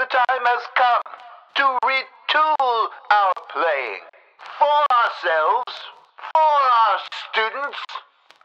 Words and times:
The 0.00 0.06
time 0.06 0.44
has 0.46 0.62
come 0.76 1.02
to 1.56 1.78
retool 1.84 2.88
our 3.10 3.34
playing 3.52 4.00
for 4.58 4.80
ourselves, 4.96 5.74
for 6.32 6.40
our 6.40 6.98
students, 7.28 7.78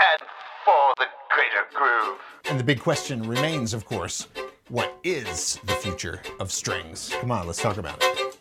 and 0.02 0.30
for 0.66 0.94
the 0.98 1.06
greater 1.32 1.66
groove. 1.74 2.20
And 2.50 2.60
the 2.60 2.64
big 2.66 2.82
question 2.82 3.26
remains, 3.26 3.74
of 3.74 3.86
course, 3.86 4.28
what 4.68 5.00
is 5.06 5.58
the 5.64 5.76
future 5.76 6.22
of 6.42 6.52
strings? 6.52 7.14
Come 7.22 7.32
on, 7.32 7.48
let's 7.48 7.62
talk 7.62 7.78
about 7.78 8.04
it. 8.04 8.38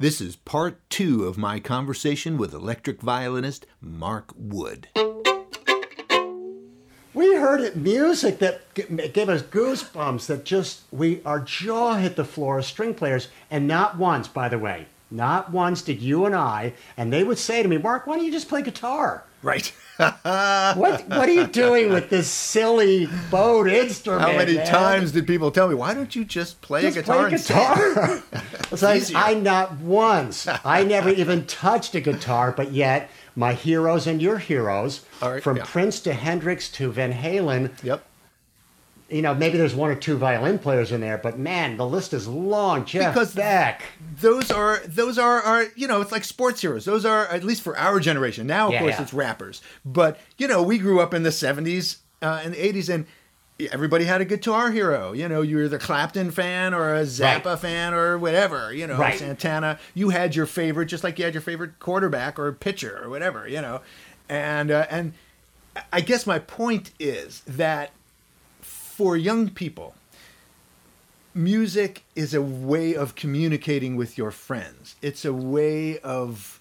This 0.00 0.20
is 0.20 0.34
part 0.34 0.80
two 0.90 1.24
of 1.26 1.38
my 1.38 1.60
conversation 1.60 2.36
with 2.36 2.52
electric 2.52 3.00
violinist 3.00 3.66
Mark 3.80 4.32
Wood. 4.36 4.88
We 7.12 7.34
heard 7.34 7.60
it 7.60 7.76
music 7.76 8.38
that 8.38 8.72
gave 8.74 9.28
us 9.28 9.42
goosebumps. 9.42 10.26
That 10.26 10.44
just 10.44 10.82
we 10.92 11.20
our 11.24 11.40
jaw 11.40 11.94
hit 11.94 12.16
the 12.16 12.24
floor 12.24 12.58
as 12.58 12.66
string 12.66 12.94
players, 12.94 13.28
and 13.50 13.66
not 13.66 13.98
once, 13.98 14.28
by 14.28 14.48
the 14.48 14.58
way, 14.58 14.86
not 15.10 15.50
once 15.50 15.82
did 15.82 16.00
you 16.00 16.24
and 16.24 16.34
I. 16.34 16.74
And 16.96 17.12
they 17.12 17.24
would 17.24 17.38
say 17.38 17.62
to 17.62 17.68
me, 17.68 17.78
"Mark, 17.78 18.06
why 18.06 18.16
don't 18.16 18.24
you 18.24 18.32
just 18.32 18.48
play 18.48 18.62
guitar? 18.62 19.24
Right. 19.42 19.72
What 19.98 21.06
What 21.08 21.28
are 21.28 21.32
you 21.32 21.46
doing 21.46 21.90
with 21.92 22.08
this 22.08 22.26
silly 22.28 23.06
bowed 23.30 23.68
instrument?" 23.68 24.22
How 24.22 24.32
many 24.36 24.54
man? 24.54 24.66
times 24.66 25.12
did 25.12 25.26
people 25.26 25.50
tell 25.50 25.68
me, 25.68 25.74
why 25.74 25.92
don't 25.92 26.14
you 26.16 26.24
just 26.24 26.62
play 26.62 26.82
Just 26.82 26.96
a 26.96 27.00
guitar 27.00 27.26
play 27.26 27.32
instead?" 27.32 27.76
guitar. 27.94 28.22
it's 28.72 28.82
like 28.82 29.02
easier. 29.02 29.18
I 29.18 29.34
not 29.34 29.78
once. 29.78 30.46
I 30.64 30.84
never 30.84 31.10
even 31.10 31.44
touched 31.46 31.94
a 31.94 32.00
guitar, 32.00 32.52
but 32.52 32.72
yet 32.72 33.10
my 33.36 33.54
heroes 33.54 34.06
and 34.06 34.20
your 34.20 34.38
heroes, 34.38 35.04
right, 35.22 35.42
from 35.42 35.56
yeah. 35.58 35.64
Prince 35.66 36.00
to 36.00 36.12
Hendrix 36.12 36.68
to 36.72 36.90
Van 36.92 37.12
Halen, 37.12 37.70
Yep. 37.82 38.04
you 39.08 39.22
know, 39.22 39.34
maybe 39.34 39.58
there's 39.58 39.74
one 39.74 39.90
or 39.90 39.94
two 39.96 40.16
violin 40.16 40.58
players 40.58 40.92
in 40.92 41.00
there, 41.00 41.18
but 41.18 41.38
man, 41.38 41.76
the 41.76 41.86
list 41.86 42.12
is 42.14 42.28
long. 42.28 42.84
Jeff 42.84 43.12
Because- 43.14 43.34
Beck. 43.34 43.82
those 44.20 44.50
are 44.50 44.80
those 44.86 45.18
are 45.18 45.40
are 45.42 45.66
you 45.76 45.86
know 45.88 46.00
it's 46.00 46.12
like 46.12 46.24
sports 46.24 46.60
heroes 46.60 46.84
those 46.84 47.04
are 47.04 47.26
at 47.28 47.42
least 47.44 47.62
for 47.62 47.76
our 47.78 47.98
generation 48.00 48.46
now 48.46 48.66
of 48.66 48.72
Yeah, 48.74 48.80
course 48.80 48.94
yeah. 48.96 49.02
it's 49.02 49.14
rappers 49.14 49.62
but 49.84 50.18
you 50.36 50.46
know 50.46 50.62
we 50.62 50.76
grew 50.78 51.00
up 51.00 51.14
in 51.14 51.22
the 51.22 51.30
70s 51.30 51.98
uh, 52.22 52.40
and 52.44 52.52
the 52.54 52.58
80s 52.58 52.92
and 52.92 53.06
everybody 53.72 54.04
had 54.04 54.20
a 54.20 54.24
guitar 54.24 54.70
hero 54.70 55.12
you 55.12 55.28
know 55.28 55.42
you 55.42 55.56
were 55.56 55.64
either 55.64 55.78
clapton 55.78 56.30
fan 56.30 56.72
or 56.74 56.94
a 56.94 57.02
zappa 57.02 57.44
Right. 57.44 57.58
fan 57.58 57.94
or 57.94 58.16
whatever 58.18 58.72
you 58.72 58.86
know 58.86 58.96
Right. 58.98 59.18
santana 59.18 59.78
you 59.94 60.10
had 60.10 60.34
your 60.34 60.46
favorite 60.46 60.86
just 60.86 61.04
like 61.04 61.18
you 61.18 61.24
had 61.24 61.34
your 61.34 61.40
favorite 61.42 61.78
quarterback 61.78 62.38
or 62.38 62.52
pitcher 62.52 63.00
or 63.02 63.08
whatever 63.10 63.46
you 63.48 63.60
know 63.60 63.80
and 64.28 64.70
uh, 64.70 64.86
and 64.90 65.12
i 65.92 66.00
guess 66.00 66.26
my 66.26 66.38
point 66.38 66.90
is 66.98 67.40
that 67.46 67.90
for 68.60 69.16
young 69.16 69.48
people 69.48 69.94
music 71.34 72.04
is 72.16 72.34
a 72.34 72.42
way 72.42 72.94
of 72.94 73.14
communicating 73.14 73.94
with 73.96 74.18
your 74.18 74.30
friends. 74.32 74.96
It's 75.00 75.24
a 75.24 75.32
way 75.32 75.98
of 76.00 76.60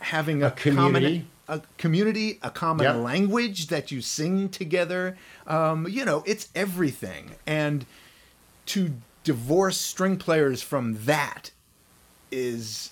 having 0.00 0.42
a, 0.42 0.50
community. 0.50 1.06
common 1.06 1.28
a 1.48 1.60
community, 1.78 2.38
a 2.42 2.50
common 2.50 2.84
Yep. 2.84 2.96
language 2.96 3.66
that 3.68 3.90
you 3.90 4.00
sing 4.00 4.48
together. 4.48 5.16
Um, 5.46 5.86
you 5.88 6.04
know, 6.04 6.22
it's 6.26 6.48
everything. 6.54 7.32
And 7.46 7.84
to 8.66 8.94
divorce 9.24 9.76
string 9.78 10.16
players 10.16 10.62
from 10.62 11.04
that 11.04 11.50
is 12.30 12.90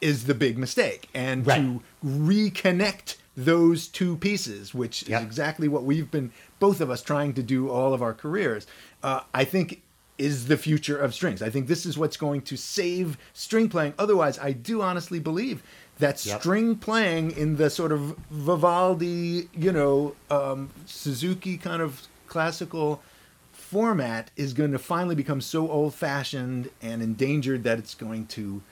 is 0.00 0.24
the 0.24 0.34
big 0.34 0.56
mistake. 0.56 1.08
And 1.12 1.44
Right. 1.46 1.56
to 1.60 1.82
reconnect 2.06 3.16
those 3.36 3.88
two 3.88 4.16
pieces, 4.16 4.72
which 4.74 5.08
Yep. 5.08 5.20
is 5.20 5.26
exactly 5.26 5.66
what 5.66 5.82
we've 5.84 6.10
been 6.10 6.30
both 6.60 6.80
of 6.80 6.88
us 6.90 7.02
trying 7.02 7.32
to 7.34 7.42
do 7.42 7.68
all 7.68 7.92
of 7.92 8.00
our 8.02 8.14
careers. 8.14 8.66
Uh, 9.02 9.20
I 9.34 9.44
think 9.44 9.82
is 10.18 10.46
the 10.46 10.56
future 10.58 10.98
of 10.98 11.14
strings. 11.14 11.40
I 11.40 11.48
think 11.50 11.66
this 11.66 11.86
is 11.86 11.96
what's 11.98 12.16
going 12.18 12.42
to 12.42 12.56
save 12.56 13.16
string 13.32 13.68
playing. 13.70 13.94
Otherwise, 13.98 14.38
I 14.38 14.52
do 14.52 14.82
honestly 14.82 15.18
believe 15.18 15.62
that 16.00 16.24
Yep. 16.24 16.40
string 16.40 16.76
playing 16.76 17.30
in 17.32 17.56
the 17.56 17.70
sort 17.70 17.92
of 17.92 18.16
Vivaldi, 18.30 19.48
you 19.56 19.72
know, 19.72 20.14
um, 20.30 20.70
Suzuki 20.86 21.56
kind 21.56 21.80
of 21.80 22.02
classical 22.26 23.02
format 23.52 24.30
is 24.36 24.52
going 24.52 24.72
to 24.72 24.78
finally 24.78 25.14
become 25.14 25.40
so 25.40 25.70
old 25.70 25.94
fashioned 25.94 26.70
and 26.82 27.00
endangered 27.02 27.62
that 27.64 27.78
it's 27.78 27.94
going 27.94 28.26
to 28.26 28.62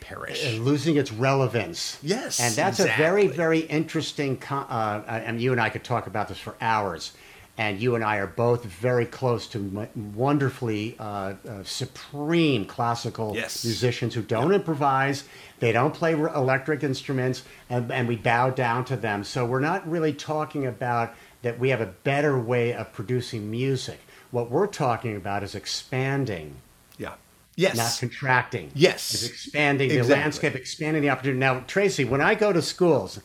perish. 0.00 0.44
and 0.44 0.64
losing 0.64 0.96
its 0.96 1.12
relevance. 1.12 1.98
Yes, 2.02 2.40
and 2.40 2.54
that's 2.54 2.80
a 2.80 2.86
very, 2.96 3.26
very 3.28 3.60
interesting. 3.60 4.36
co- 4.36 4.56
Uh, 4.68 5.02
and 5.06 5.40
you 5.40 5.52
and 5.52 5.60
I 5.60 5.68
could 5.68 5.84
talk 5.84 6.06
about 6.06 6.28
this 6.28 6.38
for 6.38 6.54
hours. 6.60 7.12
And 7.58 7.80
you 7.80 7.94
and 7.94 8.02
I 8.02 8.16
are 8.16 8.26
both 8.26 8.64
very 8.64 9.04
close 9.04 9.46
to 9.48 9.88
wonderfully 10.14 10.96
uh, 10.98 11.34
uh, 11.46 11.62
supreme 11.64 12.64
classical 12.64 13.34
Yes. 13.34 13.62
musicians 13.64 14.14
who 14.14 14.22
don't 14.22 14.52
improvise. 14.52 15.24
They 15.60 15.70
don't 15.70 15.92
play 15.92 16.12
electric 16.12 16.82
instruments, 16.82 17.42
and, 17.68 17.92
and 17.92 18.08
we 18.08 18.16
bow 18.16 18.50
down 18.50 18.86
to 18.86 18.96
them. 18.96 19.22
So 19.22 19.44
we're 19.44 19.60
not 19.60 19.88
really 19.88 20.14
talking 20.14 20.66
about 20.66 21.14
that 21.42 21.58
we 21.58 21.68
have 21.68 21.80
a 21.80 21.86
better 21.86 22.38
way 22.38 22.72
of 22.72 22.92
producing 22.92 23.50
music. 23.50 24.00
What 24.30 24.50
we're 24.50 24.66
talking 24.66 25.14
about 25.14 25.42
is 25.42 25.54
expanding 25.54 26.54
yeah. 26.96 27.14
Yes. 27.56 27.76
not 27.76 27.96
contracting. 28.00 28.70
Yes. 28.74 29.12
It's 29.12 29.26
expanding 29.26 29.90
the 29.90 30.02
landscape, 30.02 30.54
expanding 30.54 31.02
the 31.02 31.10
opportunity. 31.10 31.38
Now, 31.40 31.60
Tracy, 31.66 32.04
when 32.04 32.22
I 32.22 32.34
go 32.34 32.52
to 32.52 32.62
schools, 32.62 33.20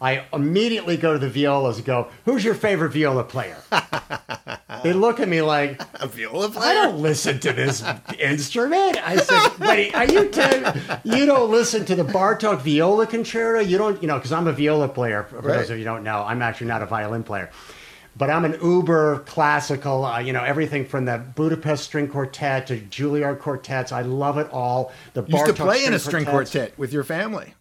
I 0.00 0.24
immediately 0.32 0.96
go 0.96 1.12
to 1.12 1.18
the 1.18 1.28
violas 1.28 1.76
and 1.76 1.84
go, 1.86 2.08
Who's 2.24 2.42
your 2.44 2.54
favorite 2.54 2.92
viola 2.92 3.22
player? 3.24 3.58
they 4.82 4.92
look 4.94 5.20
at 5.20 5.28
me 5.28 5.42
like, 5.42 5.80
a 6.00 6.06
viola 6.06 6.48
player? 6.48 6.70
I 6.70 6.74
don't 6.74 6.98
listen 6.98 7.38
to 7.40 7.52
this 7.52 7.84
instrument. 8.18 8.96
I 9.06 9.16
said, 9.16 9.58
Wait, 9.58 9.94
are 9.94 10.06
you 10.06 10.28
telling 10.28 10.80
you 11.04 11.26
don't 11.26 11.50
listen 11.50 11.84
to 11.84 11.94
the 11.94 12.04
Bartok 12.04 12.62
viola 12.62 13.06
concerto? 13.06 13.60
You 13.60 13.76
don't, 13.76 14.00
you 14.00 14.08
know, 14.08 14.16
because 14.16 14.32
I'm 14.32 14.46
a 14.46 14.52
viola 14.52 14.88
player. 14.88 15.24
For 15.24 15.36
Right. 15.40 15.58
those 15.58 15.70
of 15.70 15.78
you 15.78 15.84
who 15.84 15.90
don't 15.90 16.04
know, 16.04 16.22
I'm 16.26 16.40
actually 16.40 16.68
not 16.68 16.82
a 16.82 16.86
violin 16.86 17.22
player. 17.22 17.50
But 18.16 18.28
I'm 18.28 18.44
an 18.44 18.58
uber 18.62 19.20
classical, 19.20 20.04
uh, 20.04 20.18
you 20.18 20.32
know, 20.32 20.42
everything 20.42 20.84
from 20.84 21.04
the 21.04 21.18
Budapest 21.18 21.84
string 21.84 22.08
quartet 22.08 22.66
to 22.66 22.78
Juilliard 22.78 23.38
quartets. 23.38 23.92
I 23.92 24.02
love 24.02 24.36
it 24.38 24.48
all. 24.50 24.92
The 25.14 25.22
Used 25.22 25.46
to 25.46 25.52
Bartok 25.52 25.56
play 25.56 25.84
in 25.84 25.94
a 25.94 25.98
string 25.98 26.24
quartet 26.24 26.76
with 26.78 26.92
your 26.92 27.04
family. 27.04 27.54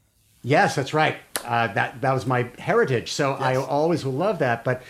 Yes, 0.44 0.76
that's 0.76 0.94
right. 0.94 1.18
Uh, 1.46 1.68
that 1.74 2.02
that 2.02 2.14
was 2.14 2.26
my 2.26 2.48
heritage, 2.58 3.12
so 3.12 3.34
I 3.34 3.56
always 3.56 4.06
will 4.06 4.14
love 4.14 4.40
that. 4.40 4.64
But 4.64 4.82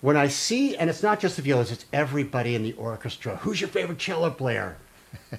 when 0.00 0.16
I 0.16 0.28
see, 0.28 0.76
and 0.76 0.88
it's 0.90 1.02
not 1.02 1.20
just 1.20 1.36
the 1.36 1.42
violas; 1.42 1.70
it's 1.72 1.84
everybody 1.92 2.54
in 2.54 2.62
the 2.62 2.72
orchestra. 2.74 3.36
Who's 3.36 3.60
your 3.60 3.68
favorite 3.68 3.98
cello 3.98 4.30
player? 4.30 4.76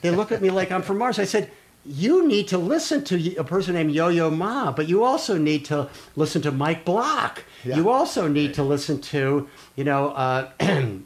They 0.01 0.11
look 0.11 0.31
at 0.31 0.41
me 0.41 0.50
like 0.50 0.72
I'm 0.72 0.81
from 0.81 0.97
Mars. 0.97 1.19
I 1.19 1.25
said, 1.25 1.51
"You 1.85 2.28
need 2.28 2.47
to 2.50 2.57
listen 2.57 3.03
to 3.05 3.35
a 3.38 3.44
person 3.44 3.75
named 3.75 3.91
Yo-Yo 3.91 4.29
Ma, 4.29 4.72
but 4.72 4.88
you 4.88 5.03
also 5.03 5.38
need 5.38 5.66
to 5.66 5.89
listen 6.16 6.41
to 6.44 6.51
Mike 6.51 6.84
Block. 6.85 7.44
Yeah. 7.63 7.75
You 7.78 7.89
also 7.89 8.28
need 8.28 8.53
to 8.55 8.63
listen 8.63 8.99
to, 9.01 9.47
you 9.75 9.84
know." 9.84 10.09
Uh, 10.11 10.49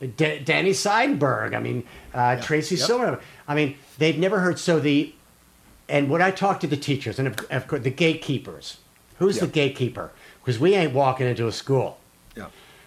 D- 0.00 0.38
Danny 0.44 0.70
Seidenberg. 0.70 1.54
I 1.56 1.60
mean, 1.60 1.82
uh, 2.14 2.36
Tracy 2.40 2.76
Yep. 2.76 2.86
Silverman. 2.86 3.18
I 3.48 3.54
mean, 3.56 3.76
they've 3.98 4.16
never 4.18 4.38
heard. 4.38 4.58
So 4.60 4.78
the 4.78 5.12
and 5.88 6.10
when 6.10 6.20
I 6.22 6.30
talk 6.30 6.60
to 6.60 6.66
the 6.66 6.76
teachers 6.76 7.18
and 7.18 7.28
of, 7.28 7.36
of 7.50 7.66
course 7.66 7.82
the 7.82 7.90
gatekeepers, 7.90 8.78
who's 9.18 9.38
the 9.40 9.46
gatekeeper? 9.46 10.10
Because 10.40 10.58
we 10.58 10.74
ain't 10.74 10.92
walking 10.92 11.26
into 11.26 11.46
a 11.46 11.52
school 11.52 11.98
Yeah. 12.36 12.46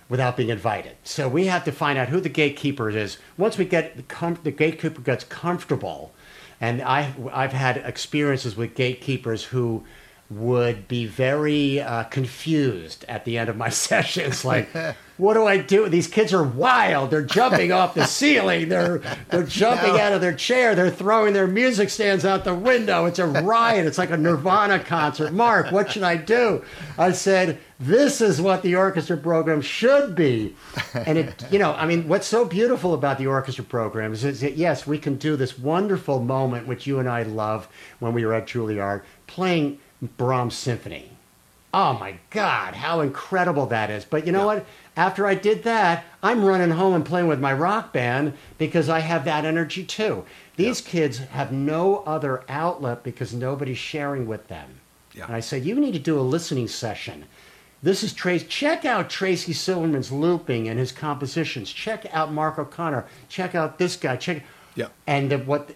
without 0.09 0.38
being 0.38 0.50
invited. 0.50 0.95
So 1.03 1.28
we 1.28 1.47
have 1.47 1.63
to 1.66 1.72
find 1.72 1.97
out 2.00 2.09
who 2.09 2.19
the 2.19 2.29
gatekeeper 2.29 2.89
is. 2.89 3.17
Once 3.38 3.57
we 3.57 3.66
get 3.66 3.95
the, 3.97 4.03
com- 4.03 4.39
the 4.44 4.51
gatekeeper 4.51 5.01
gets 5.01 5.23
comfortable, 5.23 6.12
and 6.59 6.81
I 6.81 7.13
I've 7.34 7.53
had 7.53 7.78
experiences 7.78 8.56
with 8.56 8.75
gatekeepers 8.75 9.45
who 9.45 9.83
would 10.31 10.88
be 10.88 11.06
very 11.06 11.81
uh, 11.81 12.03
confused 12.06 13.06
at 13.08 13.25
the 13.25 13.38
end 13.38 13.50
of 13.50 13.58
my 13.58 13.69
sessions, 13.88 14.46
like. 14.46 14.69
What 15.18 15.36
do 15.36 15.46
I 15.46 15.58
do? 15.58 15.88
These 15.88 16.08
kids 16.08 16.34
are 16.34 16.42
wild. 16.42 17.12
They're 17.12 17.22
jumping 17.22 17.72
off 17.72 17.94
the 17.94 18.06
ceiling. 18.06 18.69
They're 18.69 19.03
they're 19.30 19.44
jumping 19.44 20.00
out 20.00 20.14
of 20.14 20.22
their 20.22 20.33
chair. 20.33 20.74
They're 20.74 20.89
throwing 20.89 21.33
their 21.33 21.45
music 21.45 21.92
stands 21.92 22.25
out 22.25 22.44
the 22.44 22.56
window. 22.56 23.06
It's 23.06 23.19
a 23.19 23.28
riot. 23.28 23.86
It's 23.86 24.00
like 24.00 24.10
a 24.10 24.18
Nirvana 24.18 24.80
concert. 24.80 25.31
Mark, 25.31 25.72
what 25.72 25.92
should 25.92 26.01
I 26.01 26.16
do? 26.16 26.63
I 26.98 27.12
said, 27.12 27.60
this 27.80 28.19
is 28.19 28.42
what 28.42 28.63
the 28.63 28.75
orchestra 28.75 29.16
program 29.16 29.62
should 29.62 30.16
be. 30.16 30.56
And 30.94 31.19
it, 31.19 31.45
you 31.51 31.60
know, 31.60 31.74
I 31.74 31.86
mean, 31.86 32.07
what's 32.07 32.25
so 32.25 32.44
beautiful 32.44 32.95
about 32.95 33.19
the 33.19 33.28
orchestra 33.28 33.63
program 33.63 34.13
is, 34.13 34.24
is 34.24 34.42
that 34.42 34.57
yes, 34.57 34.88
we 34.88 34.98
can 34.98 35.18
do 35.18 35.36
this 35.36 35.60
wonderful 35.60 36.19
moment, 36.19 36.66
which 36.66 36.88
you 36.88 36.98
and 36.98 37.07
I 37.07 37.24
love 37.24 37.68
when 38.00 38.13
we 38.13 38.25
were 38.25 38.33
at 38.33 38.48
Juilliard, 38.48 39.04
playing 39.28 39.80
Brahms 40.01 40.56
Symphony. 40.56 41.09
Oh 41.74 41.94
my 41.94 42.15
God, 42.31 42.75
how 42.75 43.00
incredible 43.00 43.65
that 43.68 43.89
is. 43.89 44.03
But 44.03 44.25
you 44.25 44.33
know 44.33 44.39
Yeah. 44.39 44.45
what? 44.45 44.65
After 44.98 45.25
I 45.25 45.36
did 45.36 45.63
that, 45.63 46.03
I'm 46.21 46.44
running 46.44 46.71
home 46.71 46.94
and 46.94 47.06
playing 47.06 47.27
with 47.27 47.39
my 47.39 47.53
rock 47.53 47.94
band 47.94 48.33
because 48.57 48.89
I 48.89 49.00
have 49.00 49.24
that 49.25 49.45
energy 49.45 49.86
too. 49.86 50.25
These 50.57 50.81
kids 50.81 51.19
have 51.19 51.53
no 51.53 52.03
other 52.06 52.44
outlet 52.50 53.03
because 53.03 53.33
nobody's 53.33 53.77
sharing 53.77 54.27
with 54.27 54.50
them. 54.50 54.81
Yeah. 55.13 55.25
And 55.27 55.36
I 55.36 55.39
said, 55.39 55.63
you 55.63 55.75
need 55.75 55.94
to 55.94 56.00
do 56.00 56.19
a 56.19 56.21
listening 56.21 56.68
session. 56.68 57.24
This 57.81 58.04
is 58.04 58.13
Trace. 58.13 58.44
Check 58.44 58.83
out 58.86 59.09
Tracy 59.09 59.54
Silverman's 59.54 60.12
looping 60.12 60.68
and 60.68 60.77
his 60.77 60.92
compositions. 60.92 61.71
Check 61.71 62.06
out 62.13 62.31
Mark 62.33 62.59
O'Connor. 62.59 63.06
Check 63.30 63.56
out 63.56 63.77
this 63.80 63.95
guy. 63.95 64.18
Check. 64.18 64.44
Yeah. 64.75 64.88
And 65.07 65.31
the, 65.31 65.38
what 65.38 65.71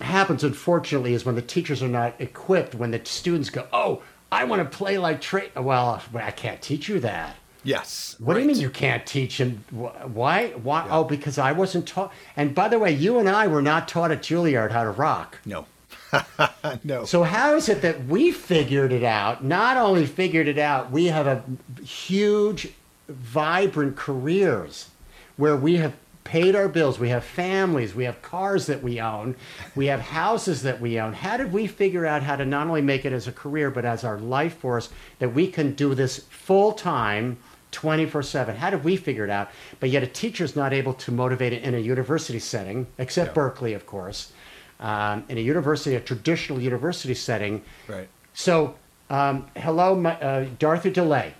happens, 0.00 0.44
unfortunately, 0.44 1.14
is 1.14 1.24
when 1.24 1.34
the 1.34 1.42
teachers 1.42 1.82
are 1.82 1.88
not 1.88 2.14
equipped, 2.20 2.74
when 2.74 2.90
the 2.90 3.00
students 3.04 3.50
go, 3.50 3.66
"Oh, 3.72 4.02
I 4.32 4.44
want 4.44 4.62
to 4.68 4.76
play 4.76 4.98
like 4.98 5.20
Trey," 5.20 5.50
well, 5.56 6.02
I 6.14 6.30
can't 6.30 6.60
teach 6.62 6.88
you 6.88 7.00
that. 7.00 7.36
Yes. 7.62 8.16
What 8.18 8.34
do 8.34 8.40
you 8.40 8.46
mean 8.46 8.58
you 8.58 8.70
can't 8.70 9.04
teach 9.04 9.38
him? 9.38 9.64
Wh- 9.70 10.14
Why? 10.16 10.48
Why? 10.62 10.86
Oh, 10.90 11.04
because 11.04 11.36
I 11.38 11.52
wasn't 11.52 11.86
taught. 11.86 12.12
And 12.36 12.54
by 12.54 12.68
the 12.68 12.78
way, 12.78 12.90
you 12.92 13.18
and 13.18 13.28
I 13.28 13.46
were 13.48 13.60
not 13.62 13.86
taught 13.86 14.10
at 14.10 14.22
Juilliard 14.22 14.70
how 14.70 14.84
to 14.84 14.90
rock. 14.90 15.38
No. 15.44 15.66
no. 16.84 17.04
So 17.04 17.22
how 17.22 17.54
is 17.54 17.68
it 17.68 17.82
that 17.82 18.06
we 18.06 18.32
figured 18.32 18.92
it 18.92 19.04
out? 19.04 19.44
Not 19.44 19.76
only 19.76 20.06
figured 20.06 20.48
it 20.48 20.58
out, 20.58 20.90
we 20.90 21.06
have 21.06 21.26
a 21.26 21.42
huge, 21.84 22.68
vibrant 23.08 23.96
careers 23.96 24.88
where 25.36 25.56
we 25.56 25.76
have 25.76 25.94
paid 26.24 26.54
our 26.54 26.68
bills. 26.68 26.98
We 26.98 27.08
have 27.08 27.24
families. 27.24 27.94
We 27.94 28.04
have 28.04 28.20
cars 28.22 28.66
that 28.66 28.82
we 28.82 29.00
own. 29.00 29.36
We 29.74 29.86
have 29.86 30.00
houses 30.00 30.62
that 30.62 30.80
we 30.80 31.00
own. 31.00 31.12
How 31.12 31.36
did 31.36 31.52
we 31.52 31.66
figure 31.66 32.06
out 32.06 32.22
how 32.22 32.36
to 32.36 32.44
not 32.44 32.66
only 32.66 32.82
make 32.82 33.04
it 33.04 33.12
as 33.12 33.26
a 33.26 33.32
career, 33.32 33.70
but 33.70 33.84
as 33.84 34.04
our 34.04 34.18
life 34.18 34.58
force 34.58 34.90
that 35.18 35.30
we 35.34 35.48
can 35.48 35.74
do 35.74 35.94
this 35.94 36.18
full 36.30 36.72
time? 36.72 37.38
24 37.72 38.24
7. 38.24 38.56
How 38.56 38.70
did 38.70 38.82
we 38.82 38.96
figure 38.96 39.22
it 39.24 39.30
out? 39.30 39.48
But 39.78 39.90
yet, 39.90 40.02
a 40.02 40.06
teacher's 40.08 40.56
not 40.56 40.72
able 40.72 40.92
to 40.94 41.12
motivate 41.12 41.52
it 41.52 41.62
in 41.62 41.74
a 41.74 41.78
university 41.78 42.40
setting, 42.40 42.88
except 42.98 43.28
Yeah. 43.36 43.42
Berklee, 43.42 43.76
of 43.76 43.86
course. 43.86 44.32
Um, 44.80 45.22
in 45.28 45.38
a 45.38 45.40
university, 45.40 45.94
a 45.94 46.00
traditional 46.00 46.60
university 46.60 47.14
setting, 47.14 47.62
Right. 47.86 48.08
so, 48.34 48.74
um, 49.08 49.46
hello, 49.56 49.94
my, 49.94 50.14
uh, 50.20 50.46
Dorothy 50.58 50.90
DeLay. 50.90 51.34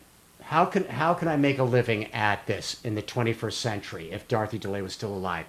How 0.50 0.64
can 0.64 0.85
how 0.87 1.14
can 1.14 1.29
I 1.29 1.37
make 1.37 1.61
a 1.61 1.62
living 1.62 2.12
at 2.12 2.44
this 2.49 2.81
in 2.82 2.97
the 2.97 3.02
21st 3.02 3.52
century 3.52 4.11
if 4.11 4.26
Dorothy 4.26 4.58
DeLay 4.58 4.82
was 4.82 4.93
still 4.93 5.14
alive? 5.14 5.47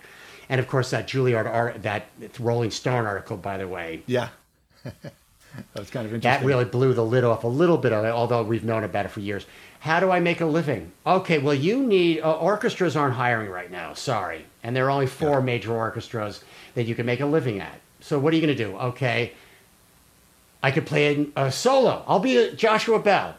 And 0.47 0.59
of 0.59 0.67
course, 0.67 0.91
that 0.91 1.07
Juilliard 1.07 1.47
art, 1.51 1.81
that 1.81 2.05
Rolling 2.39 2.69
Stone 2.69 3.07
article, 3.07 3.35
by 3.35 3.57
the 3.57 3.67
way, 3.67 4.03
Yeah. 4.05 4.29
that 4.83 4.93
was 5.75 5.89
kind 5.89 6.05
of 6.05 6.13
interesting. 6.13 6.21
that 6.21 6.43
really 6.45 6.65
blew 6.65 6.93
the 6.93 7.03
lid 7.03 7.23
off 7.23 7.43
a 7.43 7.47
little 7.47 7.79
bit 7.79 7.93
of 7.93 8.05
it. 8.05 8.09
Although 8.09 8.43
we've 8.43 8.63
known 8.63 8.83
about 8.83 9.07
it 9.07 9.09
for 9.09 9.21
years. 9.21 9.47
How 9.79 9.99
do 9.99 10.11
I 10.11 10.19
make 10.19 10.39
a 10.39 10.45
living? 10.45 10.91
Okay, 11.07 11.39
well, 11.39 11.55
you 11.55 11.81
need 11.83 12.21
uh, 12.21 12.33
orchestras 12.33 12.95
aren't 12.95 13.15
hiring 13.15 13.49
right 13.49 13.71
now. 13.71 13.95
Sorry, 13.95 14.45
and 14.61 14.75
there 14.75 14.85
are 14.85 14.91
only 14.91 15.07
four 15.07 15.41
major 15.41 15.73
orchestras 15.75 16.43
that 16.75 16.83
you 16.83 16.93
can 16.93 17.07
make 17.07 17.21
a 17.21 17.25
living 17.25 17.59
at. 17.59 17.81
So 18.01 18.19
what 18.19 18.33
are 18.33 18.35
you 18.35 18.45
going 18.45 18.55
to 18.55 18.63
do? 18.63 18.77
Okay, 18.77 19.33
I 20.61 20.69
could 20.69 20.85
play 20.85 21.31
a, 21.35 21.45
a 21.47 21.51
solo. 21.51 22.03
I'll 22.07 22.19
be 22.19 22.53
Joshua 22.55 22.99
Bell. 22.99 23.35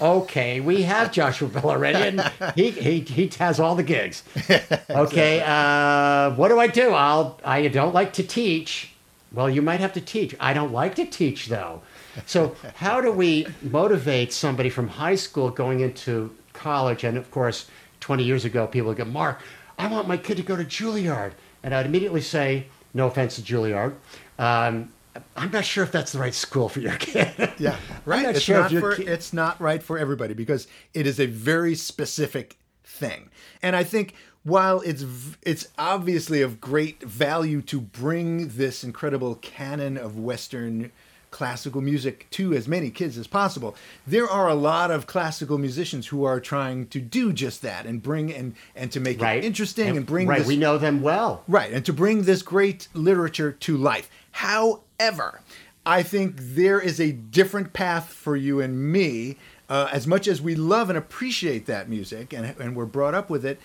Okay, 0.00 0.60
we 0.60 0.82
have 0.82 1.12
Joshua 1.12 1.48
Bell 1.48 1.70
already, 1.70 1.98
and 2.18 2.32
he, 2.54 2.70
he, 2.70 3.00
he 3.00 3.30
has 3.38 3.60
all 3.60 3.74
the 3.74 3.82
gigs. 3.82 4.22
Okay, 4.90 5.42
uh, 5.44 6.30
what 6.36 6.48
do 6.48 6.58
I 6.60 6.66
do? 6.68 6.90
I'll 6.92 7.40
I 7.44 7.66
don't 7.68 7.94
like 7.94 8.12
to 8.14 8.22
teach. 8.22 8.92
Well, 9.32 9.50
you 9.50 9.60
might 9.62 9.80
have 9.80 9.92
to 9.94 10.00
teach. 10.00 10.36
I 10.38 10.52
don't 10.52 10.72
like 10.72 10.94
to 10.96 11.04
teach 11.04 11.48
though. 11.48 11.82
So 12.26 12.54
how 12.76 13.00
do 13.00 13.10
we 13.10 13.46
motivate 13.62 14.32
somebody 14.32 14.70
from 14.70 14.86
high 14.88 15.16
school 15.16 15.50
going 15.50 15.80
into 15.80 16.34
college? 16.52 17.02
And 17.02 17.18
of 17.18 17.30
course, 17.30 17.66
20 18.00 18.22
years 18.22 18.44
ago, 18.44 18.66
people 18.66 18.88
would 18.88 18.98
go, 18.98 19.04
Mark, 19.04 19.40
I 19.78 19.88
want 19.88 20.06
my 20.06 20.16
kid 20.16 20.36
to 20.36 20.42
go 20.42 20.56
to 20.56 20.64
Juilliard, 20.64 21.32
and 21.62 21.74
I'd 21.74 21.86
immediately 21.86 22.20
say, 22.20 22.66
no 22.92 23.08
offense 23.08 23.36
to 23.36 23.42
Juilliard. 23.42 23.94
Um, 24.38 24.92
I'm 25.36 25.50
not 25.50 25.64
sure 25.64 25.84
if 25.84 25.92
that's 25.92 26.12
the 26.12 26.18
right 26.18 26.34
school 26.34 26.68
for 26.68 26.80
your 26.80 26.96
kid. 26.96 27.52
Yeah, 27.58 27.76
right. 28.04 28.22
not 28.22 28.36
it's 28.36 28.44
sure 28.44 28.60
not 28.60 28.70
for 28.70 28.92
it's 28.92 29.32
not 29.32 29.60
right 29.60 29.82
for 29.82 29.98
everybody 29.98 30.34
because 30.34 30.66
it 30.92 31.06
is 31.06 31.20
a 31.20 31.26
very 31.26 31.74
specific 31.74 32.56
thing. 32.84 33.30
And 33.62 33.76
I 33.76 33.84
think 33.84 34.14
while 34.42 34.80
it's 34.80 35.04
it's 35.42 35.68
obviously 35.78 36.42
of 36.42 36.60
great 36.60 37.02
value 37.02 37.62
to 37.62 37.80
bring 37.80 38.48
this 38.48 38.84
incredible 38.84 39.36
canon 39.36 39.96
of 39.96 40.18
Western 40.18 40.92
classical 41.34 41.80
music 41.80 42.28
to 42.30 42.54
as 42.54 42.68
many 42.68 42.90
kids 42.90 43.18
as 43.18 43.26
possible, 43.26 43.74
there 44.06 44.30
are 44.30 44.48
a 44.48 44.54
lot 44.54 44.92
of 44.92 45.08
classical 45.08 45.58
musicians 45.58 46.06
who 46.06 46.22
are 46.22 46.38
trying 46.38 46.86
to 46.86 47.00
do 47.00 47.32
just 47.32 47.60
that 47.60 47.86
and 47.86 48.00
bring 48.00 48.32
and 48.32 48.54
and 48.76 48.92
to 48.92 49.00
make 49.00 49.20
right? 49.20 49.42
it 49.42 49.44
interesting 49.44 49.96
and, 49.96 50.06
bring 50.06 50.28
right. 50.28 50.38
this 50.38 50.46
We 50.46 50.56
know 50.56 50.78
them 50.78 51.02
well. 51.02 51.42
Right, 51.48 51.72
and 51.72 51.84
to 51.86 51.92
bring 51.92 52.22
this 52.22 52.42
great 52.42 52.86
literature 52.94 53.50
to 53.50 53.76
life. 53.76 54.08
However, 54.30 55.40
I 55.84 56.04
think 56.04 56.36
there 56.38 56.80
is 56.80 57.00
a 57.00 57.10
different 57.10 57.72
path 57.72 58.12
for 58.12 58.36
you 58.36 58.60
and 58.60 58.92
me. 58.92 59.36
Uh, 59.66 59.88
as 59.90 60.06
much 60.06 60.28
as 60.28 60.42
we 60.42 60.54
love 60.54 60.90
and 60.90 60.98
appreciate 60.98 61.64
that 61.64 61.88
music 61.88 62.34
and, 62.34 62.54
and 62.60 62.76
we're 62.76 62.84
brought 62.84 63.14
up 63.14 63.30
with 63.30 63.46
it, 63.46 63.58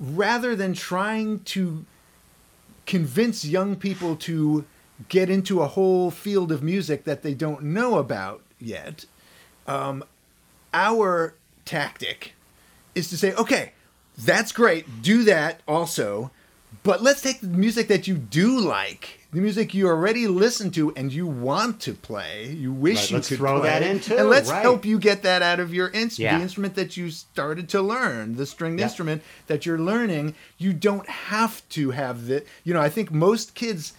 rather 0.00 0.56
than 0.56 0.74
trying 0.74 1.38
to 1.44 1.86
convince 2.86 3.44
young 3.44 3.76
people 3.76 4.16
to 4.16 4.64
get 5.08 5.28
into 5.30 5.60
a 5.62 5.66
whole 5.66 6.10
field 6.10 6.52
of 6.52 6.62
music 6.62 7.04
that 7.04 7.22
they 7.22 7.34
don't 7.34 7.62
know 7.62 7.96
about 7.98 8.42
yet, 8.60 9.04
um, 9.66 10.04
our 10.72 11.34
tactic 11.64 12.34
is 12.94 13.08
to 13.10 13.16
say, 13.16 13.32
okay, 13.34 13.72
that's 14.18 14.52
great, 14.52 15.02
do 15.02 15.24
that 15.24 15.60
also, 15.66 16.30
but 16.82 17.02
let's 17.02 17.20
take 17.22 17.40
the 17.40 17.46
music 17.48 17.88
that 17.88 18.06
you 18.06 18.14
do 18.16 18.58
like, 18.60 19.20
the 19.32 19.40
music 19.40 19.74
you 19.74 19.88
already 19.88 20.28
listen 20.28 20.70
to 20.72 20.94
and 20.94 21.12
you 21.12 21.26
want 21.26 21.80
to 21.80 21.94
play, 21.94 22.52
you 22.52 22.72
wish 22.72 23.10
Right, 23.10 23.10
you 23.10 23.16
could 23.28 23.38
throw 23.38 23.60
play, 23.60 23.70
that 23.70 23.82
into, 23.82 24.16
and 24.16 24.28
let's 24.28 24.50
right. 24.50 24.62
help 24.62 24.84
you 24.84 24.98
get 25.00 25.22
that 25.22 25.42
out 25.42 25.58
of 25.58 25.74
your 25.74 25.88
instrument, 25.88 26.32
Yeah. 26.32 26.36
the 26.38 26.42
instrument 26.44 26.74
that 26.76 26.96
you 26.96 27.10
started 27.10 27.68
to 27.70 27.82
learn, 27.82 28.36
the 28.36 28.46
stringed 28.46 28.78
Yep. 28.78 28.86
instrument 28.88 29.22
that 29.48 29.66
you're 29.66 29.78
learning. 29.78 30.34
You 30.58 30.72
don't 30.72 31.08
have 31.08 31.68
to 31.70 31.90
have 31.90 32.26
the, 32.26 32.44
you 32.62 32.72
know, 32.74 32.80
I 32.80 32.88
think 32.88 33.10
most 33.10 33.54
kids 33.56 33.94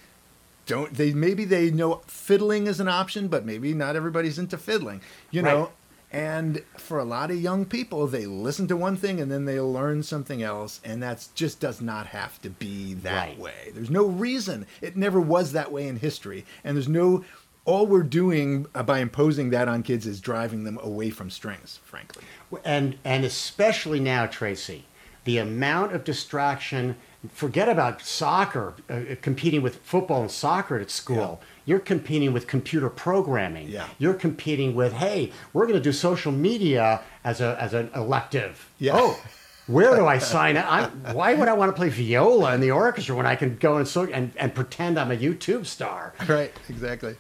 don't 0.66 0.94
they 0.96 1.14
maybe 1.14 1.46
they 1.46 1.70
know 1.72 2.02
fiddling 2.08 2.68
is 2.68 2.80
an 2.80 2.88
option 2.88 3.28
but 3.28 3.46
maybe 3.46 3.74
not 3.74 3.96
everybody's 3.96 4.40
into 4.40 4.58
fiddling 4.58 5.02
you 5.32 5.42
know 5.42 5.60
Right. 5.62 5.70
and 6.12 6.64
for 6.78 7.00
a 7.00 7.04
lot 7.04 7.32
of 7.32 7.42
young 7.42 7.66
people 7.66 8.08
they 8.08 8.26
listen 8.26 8.68
to 8.68 8.78
one 8.78 8.96
thing 8.96 9.20
and 9.20 9.32
then 9.32 9.46
they 9.46 9.60
learn 9.60 10.04
something 10.04 10.42
else 10.44 10.80
and 10.84 11.02
that's 11.04 11.28
just 11.28 11.60
does 11.60 11.82
not 11.82 12.08
have 12.08 12.42
to 12.42 12.50
be 12.50 12.94
that 12.96 13.30
Right. 13.30 13.40
way 13.40 13.72
there's 13.74 13.90
no 13.90 14.06
reason 14.06 14.66
it 14.82 14.96
never 14.98 15.20
was 15.20 15.52
that 15.54 15.72
way 15.72 15.88
in 15.88 15.98
history 15.98 16.46
and 16.64 16.76
there's 16.76 16.88
no 16.90 17.24
all 17.66 17.88
we're 17.88 18.04
doing 18.04 18.68
uh, 18.76 18.84
by 18.84 19.00
imposing 19.00 19.50
that 19.50 19.68
on 19.68 19.82
kids 19.82 20.06
is 20.06 20.22
driving 20.22 20.64
them 20.66 20.80
away 20.84 21.10
from 21.10 21.30
strings 21.30 21.80
frankly 21.84 22.24
and 22.64 22.98
and 23.04 23.26
especially 23.26 24.00
now, 24.00 24.26
Tracy, 24.28 24.86
the 25.26 25.40
amount 25.40 25.94
of 25.94 26.04
distraction. 26.06 26.96
Forget 27.34 27.70
about 27.70 28.02
soccer, 28.02 28.76
uh, 28.90 29.16
competing 29.22 29.62
with 29.62 29.78
football 29.78 30.22
and 30.22 30.32
soccer 30.32 30.78
at 30.78 30.92
school. 30.92 31.42
You're 31.66 31.80
competing 31.80 32.34
with 32.34 32.48
computer 32.48 32.90
programming. 32.90 33.70
Yeah. 33.70 33.88
You're 33.98 34.14
competing 34.14 34.76
with, 34.76 34.94
hey, 34.94 35.32
we're 35.54 35.66
going 35.66 35.78
to 35.78 35.84
do 35.84 35.92
social 35.92 36.32
media 36.32 37.02
as 37.24 37.42
a 37.42 37.58
as 37.60 37.74
an 37.74 37.90
elective. 37.96 38.70
Yeah. 38.78 38.94
Oh, 38.96 39.20
where 39.68 39.96
do 39.96 40.06
I 40.06 40.18
sign 40.36 40.58
up? 40.58 40.94
Why 41.14 41.34
would 41.34 41.48
I 41.48 41.54
want 41.54 41.70
to 41.70 41.76
play 41.76 41.90
viola 41.90 42.54
in 42.54 42.62
the 42.62 42.72
orchestra 42.72 43.16
when 43.16 43.26
I 43.26 43.36
can 43.36 43.56
go 43.58 43.78
and 43.78 43.88
so 43.88 44.04
and, 44.06 44.32
and 44.38 44.54
pretend 44.54 45.00
I'm 45.00 45.12
a 45.12 45.18
YouTube 45.18 45.66
star? 45.66 46.14
right 46.28 46.54
exactly 46.70 47.16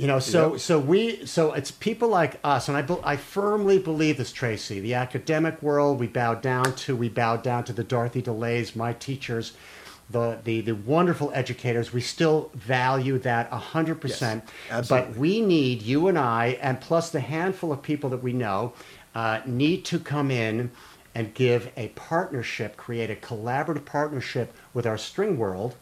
You 0.00 0.06
know, 0.06 0.18
so 0.18 0.56
so 0.56 0.78
we 0.78 1.26
so 1.26 1.52
it's 1.52 1.70
people 1.70 2.08
like 2.08 2.40
us, 2.42 2.68
and 2.68 2.76
I 2.78 2.98
I 3.04 3.16
firmly 3.18 3.78
believe 3.78 4.16
this, 4.16 4.32
Tracy. 4.32 4.80
The 4.80 4.94
academic 4.94 5.60
world, 5.60 6.00
we 6.00 6.06
bow 6.06 6.36
down 6.36 6.74
to. 6.76 6.96
We 6.96 7.10
bow 7.10 7.36
down 7.36 7.64
to 7.64 7.74
the 7.74 7.84
Dorothy 7.84 8.22
DeLays, 8.22 8.74
my 8.74 8.94
teachers, 8.94 9.52
the 10.08 10.38
the 10.42 10.62
the 10.62 10.72
wonderful 10.72 11.30
educators. 11.34 11.92
We 11.92 12.00
still 12.00 12.50
value 12.54 13.18
that 13.18 13.50
hundred 13.52 14.00
percent. 14.00 14.44
absolutely. 14.70 15.12
But 15.12 15.18
we 15.18 15.40
need 15.42 15.82
you 15.82 16.08
and 16.08 16.18
I, 16.18 16.58
and 16.62 16.80
plus 16.80 17.10
the 17.10 17.20
handful 17.20 17.70
of 17.70 17.82
people 17.82 18.08
that 18.08 18.22
we 18.22 18.32
know, 18.32 18.72
uh, 19.14 19.42
need 19.44 19.84
to 19.84 19.98
come 19.98 20.30
in 20.30 20.70
and 21.14 21.34
give 21.34 21.70
a 21.76 21.88
partnership, 21.88 22.78
create 22.78 23.10
a 23.10 23.16
collaborative 23.16 23.84
partnership 23.84 24.54
with 24.72 24.86
our 24.86 24.96
string 24.96 25.36
world 25.36 25.76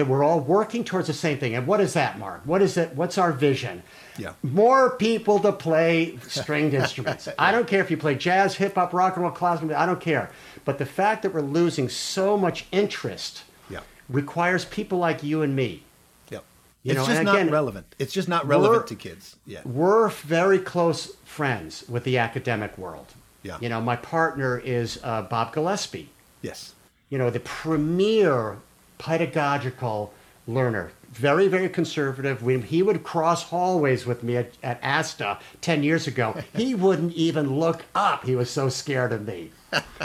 that 0.00 0.06
we're 0.06 0.24
all 0.24 0.40
working 0.40 0.82
towards 0.82 1.08
the 1.08 1.12
same 1.12 1.36
thing. 1.38 1.54
And 1.54 1.66
what 1.66 1.78
is 1.78 1.92
that, 1.92 2.18
Mark? 2.18 2.40
What 2.46 2.62
is 2.62 2.78
it? 2.78 2.94
What's 2.94 3.18
our 3.18 3.32
vision? 3.32 3.82
Yeah. 4.16 4.32
More 4.42 4.96
people 4.96 5.38
to 5.40 5.52
play 5.52 6.16
stringed 6.26 6.72
instruments. 6.82 7.28
I 7.38 7.52
don't 7.52 7.66
care 7.68 7.82
if 7.82 7.90
you 7.90 7.98
play 7.98 8.14
jazz, 8.14 8.54
hip 8.56 8.76
hop, 8.76 8.94
rock 8.94 9.16
and 9.16 9.24
roll, 9.24 9.30
classical. 9.32 9.76
I 9.76 9.84
don't 9.84 10.00
care. 10.00 10.30
But 10.64 10.78
the 10.78 10.86
fact 10.86 11.22
that 11.22 11.34
we're 11.34 11.42
losing 11.42 11.90
so 11.90 12.38
much 12.38 12.64
interest 12.72 13.42
Yeah. 13.68 13.80
requires 14.08 14.64
people 14.64 14.96
like 14.98 15.22
you 15.22 15.42
and 15.42 15.54
me. 15.54 15.82
yep 16.30 16.44
You 16.82 16.92
it's 16.92 16.98
know, 17.00 17.06
just 17.06 17.22
not 17.24 17.34
again, 17.34 17.50
relevant 17.50 17.94
it's 17.98 18.14
just 18.14 18.28
not 18.28 18.46
relevant 18.46 18.86
to 18.86 18.94
kids 18.94 19.36
yeah 19.46 19.60
We're 19.66 20.08
very 20.08 20.58
close 20.58 21.14
friends 21.26 21.84
with 21.90 22.04
the 22.04 22.16
academic 22.16 22.78
world. 22.78 23.08
Yeah. 23.42 23.58
You 23.60 23.68
know, 23.68 23.80
my 23.82 23.96
partner 23.96 24.58
is 24.58 24.98
uh, 25.04 25.22
Bob 25.32 25.52
Gillespie. 25.54 26.08
yes 26.40 26.72
you 27.10 27.18
know, 27.18 27.28
the 27.28 27.40
premier 27.40 28.56
pedagogical 29.00 30.12
learner. 30.46 30.92
Very, 31.10 31.48
very 31.48 31.68
conservative. 31.68 32.42
When 32.42 32.62
he 32.62 32.82
would 32.82 33.02
cross 33.02 33.44
hallways 33.44 34.06
with 34.06 34.22
me 34.22 34.36
at, 34.36 34.52
at 34.62 34.78
ASTA 34.82 35.38
10 35.60 35.82
years 35.82 36.06
ago, 36.06 36.40
he 36.54 36.74
wouldn't 36.84 37.14
even 37.14 37.58
look 37.58 37.84
up. 37.94 38.24
He 38.24 38.36
was 38.36 38.50
so 38.50 38.68
scared 38.68 39.12
of 39.12 39.26
me. 39.26 39.50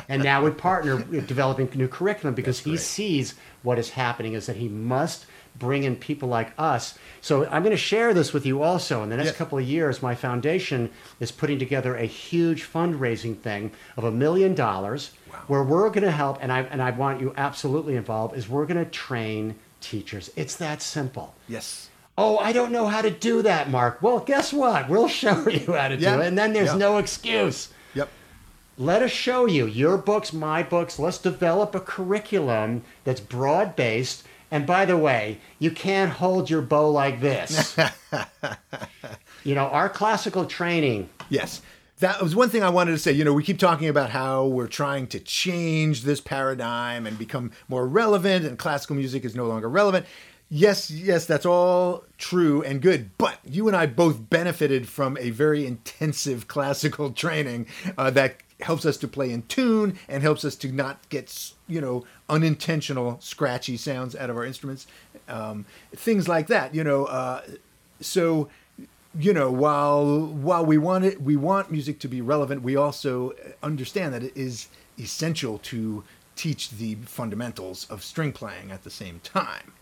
and 0.07 0.23
now 0.23 0.43
we 0.43 0.51
partner 0.51 1.03
developing 1.21 1.69
new 1.75 1.87
curriculum 1.87 2.35
because 2.35 2.59
he 2.59 2.77
sees 2.77 3.35
what 3.63 3.77
is 3.79 3.89
happening 3.91 4.33
is 4.33 4.45
that 4.45 4.55
he 4.55 4.69
must 4.69 5.25
bring 5.59 5.83
in 5.83 5.95
people 5.95 6.27
like 6.29 6.51
us. 6.57 6.97
So 7.21 7.45
I'm 7.47 7.63
going 7.63 7.71
to 7.71 7.77
share 7.77 8.13
this 8.13 8.33
with 8.33 8.45
you 8.45 8.61
also. 8.61 9.03
In 9.03 9.09
the 9.09 9.17
next 9.17 9.31
Yeah. 9.31 9.35
couple 9.37 9.57
of 9.57 9.65
years, 9.65 10.01
my 10.01 10.15
foundation 10.15 10.89
is 11.19 11.31
putting 11.31 11.59
together 11.59 11.95
a 11.95 12.05
huge 12.05 12.63
fundraising 12.63 13.37
thing 13.37 13.71
of 13.97 14.03
a 14.03 14.11
million 14.11 14.53
dollars 14.53 15.11
where 15.47 15.63
we're 15.63 15.89
going 15.89 16.03
to 16.03 16.11
help, 16.11 16.37
and 16.41 16.51
I, 16.51 16.61
and 16.61 16.81
I 16.81 16.91
want 16.91 17.21
you 17.21 17.33
absolutely 17.37 17.95
involved, 17.95 18.35
is 18.37 18.47
we're 18.49 18.65
going 18.65 18.83
to 18.83 18.89
train 18.89 19.55
teachers. 19.81 20.29
It's 20.35 20.55
that 20.55 20.81
simple. 20.81 21.35
Yes. 21.47 21.89
Oh, 22.17 22.37
I 22.37 22.53
don't 22.53 22.71
know 22.71 22.87
how 22.87 23.01
to 23.01 23.09
do 23.11 23.41
that, 23.41 23.69
Mark. 23.69 24.01
Well, 24.01 24.19
guess 24.19 24.53
what? 24.53 24.87
We'll 24.89 25.07
show 25.09 25.47
you 25.49 25.73
how 25.73 25.89
to 25.89 25.95
Yeah. 25.97 26.15
do 26.15 26.21
it, 26.21 26.27
and 26.27 26.37
then 26.37 26.53
there's 26.53 26.71
Yeah. 26.71 26.77
no 26.77 26.97
excuse. 26.97 27.69
Yep. 27.93 28.09
Let 28.77 29.01
us 29.03 29.11
show 29.11 29.45
you 29.45 29.65
your 29.65 29.97
books, 29.97 30.31
my 30.33 30.63
books. 30.63 30.97
Let's 30.99 31.17
develop 31.17 31.75
a 31.75 31.79
curriculum 31.79 32.83
that's 33.03 33.19
broad 33.21 33.75
based. 33.75 34.23
And 34.51 34.65
by 34.65 34.85
the 34.85 34.97
way, 34.97 35.39
you 35.59 35.71
can't 35.71 36.11
hold 36.11 36.49
your 36.49 36.61
bow 36.61 36.89
like 36.89 37.19
this. 37.19 37.77
you 39.43 39.55
know, 39.55 39.65
our 39.65 39.89
classical 39.89 40.45
training, 40.45 41.09
Yes. 41.29 41.61
That 41.99 42.21
was 42.21 42.35
one 42.35 42.49
thing 42.49 42.61
I 42.61 42.69
wanted 42.69 42.91
to 42.91 42.97
say. 42.97 43.13
You 43.13 43.23
know, 43.23 43.31
we 43.33 43.41
keep 43.41 43.57
talking 43.57 43.87
about 43.87 44.09
how 44.09 44.45
we're 44.45 44.67
trying 44.67 45.07
to 45.07 45.19
change 45.19 46.01
this 46.03 46.19
paradigm 46.19 47.07
and 47.07 47.17
become 47.17 47.51
more 47.69 47.87
relevant, 47.87 48.45
and 48.45 48.59
classical 48.59 48.97
music 48.97 49.23
is 49.23 49.33
no 49.33 49.45
longer 49.47 49.69
relevant. 49.69 50.05
Yes, 50.49 50.91
yes, 50.91 51.25
that's 51.25 51.45
all 51.45 52.03
true 52.17 52.61
and 52.63 52.81
good. 52.81 53.11
But 53.17 53.39
you 53.45 53.67
and 53.67 53.77
I 53.77 53.85
both 53.85 54.29
benefited 54.29 54.89
from 54.89 55.17
a 55.17 55.29
very 55.29 55.65
intensive 55.65 56.47
classical 56.49 57.11
training 57.11 57.67
uh, 57.97 58.09
that 58.11 58.41
helps 58.61 58.85
us 58.85 58.97
to 58.97 59.07
play 59.07 59.31
in 59.31 59.43
tune 59.43 59.97
and 60.07 60.23
helps 60.23 60.45
us 60.45 60.55
to 60.55 60.71
not 60.71 61.07
get, 61.09 61.51
you 61.67 61.81
know, 61.81 62.05
unintentional 62.29 63.17
scratchy 63.19 63.77
sounds 63.77 64.15
out 64.15 64.29
of 64.29 64.37
our 64.37 64.45
instruments. 64.45 64.87
Um, 65.27 65.65
things 65.93 66.27
like 66.27 66.47
that, 66.47 66.73
you 66.73 66.83
know. 66.83 67.05
Uh, 67.05 67.41
so 67.99 68.49
you 69.17 69.33
know, 69.33 69.49
while 69.49 70.25
while 70.25 70.65
we 70.65 70.77
want 70.77 71.05
it, 71.05 71.21
we 71.21 71.35
want 71.35 71.71
music 71.71 71.99
to 71.99 72.07
be 72.07 72.21
relevant, 72.21 72.61
we 72.63 72.75
also 72.75 73.33
understand 73.63 74.13
that 74.13 74.23
it 74.23 74.35
is 74.35 74.67
essential 74.99 75.57
to 75.59 76.03
teach 76.35 76.71
the 76.71 76.95
fundamentals 77.05 77.89
of 77.89 78.03
string 78.03 78.31
playing 78.33 78.71
at 78.71 78.83
the 78.83 78.89
same 78.89 79.21
time. 79.23 79.73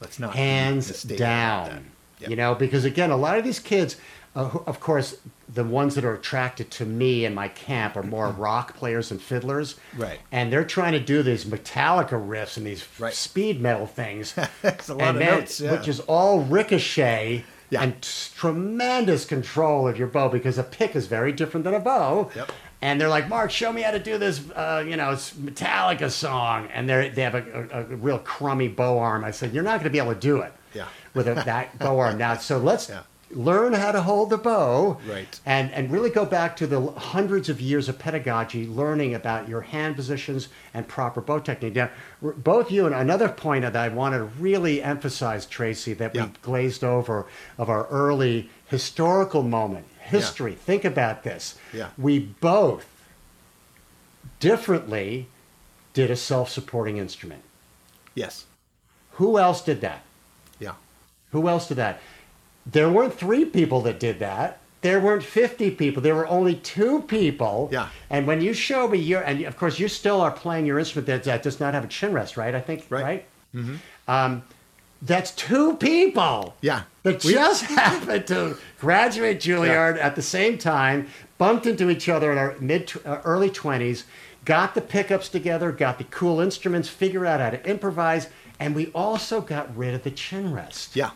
Let's 0.00 0.18
not 0.18 0.34
hands 0.34 0.88
mistaken 0.88 1.24
about 1.24 1.64
that. 1.64 1.70
down. 1.70 1.90
Yep. 2.20 2.30
You 2.30 2.36
know, 2.36 2.54
because 2.54 2.84
again, 2.84 3.10
a 3.10 3.16
lot 3.16 3.38
of 3.38 3.44
these 3.44 3.60
kids, 3.60 3.96
uh, 4.36 4.50
of 4.66 4.80
course, 4.80 5.16
the 5.52 5.64
ones 5.64 5.94
that 5.94 6.04
are 6.04 6.14
attracted 6.14 6.70
to 6.72 6.84
me 6.84 7.24
and 7.24 7.34
my 7.34 7.48
camp 7.48 7.96
are 7.96 8.02
more 8.02 8.28
rock 8.28 8.76
players 8.76 9.10
and 9.10 9.20
fiddlers. 9.20 9.76
Right. 9.96 10.18
And 10.30 10.52
they're 10.52 10.64
trying 10.64 10.92
to 10.92 11.00
do 11.00 11.22
these 11.22 11.44
Metallica 11.46 12.10
riffs 12.12 12.56
and 12.56 12.66
these 12.66 12.86
Right. 12.98 13.14
speed 13.14 13.60
metal 13.60 13.86
things. 13.86 14.34
It's 14.62 14.88
a 14.88 14.94
lot 14.94 15.16
of 15.16 15.20
notes, 15.22 15.60
yeah. 15.60 15.72
Which 15.72 15.88
is 15.88 16.00
all 16.00 16.40
ricochet 16.40 17.44
Yeah. 17.70 17.82
and 17.82 18.00
t- 18.02 18.08
tremendous 18.36 19.24
control 19.24 19.88
of 19.88 19.98
your 19.98 20.08
bow 20.08 20.28
because 20.28 20.58
a 20.58 20.62
pick 20.62 20.94
is 20.94 21.06
very 21.06 21.32
different 21.32 21.64
than 21.64 21.74
a 21.74 21.80
bow. 21.80 22.30
Yep. 22.36 22.52
And 22.80 23.00
they're 23.00 23.08
like, 23.08 23.28
Mark, 23.28 23.50
show 23.50 23.72
me 23.72 23.82
how 23.82 23.90
to 23.90 23.98
do 23.98 24.18
this, 24.18 24.40
uh, 24.54 24.84
you 24.86 24.96
know, 24.96 25.10
it's 25.10 25.32
Metallica 25.32 26.10
song. 26.10 26.68
And 26.72 26.88
they 26.88 27.08
they 27.08 27.22
have 27.22 27.34
a, 27.34 27.68
a, 27.72 27.80
a 27.80 27.84
real 27.96 28.18
crummy 28.20 28.68
bow 28.68 28.98
arm. 28.98 29.24
I 29.24 29.32
said, 29.32 29.52
you're 29.52 29.64
not 29.64 29.80
going 29.80 29.84
to 29.84 29.90
be 29.90 29.98
able 29.98 30.14
to 30.14 30.20
do 30.20 30.42
it 30.42 30.52
Yeah. 30.74 30.86
with 31.14 31.26
a, 31.26 31.34
that 31.34 31.78
bow 31.78 31.98
arm. 31.98 32.18
Now, 32.18 32.36
so 32.36 32.58
let's 32.58 32.88
Yeah. 32.94 33.00
Learn 33.30 33.74
how 33.74 33.92
to 33.92 34.00
hold 34.02 34.30
the 34.30 34.38
bow. 34.38 34.98
Right. 35.06 35.40
And, 35.44 35.70
and 35.72 35.90
really 35.90 36.10
go 36.10 36.24
back 36.24 36.56
to 36.56 36.66
the 36.66 36.80
hundreds 36.92 37.48
of 37.48 37.60
years 37.60 37.88
of 37.88 37.98
pedagogy, 37.98 38.66
learning 38.66 39.14
about 39.14 39.48
your 39.48 39.60
hand 39.60 39.96
positions 39.96 40.48
and 40.72 40.88
proper 40.88 41.20
bow 41.20 41.38
technique. 41.38 41.74
Now, 41.74 41.90
both 42.20 42.70
you 42.70 42.86
and 42.86 42.94
another 42.94 43.28
point 43.28 43.62
that 43.62 43.76
I 43.76 43.88
want 43.88 44.14
to 44.14 44.24
really 44.24 44.82
emphasize, 44.82 45.46
Tracy, 45.46 45.92
that 45.94 46.14
Yeah. 46.14 46.26
we 46.26 46.30
glazed 46.42 46.82
over 46.84 47.26
of 47.58 47.68
our 47.68 47.86
early 47.88 48.50
historical 48.66 49.42
moment, 49.42 49.86
history. 50.00 50.54
Think 50.54 50.84
about 50.84 51.22
this. 51.22 51.58
Yeah. 51.72 51.88
We 51.98 52.18
both 52.18 52.86
differently 54.40 55.28
did 55.92 56.10
a 56.10 56.16
self 56.16 56.50
supporting 56.50 56.96
instrument. 56.96 57.42
Yes. 58.14 58.44
Who 59.12 59.38
else 59.38 59.62
did 59.62 59.80
that? 59.80 60.02
Yeah. 60.58 60.74
Who 61.32 61.48
else 61.48 61.68
did 61.68 61.76
that? 61.76 62.00
There 62.70 62.88
weren't 62.90 63.14
three 63.14 63.44
people 63.44 63.80
that 63.82 63.98
did 63.98 64.18
that. 64.20 64.58
There 64.82 65.00
weren't 65.00 65.24
50 65.24 65.72
people. 65.72 66.02
There 66.02 66.14
were 66.14 66.28
only 66.28 66.54
two 66.54 67.02
people. 67.02 67.68
Yeah. 67.72 67.88
And 68.10 68.26
when 68.26 68.40
you 68.40 68.52
show 68.52 68.86
me 68.86 68.98
your, 68.98 69.22
and 69.22 69.40
of 69.42 69.56
course 69.56 69.78
you 69.78 69.88
still 69.88 70.20
are 70.20 70.30
playing 70.30 70.66
your 70.66 70.78
instrument 70.78 71.06
that, 71.08 71.24
that 71.24 71.42
does 71.42 71.58
not 71.58 71.74
have 71.74 71.84
a 71.84 71.88
chin 71.88 72.12
rest, 72.12 72.36
right? 72.36 72.54
I 72.54 72.60
think, 72.60 72.84
Right. 72.88 73.02
right? 73.02 73.26
Mm-hmm. 73.54 73.76
Um, 74.06 74.42
that's 75.02 75.30
two 75.32 75.76
people 75.76 76.54
Yeah. 76.60 76.82
that 77.02 77.24
We- 77.24 77.32
just 77.32 77.64
happened 77.82 78.26
to 78.28 78.56
graduate 78.78 79.40
Juilliard 79.40 79.98
at 79.98 80.14
the 80.14 80.22
same 80.22 80.58
time, 80.58 81.08
bumped 81.38 81.66
into 81.66 81.90
each 81.90 82.08
other 82.08 82.30
in 82.30 82.38
our 82.38 82.54
mid 82.60 82.92
uh, 83.04 83.20
early 83.24 83.50
20s, 83.50 84.04
got 84.44 84.74
the 84.74 84.80
pickups 84.80 85.28
together, 85.28 85.72
got 85.72 85.98
the 85.98 86.04
cool 86.04 86.38
instruments, 86.40 86.88
figured 86.88 87.26
out 87.26 87.40
how 87.40 87.50
to 87.50 87.64
improvise, 87.68 88.28
and 88.60 88.74
we 88.74 88.88
also 88.88 89.40
got 89.40 89.76
rid 89.76 89.94
of 89.94 90.02
the 90.04 90.10
chin 90.10 90.52
rest. 90.52 90.94
Yeah. 90.94 91.10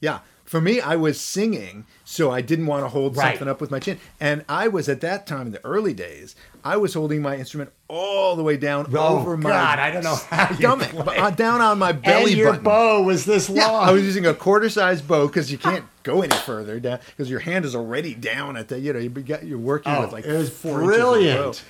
Yeah. 0.00 0.20
For 0.54 0.60
me, 0.60 0.80
I 0.80 0.94
was 0.94 1.20
singing, 1.20 1.84
so 2.04 2.30
I 2.30 2.40
didn't 2.40 2.66
want 2.66 2.84
to 2.84 2.88
hold 2.88 3.16
Right. 3.16 3.32
something 3.32 3.48
up 3.48 3.60
with 3.60 3.72
my 3.72 3.80
chin. 3.80 3.98
And 4.20 4.44
I 4.48 4.68
was 4.68 4.88
at 4.88 5.00
that 5.00 5.26
time 5.26 5.46
in 5.48 5.52
the 5.52 5.64
early 5.64 5.92
days, 5.92 6.36
I 6.62 6.76
was 6.76 6.94
holding 6.94 7.20
my 7.22 7.34
instrument 7.36 7.72
all 7.88 8.36
the 8.36 8.44
way 8.44 8.56
down 8.56 8.86
Oh, 8.94 9.18
over 9.18 9.36
my 9.36 9.50
God, 9.50 9.80
I 9.80 9.90
don't 9.90 10.04
know 10.04 10.14
how 10.14 10.54
stomach, 10.54 10.94
uh, 10.94 11.30
down 11.30 11.60
on 11.60 11.80
my 11.80 11.90
belly 11.90 12.30
and 12.30 12.38
your 12.38 12.50
button. 12.50 12.62
bow 12.66 13.02
was 13.02 13.24
this 13.24 13.48
long. 13.48 13.58
Yeah, 13.58 13.68
I 13.72 13.90
was 13.90 14.04
using 14.04 14.26
a 14.26 14.32
quarter 14.32 14.68
size 14.68 15.02
bow 15.02 15.26
because 15.26 15.50
you 15.50 15.58
can't 15.58 15.86
go 16.04 16.22
any 16.22 16.36
further 16.36 16.78
down 16.78 17.00
because 17.08 17.28
your 17.28 17.40
hand 17.40 17.64
is 17.64 17.74
already 17.74 18.14
down 18.14 18.56
at 18.56 18.68
the 18.68 18.78
you 18.78 18.92
know 18.92 19.00
you 19.00 19.10
got 19.10 19.42
you're 19.44 19.58
working 19.58 19.90
Oh, 19.92 20.02
with 20.02 20.12
like 20.12 20.24
it 20.24 20.32
was 20.36 20.50
four 20.50 20.82
inches 20.84 20.96
brilliant. 20.96 21.64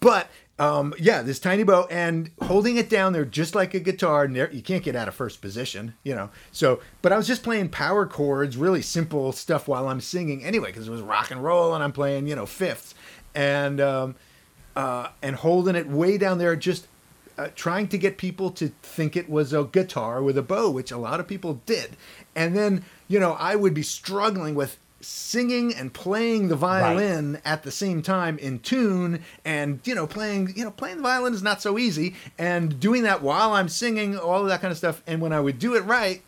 But 0.00 0.30
um, 0.60 0.92
yeah, 0.98 1.22
this 1.22 1.38
tiny 1.38 1.62
bow 1.62 1.86
and 1.90 2.30
holding 2.42 2.76
it 2.76 2.90
down 2.90 3.14
there 3.14 3.24
just 3.24 3.54
like 3.54 3.72
a 3.72 3.80
guitar. 3.80 4.24
and 4.24 4.36
You 4.36 4.60
can't 4.60 4.84
get 4.84 4.94
out 4.94 5.08
of 5.08 5.14
first 5.14 5.40
position, 5.40 5.94
you 6.04 6.14
know. 6.14 6.28
So, 6.52 6.80
but 7.00 7.12
I 7.12 7.16
was 7.16 7.26
just 7.26 7.42
playing 7.42 7.70
power 7.70 8.06
chords, 8.06 8.58
really 8.58 8.82
simple 8.82 9.32
stuff 9.32 9.66
while 9.66 9.88
I'm 9.88 10.02
singing 10.02 10.44
anyway 10.44 10.68
because 10.68 10.86
it 10.86 10.90
was 10.90 11.00
rock 11.00 11.30
and 11.30 11.42
roll 11.42 11.74
and 11.74 11.82
I'm 11.82 11.92
playing 11.92 12.26
you 12.26 12.36
know 12.36 12.44
fifths 12.44 12.94
and 13.34 13.80
um, 13.80 14.16
uh, 14.76 15.08
and 15.22 15.36
holding 15.36 15.76
it 15.76 15.88
way 15.88 16.18
down 16.18 16.36
there 16.36 16.54
just 16.56 16.86
uh, 17.38 17.48
trying 17.54 17.88
to 17.88 17.96
get 17.96 18.18
people 18.18 18.50
to 18.50 18.68
think 18.82 19.16
it 19.16 19.30
was 19.30 19.54
a 19.54 19.64
guitar 19.64 20.22
with 20.22 20.36
a 20.36 20.42
bow, 20.42 20.70
which 20.70 20.90
a 20.90 20.98
lot 20.98 21.20
of 21.20 21.26
people 21.26 21.62
did. 21.64 21.96
And 22.36 22.54
then, 22.54 22.84
you 23.08 23.18
know, 23.18 23.32
I 23.32 23.56
would 23.56 23.72
be 23.72 23.82
struggling 23.82 24.54
with 24.54 24.78
singing 25.00 25.74
and 25.74 25.92
playing 25.92 26.48
the 26.48 26.56
violin 26.56 27.40
at 27.44 27.62
the 27.62 27.70
same 27.70 28.02
time 28.02 28.36
in 28.38 28.58
tune 28.58 29.22
and 29.44 29.80
you 29.84 29.94
know 29.94 30.06
playing 30.06 30.52
you 30.54 30.62
know 30.64 30.70
playing 30.70 30.96
the 30.98 31.02
violin 31.02 31.32
is 31.32 31.42
not 31.42 31.62
so 31.62 31.78
easy 31.78 32.14
and 32.38 32.78
doing 32.78 33.02
that 33.02 33.22
while 33.22 33.52
i'm 33.52 33.68
singing 33.68 34.18
all 34.18 34.42
of 34.42 34.48
that 34.48 34.60
kind 34.60 34.70
of 34.72 34.76
stuff 34.76 35.02
and 35.06 35.20
when 35.22 35.32
i 35.32 35.40
would 35.40 35.58
do 35.58 35.74
it 35.74 35.80
right 35.84 36.22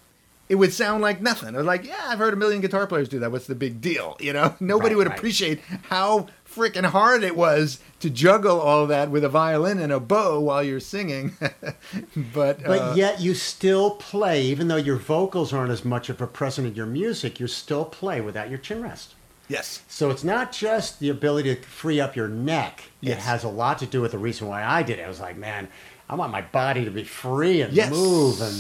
it 0.49 0.57
would 0.57 0.73
sound 0.75 1.01
like 1.01 1.23
nothing. 1.23 1.55
I 1.55 1.59
was 1.59 1.67
like, 1.67 1.87
yeah, 1.87 1.95
I've 2.09 2.19
heard 2.19 2.35
a 2.35 2.37
million 2.37 2.61
guitar 2.61 2.87
players 2.87 3.09
do 3.09 3.19
that. 3.21 3.33
What's 3.33 3.47
the 3.47 3.55
big 3.55 3.81
deal? 3.81 4.19
You 4.21 4.35
know, 4.35 4.55
nobody 4.61 4.91
Right, 4.91 4.99
would 4.99 5.07
right. 5.07 5.17
appreciate 5.17 5.61
how 5.85 6.27
freaking 6.55 6.85
hard 6.87 7.23
it 7.23 7.37
was 7.37 7.81
to 8.01 8.11
juggle 8.11 8.61
all 8.61 8.87
that 8.87 9.11
with 9.11 9.25
a 9.25 9.29
violin 9.29 9.79
and 9.79 9.93
a 9.93 10.01
bow 10.01 10.39
while 10.41 10.63
you're 10.63 10.81
singing. 10.81 11.33
but 12.17 12.63
But 12.63 12.79
uh, 12.81 12.93
yet 12.97 13.21
you 13.21 13.35
still 13.35 13.93
play, 13.93 14.43
even 14.43 14.69
though 14.69 14.77
your 14.77 14.97
vocals 14.97 15.53
aren't 15.53 15.71
as 15.71 15.85
much 15.85 16.09
of 16.09 16.21
a 16.21 16.27
present 16.27 16.67
in 16.67 16.75
your 16.75 16.87
music, 16.87 17.41
you 17.41 17.47
still 17.47 17.85
play 17.85 18.21
without 18.21 18.49
your 18.51 18.59
chin 18.59 18.83
rest. 18.83 19.15
yes, 19.49 19.83
So 19.89 20.11
it's 20.11 20.25
not 20.25 20.53
just 20.53 21.01
the 21.01 21.09
ability 21.09 21.55
to 21.55 21.63
free 21.63 22.01
up 22.01 22.17
your 22.17 22.29
neck. 22.29 22.91
Yes. 23.01 23.19
It 23.19 23.23
has 23.23 23.45
a 23.45 23.49
lot 23.49 23.79
to 23.81 23.87
do 23.87 24.01
with 24.01 24.13
the 24.13 24.19
reason 24.19 24.49
why 24.49 24.65
I 24.65 24.83
did 24.83 24.99
it. 24.99 25.03
I 25.05 25.09
was 25.09 25.21
like, 25.21 25.37
man, 25.37 25.69
I 26.09 26.15
want 26.15 26.33
my 26.33 26.43
body 26.43 26.85
to 26.85 26.91
be 26.91 27.05
free 27.05 27.61
and 27.63 27.73
Yes. 27.73 27.91
move 27.91 28.41
and 28.41 28.55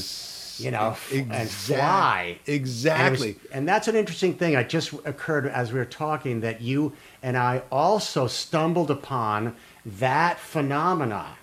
you 0.64 0.70
know 0.70 0.90
f- 0.90 1.12
and 1.12 1.50
fly. 1.50 2.38
And, 2.46 2.46
was- 2.46 2.54
exactly. 2.56 3.36
and 3.52 3.68
that's 3.68 3.88
an 3.88 3.96
interesting 3.96 4.34
thing. 4.34 4.56
I 4.56 4.62
just 4.62 4.92
occurred 5.04 5.46
as 5.46 5.72
we 5.72 5.78
were 5.78 5.84
talking 5.84 6.40
that 6.40 6.60
you 6.60 6.92
and 7.22 7.36
I 7.36 7.62
also 7.70 8.26
stumbled 8.26 8.90
upon 8.90 9.54
that 9.84 10.38
phenomena. 10.38 11.36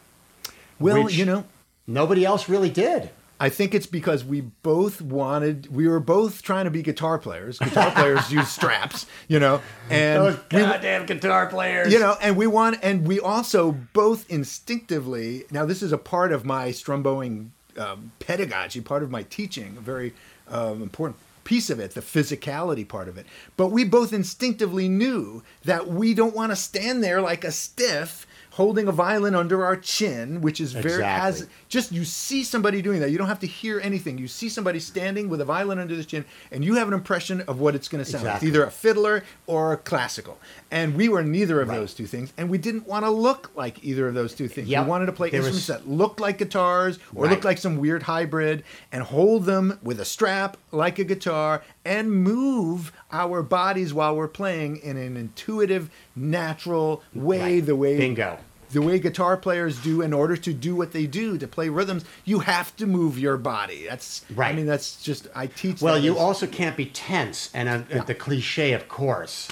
well, 0.80 1.10
you 1.10 1.26
know, 1.26 1.44
nobody 1.88 2.26
else 2.26 2.48
really 2.50 2.70
did. 2.70 3.10
I 3.42 3.48
think 3.48 3.74
it's 3.74 3.86
because 3.86 4.26
we 4.26 4.42
both 4.42 5.02
wanted, 5.02 5.74
we 5.74 5.88
were 5.88 6.02
both 6.02 6.42
trying 6.42 6.66
to 6.66 6.72
be 6.72 6.82
guitar 6.82 7.18
players. 7.18 7.58
Guitar 7.58 7.90
players 7.92 8.30
use 8.40 8.50
straps, 8.50 9.06
you 9.30 9.40
know, 9.40 9.62
and 9.90 10.22
Those 10.26 10.36
we- 10.52 10.60
goddamn 10.60 11.06
guitar 11.06 11.48
players. 11.48 11.94
you 11.94 12.00
know 12.00 12.18
and 12.22 12.36
we 12.36 12.48
want 12.48 12.80
and 12.84 13.08
we 13.08 13.20
also 13.22 13.72
both 13.94 14.30
instinctively 14.30 15.46
now 15.52 15.66
this 15.66 15.82
is 15.82 15.92
a 15.94 15.98
part 15.98 16.32
of 16.34 16.44
my 16.46 16.72
strum 16.72 17.02
bowing 17.02 17.52
um, 17.79 18.12
pedagogy, 18.19 18.81
part 18.81 19.03
of 19.03 19.09
my 19.09 19.24
teaching, 19.24 19.75
a 19.77 19.81
very 19.81 20.13
um, 20.48 20.81
important 20.81 21.17
piece 21.43 21.69
of 21.69 21.79
it, 21.79 21.91
the 21.95 22.01
physicality 22.01 22.88
part 22.88 23.07
of 23.07 23.17
it. 23.17 23.25
But 23.57 23.67
we 23.67 23.83
both 23.83 24.13
instinctively 24.13 24.88
knew 24.88 25.41
that 25.65 25.88
we 25.88 26.13
don't 26.13 26.36
want 26.36 26.51
to 26.51 26.55
stand 26.55 27.03
there 27.03 27.21
like 27.21 27.43
a 27.43 27.51
stiff 27.51 28.27
holding 28.51 28.88
a 28.88 28.91
violin 28.91 29.36
under 29.36 29.63
our 29.63 29.75
chin, 29.77 30.41
which 30.41 30.60
is 30.60 30.74
very 30.74 31.03
has 31.03 31.36
Exactly. 31.41 31.56
just 31.70 31.91
you 31.91 32.03
see 32.03 32.44
somebody 32.44 32.82
doing 32.82 33.00
that. 33.00 33.12
You 33.12 33.18
don't 33.18 33.27
have 33.27 33.39
to 33.39 33.48
hear 33.48 33.79
anything. 33.82 34.18
You 34.18 34.27
see 34.27 34.50
somebody 34.50 34.79
standing 34.79 35.29
with 35.29 35.39
a 35.41 35.46
violin 35.46 35.79
under 35.79 35.96
the 35.96 36.03
chin, 36.03 36.25
and 36.51 36.65
you 36.65 36.75
have 36.75 36.88
an 36.88 36.94
impression 36.94 37.41
of 37.41 37.60
what 37.60 37.75
it's 37.75 37.88
going 37.88 38.03
to 38.03 38.10
sound 38.10 38.25
like. 38.25 38.44
Either 38.44 38.63
a 38.63 38.72
fiddler 38.72 39.24
or 39.48 39.74
a 39.74 39.77
classical. 39.77 40.39
And 40.72 40.96
we 40.96 41.10
were 41.10 41.24
neither 41.24 41.62
of 41.62 41.70
Right. 41.70 41.75
those 41.77 41.94
two 41.94 42.08
things, 42.08 42.34
and 42.38 42.50
we 42.50 42.58
didn't 42.58 42.88
want 42.88 43.06
to 43.06 43.10
look 43.12 43.51
like 43.56 43.84
either 43.84 44.08
of 44.08 44.13
those 44.13 44.34
two 44.34 44.48
things. 44.48 44.68
Yep. 44.68 44.84
We 44.86 44.89
wanted 44.89 45.06
to 45.08 45.12
play 45.13 45.29
There 45.29 45.41
was- 45.41 45.56
instruments 45.56 45.86
that 45.86 45.89
looked 45.91 46.20
like 46.20 46.38
guitars 46.39 47.00
or 47.15 47.24
Right. 47.25 47.32
looked 47.32 47.46
like 47.46 47.58
some 47.60 47.77
weird 47.77 48.03
hybrid, 48.03 48.63
and 48.91 49.03
hold 49.03 49.46
them 49.46 49.79
with 49.84 50.00
a 50.00 50.06
strap 50.06 50.58
like 50.72 51.00
a 51.00 51.03
guitar, 51.03 51.62
and 51.86 52.12
move 52.12 52.91
our 53.12 53.41
bodies 53.41 53.93
while 53.93 54.15
we're 54.15 54.27
playing 54.27 54.77
in 54.77 54.98
an 54.98 55.15
intuitive, 55.17 55.89
natural 56.15 57.01
way. 57.13 57.39
Right. 57.55 57.65
The 57.65 57.75
way 57.75 57.98
Bingo. 57.98 58.38
the 58.71 58.81
way 58.81 59.00
guitar 59.00 59.36
players 59.38 59.81
do 59.81 60.01
in 60.01 60.13
order 60.13 60.38
to 60.38 60.53
do 60.53 60.75
what 60.75 60.91
they 60.91 61.07
do 61.07 61.38
to 61.39 61.48
play 61.48 61.69
rhythms 61.69 62.05
you 62.25 62.39
have 62.39 62.75
to 62.75 62.86
move 62.86 63.17
your 63.17 63.36
body 63.36 63.86
that's 63.89 64.24
right. 64.36 64.53
i 64.53 64.55
mean 64.55 64.67
that's 64.67 65.01
just 65.01 65.27
i 65.36 65.48
teach 65.48 65.81
Well, 65.81 65.98
you 65.98 66.13
as- 66.13 66.19
also 66.19 66.45
can't 66.45 66.77
be 66.77 66.86
tense, 66.86 67.50
and 67.53 67.67
uh, 67.67 68.03
the 68.03 68.13
cliche, 68.15 68.74
of 68.74 68.88
course. 68.88 69.48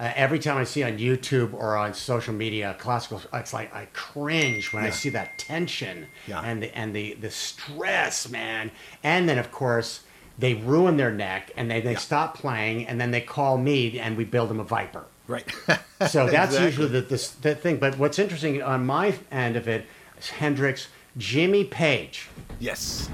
Uh, 0.00 0.12
every 0.14 0.38
time 0.38 0.56
I 0.56 0.62
see 0.62 0.84
on 0.84 0.96
YouTube 0.98 1.52
or 1.54 1.76
on 1.76 1.92
social 1.92 2.32
media 2.32 2.76
classical, 2.78 3.20
it's 3.32 3.52
like 3.52 3.74
I 3.74 3.88
cringe 3.92 4.72
when 4.72 4.84
I 4.84 4.90
see 4.90 5.08
that 5.08 5.38
tension 5.38 6.06
Yeah. 6.28 6.40
and 6.40 6.62
the 6.62 6.76
and 6.78 6.94
the 6.94 7.14
the 7.14 7.30
stress, 7.32 8.28
man. 8.28 8.70
And 9.02 9.28
then 9.28 9.38
of 9.38 9.50
course 9.50 10.02
they 10.38 10.54
ruin 10.54 10.96
their 10.96 11.10
neck 11.10 11.50
and 11.56 11.70
they, 11.70 11.80
they 11.80 11.92
Yeah. 11.92 11.98
stop 11.98 12.38
playing 12.38 12.86
and 12.86 13.00
then 13.00 13.10
they 13.10 13.20
call 13.20 13.58
me 13.58 13.98
and 13.98 14.16
we 14.16 14.24
build 14.24 14.48
them 14.50 14.60
a 14.60 14.64
Viper. 14.64 15.04
right 15.26 15.46
So 16.08 16.26
that's 16.28 16.54
Exactly. 16.54 16.64
usually 16.64 16.88
the, 16.88 17.00
the, 17.00 17.30
the 17.42 17.54
thing. 17.56 17.78
But 17.78 17.98
what's 17.98 18.18
interesting 18.18 18.62
on 18.62 18.86
my 18.86 19.14
end 19.32 19.56
of 19.56 19.66
it 19.68 19.86
is 20.18 20.30
Hendrix, 20.30 20.88
Jimmy 21.16 21.64
Page. 21.64 22.28
yes 22.60 23.10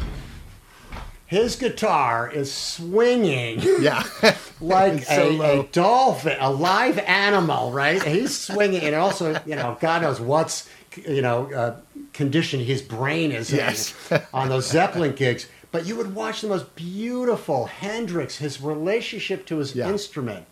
His 1.27 1.57
guitar 1.57 2.31
is 2.31 2.53
swinging 2.53 3.61
yeah 3.81 4.05
like 4.61 5.03
so 5.05 5.31
a, 5.43 5.61
a 5.61 5.63
dolphin, 5.73 6.37
a 6.39 6.51
live 6.53 6.99
animal, 6.99 7.73
right? 7.73 8.03
He's 8.03 8.39
swinging, 8.39 8.83
and 8.83 8.95
also, 8.95 9.41
you 9.47 9.57
know, 9.57 9.77
God 9.81 10.03
knows 10.03 10.21
what's, 10.21 10.69
you 11.09 11.23
know, 11.23 11.51
uh, 11.53 11.77
condition 12.13 12.61
his 12.61 12.83
brain 12.83 13.33
is 13.33 13.51
Yes. 13.51 13.95
in 14.11 14.21
on 14.33 14.49
those 14.51 14.69
Zeppelin 14.69 15.15
gigs. 15.15 15.47
But 15.75 15.87
you 15.87 15.97
would 15.97 16.15
watch 16.15 16.41
the 16.41 16.47
most 16.47 16.77
beautiful 16.77 17.67
Hendrix. 17.67 18.37
His 18.37 18.61
relationship 18.61 19.45
to 19.47 19.57
his 19.59 19.75
Yeah. 19.75 19.89
instrument 19.89 20.47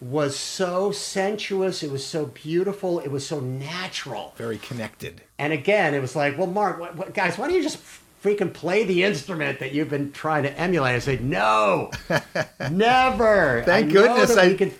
was 0.00 0.34
so 0.36 0.90
sensuous. 0.90 1.84
It 1.84 1.92
was 1.92 2.04
so 2.04 2.26
beautiful. 2.26 2.98
It 2.98 3.12
was 3.12 3.24
so 3.24 3.38
natural. 3.38 4.34
very 4.36 4.58
connected 4.58 5.20
And 5.38 5.52
again, 5.52 5.94
it 5.94 6.00
was 6.00 6.16
like, 6.16 6.36
well, 6.36 6.48
Mark, 6.48 6.80
what, 6.80 6.96
what, 6.96 7.14
guys, 7.14 7.38
why 7.38 7.46
don't 7.46 7.54
you 7.54 7.62
just 7.62 7.78
freaking 8.24 8.52
play 8.52 8.82
the 8.82 9.04
instrument 9.04 9.60
that 9.60 9.70
you've 9.72 9.88
been 9.90 10.10
trying 10.10 10.42
to 10.42 10.58
emulate? 10.58 10.96
I 10.96 10.98
said, 10.98 11.22
no, 11.22 11.92
never. 12.72 13.62
Thank 13.64 13.90
I 13.90 13.92
goodness 13.92 14.36
I- 14.36 14.54
could- 14.54 14.74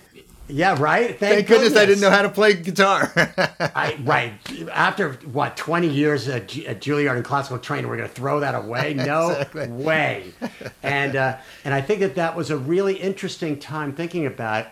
yeah, 0.49 0.75
right. 0.79 1.09
Thank, 1.19 1.19
thank 1.19 1.47
goodness, 1.47 1.75
i 1.75 1.85
didn't 1.85 2.01
know 2.01 2.09
how 2.09 2.21
to 2.21 2.29
play 2.29 2.53
guitar 2.53 3.11
I, 3.15 3.97
right. 4.03 4.33
After 4.71 5.13
what, 5.31 5.57
20 5.57 5.87
years 5.87 6.27
at, 6.27 6.47
Ju- 6.49 6.65
at 6.65 6.81
Juilliard 6.81 7.15
and 7.17 7.25
classical 7.25 7.59
training, 7.59 7.89
we're 7.89 7.97
going 7.97 8.09
to 8.09 8.15
throw 8.15 8.39
that 8.39 8.55
away? 8.55 8.93
No 8.97 9.31
Exactly. 9.31 9.67
way. 9.67 10.33
And, 10.83 11.15
uh, 11.15 11.37
and 11.65 11.73
I 11.73 11.81
think 11.81 11.99
that 11.99 12.15
that 12.15 12.35
was 12.35 12.49
a 12.49 12.57
really 12.57 12.95
interesting 12.95 13.59
time 13.59 13.93
thinking 13.93 14.25
about 14.25 14.67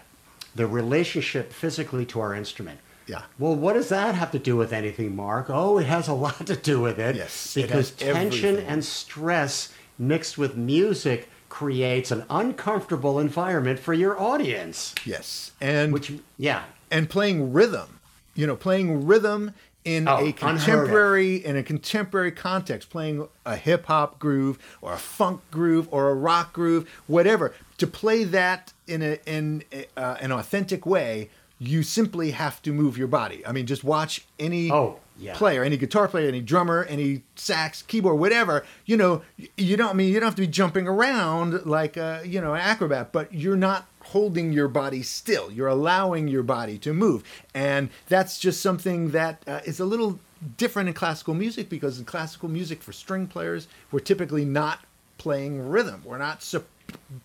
the 0.55 0.65
relationship 0.65 1.51
physically 1.51 2.05
to 2.08 2.22
our 2.22 2.34
instrument. 2.34 2.79
Yeah. 3.08 3.24
Well, 3.38 3.55
what 3.55 3.74
does 3.74 3.89
that 3.89 4.15
have 4.15 4.32
to 4.32 4.39
do 4.39 4.55
with 4.55 4.72
anything, 4.74 5.15
Mark? 5.15 5.48
Oh, 5.50 5.77
it 5.77 5.86
has 5.86 6.08
a 6.08 6.13
lot 6.13 6.48
to 6.48 6.55
do 6.55 6.79
with 6.79 6.98
it. 7.00 7.15
Yes, 7.17 7.55
it 7.58 7.63
Because 7.63 7.89
has 7.89 7.98
tension 7.98 8.50
everything. 8.51 8.67
and 8.70 8.84
stress 8.86 9.74
mixed 10.00 10.38
with 10.38 10.55
music 10.55 11.29
creates 11.59 12.12
an 12.12 12.25
uncomfortable 12.29 13.17
environment 13.17 13.79
for 13.79 13.93
your 13.93 14.19
audience. 14.19 14.94
yes. 15.05 15.51
And 15.61 15.94
Which, 15.94 16.11
yeah. 16.37 16.63
and 16.91 17.09
playing 17.09 17.53
rhythm. 17.53 18.00
You 18.33 18.46
know 18.46 18.57
playing 18.57 19.07
rhythm 19.07 19.53
in 19.85 20.09
Oh, 20.09 20.18
a 20.18 20.33
contemporary 20.33 21.37
in 21.37 21.55
a 21.55 21.63
contemporary 21.63 22.33
context 22.33 22.89
playing 22.89 23.29
a 23.46 23.55
hip 23.55 23.85
hop 23.85 24.20
groove 24.20 24.59
or 24.81 24.91
a 24.91 24.98
funk 24.98 25.39
groove 25.50 25.87
or 25.91 26.09
a 26.09 26.13
rock 26.13 26.51
groove 26.51 26.89
whatever. 27.07 27.53
To 27.77 27.87
play 27.87 28.25
that 28.25 28.74
in 28.87 29.01
a 29.01 29.18
in 29.25 29.63
a, 29.72 29.85
uh, 29.96 30.18
an 30.20 30.33
authentic 30.33 30.85
way 30.85 31.29
you 31.57 31.83
simply 31.83 32.31
have 32.31 32.61
to 32.63 32.74
move 32.74 32.98
your 32.98 33.07
body. 33.07 33.48
I 33.48 33.53
mean 33.53 33.65
just 33.65 33.85
watch 33.85 34.25
any 34.37 34.70
Oh, 34.70 35.00
yeah. 35.18 35.34
player 35.36 35.64
any 35.64 35.78
guitar 35.78 36.08
player 36.08 36.28
any 36.28 36.42
drummer 36.42 36.84
any 36.90 37.22
sax 37.36 37.82
keyboard 37.84 38.20
whatever 38.20 38.66
you 38.86 38.98
know 38.98 39.22
you 39.58 39.78
don't 39.78 39.90
I 39.92 39.94
mean 39.94 40.10
you 40.14 40.20
don't 40.20 40.28
have 40.28 40.36
to 40.36 40.42
be 40.42 40.48
jumping 40.48 40.88
around 40.88 41.66
like 41.66 41.96
a 41.98 42.22
you 42.25 42.42
know 42.42 42.54
an 42.54 42.62
acrobat 42.62 43.12
but 43.12 43.34
you're 43.34 43.56
not 43.58 43.86
holding 44.04 44.51
your 44.54 44.68
body 44.68 45.01
still 45.04 45.51
you're 45.51 45.68
allowing 45.68 46.28
your 46.28 46.44
body 46.44 46.78
to 46.80 46.94
move 46.94 47.24
and 47.54 47.90
that's 48.08 48.38
just 48.40 48.62
something 48.62 49.12
that 49.12 49.42
uh, 49.48 49.62
is 49.66 49.80
a 49.80 49.86
little 49.86 50.20
different 50.58 50.88
in 50.90 50.94
classical 50.94 51.34
music 51.34 51.70
because 51.70 51.98
in 51.98 52.06
classical 52.06 52.48
music 52.50 52.84
for 52.84 52.92
string 52.94 53.25
players 53.25 53.68
we're 53.92 54.00
typically 54.00 54.46
not 54.46 54.80
playing 55.18 55.68
rhythm 55.70 56.01
we're 56.06 56.18
not 56.20 56.44
sup- 56.44 56.68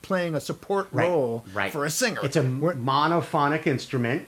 playing 0.00 0.34
a 0.34 0.40
support 0.40 0.88
Right, 0.90 1.06
role 1.06 1.44
right. 1.52 1.70
for 1.70 1.84
a 1.84 1.90
singer 1.90 2.20
It's 2.22 2.36
a 2.36 2.42
We're- 2.42 2.76
monophonic 2.76 3.66
instrument. 3.66 4.26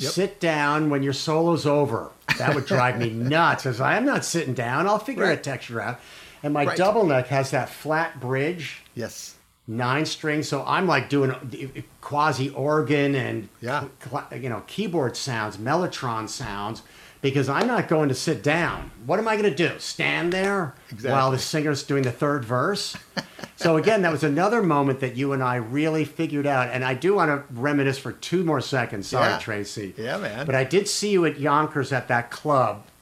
Yep. 0.00 0.12
Sit 0.12 0.40
down 0.40 0.90
when 0.90 1.02
your 1.02 1.12
solo's 1.12 1.66
over. 1.66 2.10
That 2.38 2.54
would 2.54 2.66
drive 2.66 2.98
me 2.98 3.10
nuts. 3.36 3.66
As 3.66 3.80
I'm 3.80 4.04
not 4.04 4.24
sitting 4.24 4.54
down, 4.54 4.86
I'll 4.86 4.98
figure 4.98 5.24
a 5.24 5.36
texture 5.36 5.80
out. 5.80 6.00
And 6.42 6.54
my 6.54 6.64
Right. 6.64 6.76
double 6.76 7.04
neck 7.04 7.26
has 7.28 7.50
that 7.50 7.68
flat 7.68 8.18
bridge, 8.20 8.82
yes 8.94 9.36
nine 9.68 10.04
strings. 10.04 10.48
So 10.48 10.64
I'm 10.66 10.88
like 10.88 11.08
doing 11.08 11.30
eh, 11.30 11.68
eh, 11.76 11.80
quasi 12.00 12.48
organ 12.50 13.14
and 13.14 13.48
Yeah. 13.60 13.84
you 14.32 14.48
know 14.48 14.64
keyboard 14.66 15.16
sounds, 15.16 15.58
mellotron 15.58 16.28
sounds. 16.28 16.82
Because 17.22 17.50
I'm 17.50 17.66
not 17.66 17.86
going 17.88 18.08
to 18.08 18.14
sit 18.14 18.42
down. 18.42 18.90
What 19.04 19.18
am 19.18 19.28
I 19.28 19.36
going 19.36 19.54
to 19.54 19.68
do? 19.68 19.78
Stand 19.78 20.32
there 20.32 20.74
Exactly. 20.90 21.10
while 21.10 21.30
the 21.30 21.38
singer's 21.38 21.82
doing 21.82 22.02
the 22.02 22.10
third 22.12 22.44
verse? 22.46 22.96
so 23.56 23.76
again, 23.76 24.00
that 24.02 24.12
was 24.12 24.24
another 24.24 24.62
moment 24.62 25.00
that 25.00 25.16
you 25.16 25.34
and 25.34 25.42
I 25.42 25.56
really 25.56 26.06
figured 26.06 26.46
out. 26.46 26.70
And 26.70 26.82
I 26.82 26.94
do 26.94 27.14
want 27.14 27.28
to 27.30 27.44
reminisce 27.60 27.98
for 27.98 28.12
two 28.12 28.42
more 28.42 28.62
seconds. 28.62 29.06
Sorry, 29.08 29.28
Yeah. 29.32 29.38
Tracy. 29.38 29.94
Yeah, 29.98 30.16
man. 30.16 30.46
But 30.46 30.54
I 30.54 30.64
did 30.64 30.88
see 30.88 31.10
you 31.10 31.26
at 31.26 31.38
Yonkers 31.38 31.92
at 31.92 32.08
that 32.08 32.30
club. 32.30 32.84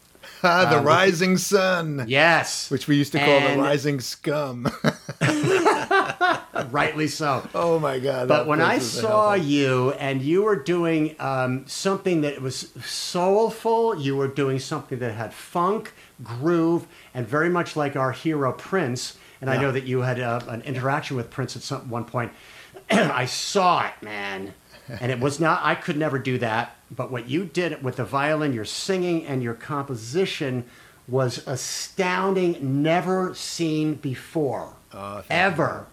The 0.42 0.78
Um, 0.78 0.84
rising 0.84 1.36
sun 1.36 2.04
Yes. 2.08 2.70
which 2.70 2.86
we 2.88 2.96
used 2.96 3.12
to 3.12 3.18
call 3.18 3.28
And 3.28 3.58
the 3.60 3.62
rising 3.62 3.98
scum 4.00 4.68
rightly 6.70 7.08
so. 7.08 7.48
oh 7.54 7.78
my 7.78 7.98
god 7.98 8.28
But 8.28 8.46
when 8.46 8.60
I 8.60 8.78
saw 8.78 9.34
hellhole. 9.36 9.46
you 9.46 9.90
and 9.92 10.22
you 10.22 10.42
were 10.42 10.56
doing 10.56 11.16
um, 11.18 11.66
something 11.66 12.20
that 12.22 12.40
was 12.40 12.72
soulful, 12.84 13.98
you 14.00 14.16
were 14.16 14.28
doing 14.28 14.58
something 14.58 14.98
that 15.00 15.12
had 15.12 15.32
funk, 15.34 15.92
groove, 16.22 16.86
and 17.14 17.26
very 17.26 17.48
much 17.50 17.76
like 17.76 17.96
our 17.96 18.12
hero 18.12 18.52
Prince. 18.52 19.16
And 19.40 19.48
I 19.50 19.60
know 19.60 19.70
that 19.72 19.84
you 19.84 20.00
had 20.00 20.20
uh, 20.20 20.40
an 20.48 20.62
interaction 20.62 21.16
with 21.16 21.30
Prince 21.30 21.56
at 21.56 21.62
some 21.62 21.88
one 21.90 22.04
point. 22.04 22.32
I 22.90 23.26
saw 23.26 23.86
it, 23.86 23.94
man, 24.02 24.54
and 24.88 25.12
it 25.12 25.20
was 25.20 25.38
not. 25.38 25.60
I 25.62 25.74
could 25.74 25.96
never 25.96 26.18
do 26.18 26.38
that. 26.38 26.74
But 26.90 27.10
what 27.10 27.28
you 27.28 27.44
did 27.44 27.82
with 27.82 27.96
the 27.96 28.04
violin, 28.04 28.52
your 28.52 28.64
singing, 28.64 29.26
and 29.26 29.42
your 29.42 29.54
composition 29.54 30.64
was 31.06 31.46
astounding, 31.46 32.82
never 32.82 33.34
seen 33.34 33.94
before, 33.94 34.74
Oh, 34.92 35.22
ever. 35.30 35.86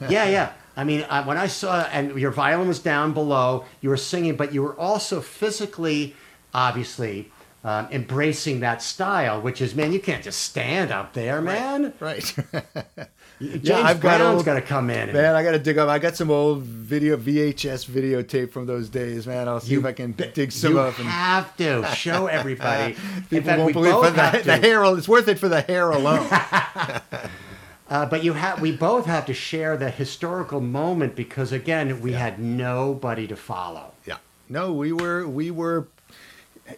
yeah, 0.00 0.28
yeah. 0.28 0.52
I 0.78 0.84
mean, 0.84 1.06
I, 1.08 1.26
when 1.26 1.38
I 1.38 1.46
saw 1.46 1.80
and 1.84 2.18
your 2.18 2.30
violin 2.30 2.68
was 2.68 2.80
down 2.80 3.14
below, 3.14 3.64
you 3.80 3.88
were 3.88 3.96
singing, 3.96 4.36
but 4.36 4.52
you 4.52 4.62
were 4.62 4.78
also 4.78 5.22
physically, 5.22 6.14
obviously, 6.52 7.32
um, 7.64 7.88
embracing 7.90 8.60
that 8.60 8.82
style, 8.82 9.40
which 9.40 9.62
is, 9.62 9.74
man, 9.74 9.92
you 9.92 9.98
can't 10.00 10.22
just 10.22 10.40
stand 10.42 10.92
up 10.92 11.14
there, 11.14 11.40
man. 11.40 11.94
right 11.98 12.20
James 13.40 13.68
I've 13.70 14.00
got 14.00 14.18
Brown's 14.18 14.42
got 14.44 14.54
to 14.54 14.62
come 14.62 14.88
in. 14.88 14.98
and- 15.08 15.12
Man, 15.12 15.34
I 15.34 15.42
gotta 15.42 15.58
dig 15.58 15.76
up. 15.76 15.88
I 15.88 15.98
got 15.98 16.14
some 16.16 16.30
old 16.30 16.62
video 16.62 17.16
VHS 17.16 17.86
videotape 17.86 18.50
from 18.50 18.66
those 18.66 18.88
days, 18.88 19.26
man. 19.26 19.46
I'll 19.48 19.60
see 19.60 19.74
if 19.74 19.84
I 19.84 19.92
can 19.92 20.12
dig 20.12 20.52
some 20.52 20.72
you 20.72 20.80
up. 20.80 20.98
And 20.98 21.06
have 21.08 21.54
to 21.56 21.86
show 21.94 22.26
everybody. 22.28 22.96
People 23.30 23.46
fact, 23.46 23.60
won't 23.60 23.72
believe 23.74 23.94
the, 24.14 24.42
the 24.44 24.56
hair. 24.56 24.84
It's 24.96 25.08
worth 25.08 25.28
it 25.28 25.38
for 25.38 25.48
the 25.48 25.60
hair 25.60 25.90
alone. 25.90 26.26
Uh, 27.88 28.04
but 28.04 28.24
you 28.24 28.32
have, 28.32 28.60
we 28.60 28.72
both 28.72 29.06
have 29.06 29.26
to 29.26 29.34
share 29.34 29.76
the 29.76 29.90
historical 29.90 30.60
moment 30.60 31.14
because 31.14 31.52
again, 31.52 32.00
we 32.00 32.12
had 32.12 32.38
nobody 32.38 33.26
to 33.28 33.36
follow. 33.36 33.92
yeah. 34.04 34.16
No, 34.48 34.72
we 34.72 34.92
were 34.92 35.26
we 35.26 35.50
were, 35.50 35.88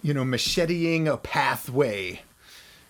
you 0.03 0.15
know, 0.15 0.25
macheteing 0.25 1.07
a 1.07 1.17
pathway. 1.19 2.23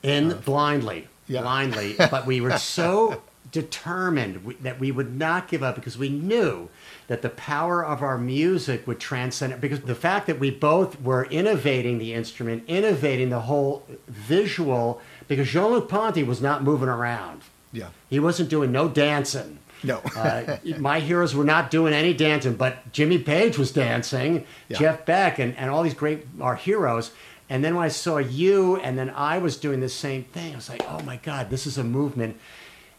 In 0.02 0.38
blindly. 0.44 1.08
Yeah. 1.26 1.42
blindly, 1.42 1.96
but 1.98 2.26
we 2.26 2.40
were 2.40 2.58
so 2.58 3.22
determined 3.50 4.56
that 4.60 4.78
we 4.78 4.92
would 4.92 5.16
not 5.16 5.48
give 5.48 5.62
up 5.62 5.74
because 5.74 5.98
we 5.98 6.08
knew 6.08 6.68
that 7.08 7.22
the 7.22 7.28
power 7.30 7.84
of 7.84 8.02
our 8.02 8.18
music 8.18 8.86
would 8.86 9.00
transcend 9.00 9.52
it. 9.52 9.60
Because 9.60 9.80
the 9.80 9.94
fact 9.94 10.26
that 10.26 10.38
we 10.38 10.50
both 10.50 11.00
were 11.00 11.24
innovating 11.24 11.98
the 11.98 12.14
instrument, 12.14 12.62
innovating 12.68 13.30
the 13.30 13.40
whole 13.40 13.84
visual, 14.06 15.00
because 15.26 15.48
Jean 15.48 15.72
Luc 15.72 15.88
Ponty 15.88 16.22
was 16.22 16.40
not 16.40 16.62
moving 16.62 16.88
around. 16.88 17.42
Yeah. 17.72 17.88
He 18.08 18.18
wasn't 18.20 18.48
doing 18.48 18.72
no 18.72 18.88
dancing. 18.88 19.58
No. 19.84 19.98
uh, 20.16 20.56
my 20.78 20.98
heroes 21.00 21.34
were 21.34 21.44
not 21.44 21.70
doing 21.70 21.92
any 21.94 22.12
dancing, 22.14 22.54
but 22.56 22.90
Jimmy 22.92 23.18
Page 23.18 23.58
was 23.58 23.70
dancing, 23.70 24.44
Yeah. 24.68 24.78
Jeff 24.78 25.06
Beck, 25.06 25.38
and, 25.38 25.56
and 25.56 25.70
all 25.70 25.82
these 25.82 25.94
great 25.94 26.26
our 26.40 26.56
heroes. 26.56 27.12
And 27.50 27.64
then 27.64 27.74
when 27.76 27.84
I 27.84 27.88
saw 27.88 28.18
you, 28.18 28.76
and 28.76 28.98
then 28.98 29.08
I 29.10 29.38
was 29.38 29.56
doing 29.56 29.80
the 29.80 29.88
same 29.88 30.24
thing, 30.24 30.52
I 30.52 30.56
was 30.56 30.68
like, 30.68 30.82
oh 30.88 31.00
my 31.04 31.16
God, 31.16 31.48
this 31.50 31.66
is 31.66 31.78
a 31.78 31.84
movement. 31.84 32.36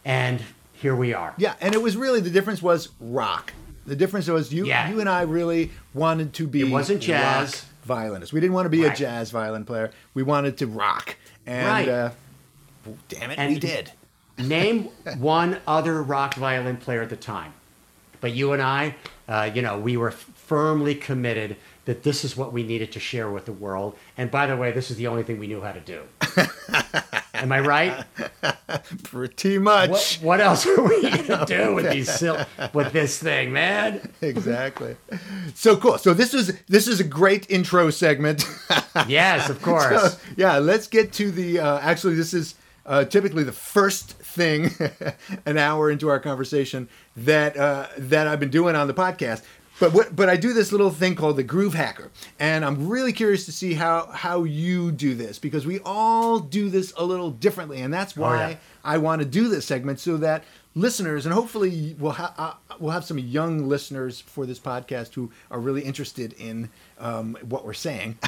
And 0.04 0.42
here 0.72 0.96
we 0.96 1.12
are. 1.12 1.34
Yeah, 1.36 1.54
and 1.60 1.74
it 1.74 1.82
was 1.82 1.96
really 1.96 2.20
the 2.20 2.30
difference 2.30 2.62
was 2.62 2.88
rock. 2.98 3.52
The 3.86 3.94
difference 3.96 4.28
was 4.28 4.52
you 4.52 4.64
Yeah. 4.66 4.88
you 4.90 5.00
and 5.00 5.08
I 5.08 5.22
really 5.22 5.70
wanted 5.94 6.32
to 6.34 6.46
be 6.46 6.62
It 6.62 6.70
wasn't 6.70 7.00
jazz. 7.02 7.52
rock 7.56 7.64
violinists. 7.84 8.32
We 8.32 8.40
didn't 8.40 8.54
want 8.54 8.66
to 8.66 8.70
be 8.70 8.84
Right. 8.84 8.92
a 8.92 8.96
jazz 8.96 9.30
violin 9.30 9.64
player. 9.64 9.90
We 10.14 10.22
wanted 10.22 10.56
to 10.58 10.66
rock. 10.66 11.16
And 11.46 11.68
Right. 11.68 11.88
uh, 11.88 12.10
damn 13.08 13.30
it, 13.30 13.38
And- 13.38 13.52
we 13.52 13.58
did. 13.60 13.92
Name 14.48 14.84
one 15.18 15.58
other 15.66 16.02
rock 16.02 16.34
violin 16.34 16.76
player 16.76 17.02
at 17.02 17.10
the 17.10 17.16
time. 17.16 17.52
But 18.20 18.32
you 18.32 18.52
and 18.52 18.60
I, 18.62 18.96
uh, 19.28 19.50
you 19.54 19.62
know, 19.62 19.78
we 19.78 19.96
were 19.96 20.10
firmly 20.10 20.94
committed 20.94 21.56
that 21.86 22.02
this 22.02 22.24
is 22.24 22.36
what 22.36 22.52
we 22.52 22.62
needed 22.62 22.92
to 22.92 23.00
share 23.00 23.30
with 23.30 23.46
the 23.46 23.52
world. 23.52 23.96
And 24.18 24.30
by 24.30 24.46
the 24.46 24.56
way, 24.56 24.72
this 24.72 24.90
is 24.90 24.96
the 24.98 25.06
only 25.06 25.22
thing 25.22 25.38
we 25.38 25.46
knew 25.46 25.62
how 25.62 25.72
to 25.72 25.80
do. 25.80 26.02
Am 27.34 27.50
I 27.52 27.60
right? 27.60 28.04
Pretty 29.04 29.56
much. 29.58 29.88
What, 29.88 30.18
what 30.22 30.40
else 30.40 30.66
are 30.66 30.82
we 30.82 31.00
gonna 31.02 31.46
do 31.46 31.74
with 31.74 31.90
these 31.90 32.12
sil- 32.12 32.44
with 32.74 32.92
this 32.92 33.18
thing, 33.18 33.52
man? 33.52 34.12
exactly. 34.20 34.96
So 35.54 35.76
cool. 35.78 35.96
So 35.96 36.12
this 36.12 36.34
was 36.34 36.52
this 36.68 36.86
is 36.86 37.00
a 37.00 37.04
great 37.04 37.50
intro 37.50 37.88
segment. 37.88 38.44
Yes, 39.08 39.48
of 39.48 39.56
So, 39.60 39.64
course. 39.64 40.18
yeah, 40.36 40.58
let's 40.58 40.86
get 40.86 41.12
to 41.14 41.30
the. 41.30 41.60
Uh, 41.60 41.78
actually, 41.80 42.14
this 42.14 42.34
is 42.34 42.56
uh, 42.86 43.04
typically 43.04 43.44
the 43.44 43.52
first 43.52 44.12
thing 44.12 44.70
an 45.46 45.58
hour 45.58 45.90
into 45.90 46.08
our 46.08 46.20
conversation 46.20 46.88
that 47.16 47.56
uh, 47.56 47.88
that 47.98 48.26
I've 48.26 48.40
been 48.40 48.50
doing 48.50 48.76
on 48.76 48.86
the 48.86 48.94
podcast. 48.94 49.42
But 49.80 49.94
what, 49.94 50.14
but 50.14 50.28
I 50.28 50.36
do 50.36 50.52
this 50.52 50.72
little 50.72 50.90
thing 50.90 51.14
called 51.14 51.36
the 51.38 51.42
Groove 51.42 51.72
Hacker, 51.72 52.10
and 52.38 52.66
I'm 52.66 52.86
really 52.88 53.14
curious 53.14 53.46
to 53.46 53.52
see 53.52 53.72
how 53.72 54.06
how 54.12 54.44
you 54.44 54.92
do 54.92 55.14
this 55.14 55.38
because 55.38 55.64
we 55.64 55.80
all 55.80 56.38
do 56.38 56.68
this 56.68 56.92
a 56.98 57.04
little 57.04 57.30
differently, 57.30 57.80
and 57.80 57.92
that's 57.92 58.14
why 58.14 58.50
yeah. 58.50 58.56
I 58.84 58.98
want 58.98 59.22
to 59.22 59.26
do 59.26 59.48
this 59.48 59.64
segment 59.64 59.98
so 59.98 60.18
that 60.18 60.44
listeners 60.74 61.26
and 61.26 61.34
hopefully 61.34 61.96
we'll 61.98 62.12
ha- 62.12 62.34
uh, 62.38 62.74
we'll 62.78 62.92
have 62.92 63.04
some 63.04 63.18
young 63.18 63.68
listeners 63.68 64.20
for 64.20 64.46
this 64.46 64.58
podcast 64.60 65.14
who 65.14 65.30
are 65.50 65.58
really 65.58 65.82
interested 65.82 66.32
in 66.34 66.70
um, 66.98 67.36
what 67.42 67.64
we're 67.64 67.72
saying, 67.72 68.18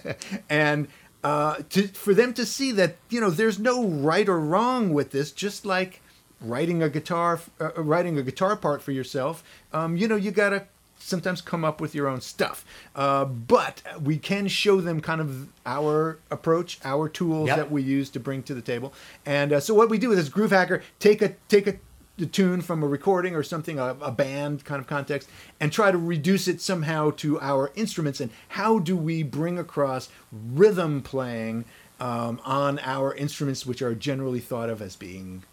and 0.50 0.88
uh, 1.24 1.56
to 1.70 1.86
for 1.88 2.14
them 2.14 2.32
to 2.34 2.44
see 2.44 2.72
that 2.72 2.96
you 3.10 3.20
know 3.20 3.30
there's 3.30 3.58
no 3.58 3.84
right 3.86 4.28
or 4.28 4.40
wrong 4.40 4.92
with 4.92 5.10
this, 5.12 5.32
just 5.32 5.64
like 5.64 6.00
writing 6.40 6.82
a 6.82 6.88
guitar 6.88 7.40
uh, 7.60 7.70
writing 7.76 8.18
a 8.18 8.22
guitar 8.22 8.56
part 8.56 8.82
for 8.82 8.92
yourself. 8.92 9.44
Um, 9.72 9.96
you 9.96 10.08
know 10.08 10.16
you 10.16 10.30
gotta 10.30 10.66
sometimes 10.98 11.40
come 11.40 11.64
up 11.64 11.80
with 11.80 11.94
your 11.96 12.06
own 12.06 12.20
stuff, 12.20 12.64
uh, 12.94 13.24
but 13.24 13.82
we 14.00 14.16
can 14.18 14.46
show 14.46 14.80
them 14.80 15.00
kind 15.00 15.20
of 15.20 15.48
our 15.66 16.18
approach, 16.30 16.78
our 16.84 17.08
tools 17.08 17.48
Yep. 17.48 17.56
that 17.56 17.70
we 17.72 17.82
use 17.82 18.08
to 18.10 18.20
bring 18.20 18.42
to 18.44 18.54
the 18.54 18.62
table. 18.62 18.92
And 19.26 19.52
uh, 19.52 19.58
so 19.60 19.74
what 19.74 19.90
we 19.90 19.98
do 19.98 20.08
with 20.08 20.18
this 20.18 20.28
Groove 20.28 20.52
Hacker, 20.52 20.82
take 21.00 21.20
a 21.20 21.34
take 21.48 21.66
a, 21.66 21.74
a 22.20 22.26
tune 22.26 22.60
from 22.60 22.82
a 22.82 22.86
recording 22.86 23.34
or 23.34 23.42
something, 23.42 23.78
a, 23.78 23.96
a 24.00 24.10
band 24.10 24.64
kind 24.64 24.80
of 24.80 24.86
context, 24.86 25.28
and 25.60 25.72
try 25.72 25.90
to 25.90 25.98
reduce 25.98 26.46
it 26.48 26.60
somehow 26.60 27.10
to 27.10 27.40
our 27.40 27.72
instruments. 27.74 28.20
And 28.20 28.30
how 28.48 28.78
do 28.78 28.96
we 28.96 29.22
bring 29.22 29.58
across 29.58 30.08
rhythm 30.30 31.02
playing 31.02 31.64
um, 32.00 32.40
on 32.44 32.78
our 32.80 33.14
instruments, 33.14 33.64
which 33.64 33.82
are 33.82 33.94
generally 33.94 34.40
thought 34.40 34.68
of 34.68 34.82
as 34.82 34.96
being 34.96 35.44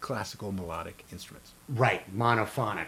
classical 0.00 0.52
melodic 0.52 1.04
instruments? 1.12 1.52
Right, 1.68 2.16
monophonic. 2.16 2.86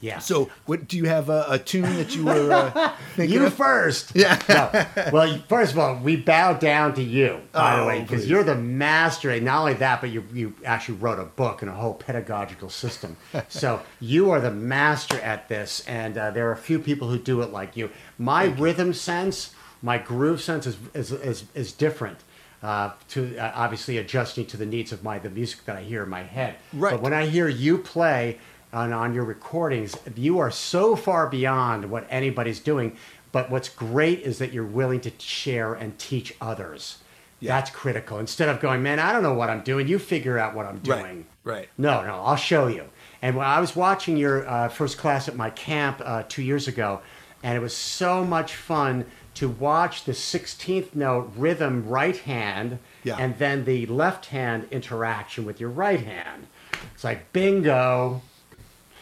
Yeah. 0.00 0.18
So, 0.18 0.50
what 0.66 0.88
do 0.88 0.96
you 0.98 1.04
have 1.06 1.30
a, 1.30 1.46
a 1.48 1.58
tune 1.58 1.82
that 1.96 2.14
you 2.14 2.24
were 2.26 2.52
uh, 2.52 2.92
thinking 3.16 3.38
you 3.40 3.46
of? 3.46 3.54
first. 3.54 4.12
Yeah. 4.14 4.38
No. 4.48 5.10
Well, 5.12 5.42
first 5.48 5.72
of 5.72 5.78
all, 5.78 5.96
we 6.02 6.16
bow 6.16 6.52
down 6.54 6.94
to 6.94 7.02
you, 7.02 7.40
by 7.52 7.76
the 7.76 7.82
Oh, 7.82 7.86
way, 7.86 8.00
because 8.02 8.28
you're 8.28 8.44
the 8.44 8.54
master. 8.54 9.30
And 9.30 9.44
not 9.44 9.60
only 9.60 9.74
that, 9.74 10.00
but 10.02 10.10
you 10.10 10.24
you 10.32 10.54
actually 10.64 10.98
wrote 10.98 11.18
a 11.18 11.24
book 11.24 11.62
and 11.62 11.70
a 11.70 11.74
whole 11.74 11.94
pedagogical 11.94 12.68
system. 12.68 13.16
so 13.48 13.80
you 14.00 14.30
are 14.30 14.40
the 14.40 14.50
master 14.50 15.18
at 15.20 15.48
this, 15.48 15.80
and 15.88 16.16
uh, 16.18 16.30
there 16.30 16.48
are 16.48 16.52
a 16.52 16.56
few 16.58 16.78
people 16.78 17.08
who 17.08 17.18
do 17.18 17.40
it 17.42 17.50
like 17.50 17.76
you. 17.76 17.90
My 18.18 18.44
rhythm 18.44 18.92
sense, 18.92 19.54
my 19.82 19.96
groove 19.98 20.40
sense 20.42 20.66
is 20.66 20.76
is 20.94 21.10
is, 21.12 21.44
is 21.54 21.72
different. 21.72 22.18
Uh, 22.62 22.90
to 23.08 23.36
uh, 23.38 23.52
obviously 23.54 23.98
adjusting 23.98 24.44
to 24.46 24.56
the 24.56 24.66
needs 24.66 24.90
of 24.90 25.02
my 25.04 25.18
the 25.18 25.30
music 25.30 25.64
that 25.66 25.76
I 25.76 25.82
hear 25.82 26.02
in 26.02 26.08
my 26.08 26.22
head. 26.22 26.56
Right. 26.72 26.92
But 26.92 27.02
when 27.02 27.12
I 27.12 27.26
hear 27.26 27.48
you 27.48 27.78
play 27.78 28.38
on, 28.76 28.92
on 28.92 29.14
your 29.14 29.24
recordings, 29.24 29.96
you 30.14 30.38
are 30.38 30.50
so 30.50 30.94
far 30.96 31.26
beyond 31.28 31.90
what 31.90 32.06
anybody's 32.10 32.60
doing. 32.60 32.96
But 33.32 33.50
what's 33.50 33.68
great 33.68 34.20
is 34.20 34.38
that 34.38 34.52
you're 34.52 34.64
willing 34.64 35.00
to 35.00 35.12
share 35.18 35.74
and 35.74 35.98
teach 35.98 36.34
others. 36.40 36.98
Yeah. 37.40 37.54
That's 37.56 37.70
critical. 37.70 38.18
Instead 38.18 38.48
of 38.48 38.60
going, 38.60 38.82
man, 38.82 38.98
I 38.98 39.12
don't 39.12 39.22
know 39.22 39.34
what 39.34 39.50
I'm 39.50 39.62
doing. 39.62 39.88
You 39.88 39.98
figure 39.98 40.38
out 40.38 40.54
what 40.54 40.64
I'm 40.66 40.80
Right, 40.86 41.02
doing. 41.02 41.26
right. 41.44 41.68
No, 41.76 42.02
no, 42.02 42.22
I'll 42.24 42.36
show 42.36 42.66
you. 42.66 42.84
And 43.20 43.36
when 43.36 43.46
I 43.46 43.60
was 43.60 43.74
watching 43.76 44.16
your 44.16 44.48
uh, 44.48 44.68
first 44.68 44.96
class 44.98 45.28
at 45.28 45.36
my 45.36 45.50
camp 45.50 46.00
uh, 46.04 46.22
two 46.28 46.42
years 46.42 46.68
ago, 46.68 47.00
and 47.42 47.56
it 47.56 47.60
was 47.60 47.76
so 47.76 48.24
much 48.24 48.54
fun 48.54 49.04
to 49.34 49.48
watch 49.50 50.04
the 50.04 50.12
16th 50.12 50.94
note 50.94 51.30
rhythm 51.36 51.86
right 51.86 52.16
hand 52.16 52.78
Yeah. 53.04 53.16
and 53.18 53.36
then 53.38 53.64
the 53.66 53.84
left 53.86 54.26
hand 54.26 54.66
interaction 54.70 55.44
with 55.44 55.60
your 55.60 55.68
right 55.70 56.00
hand. 56.00 56.46
It's 56.94 57.04
like 57.04 57.32
bingo. 57.34 58.22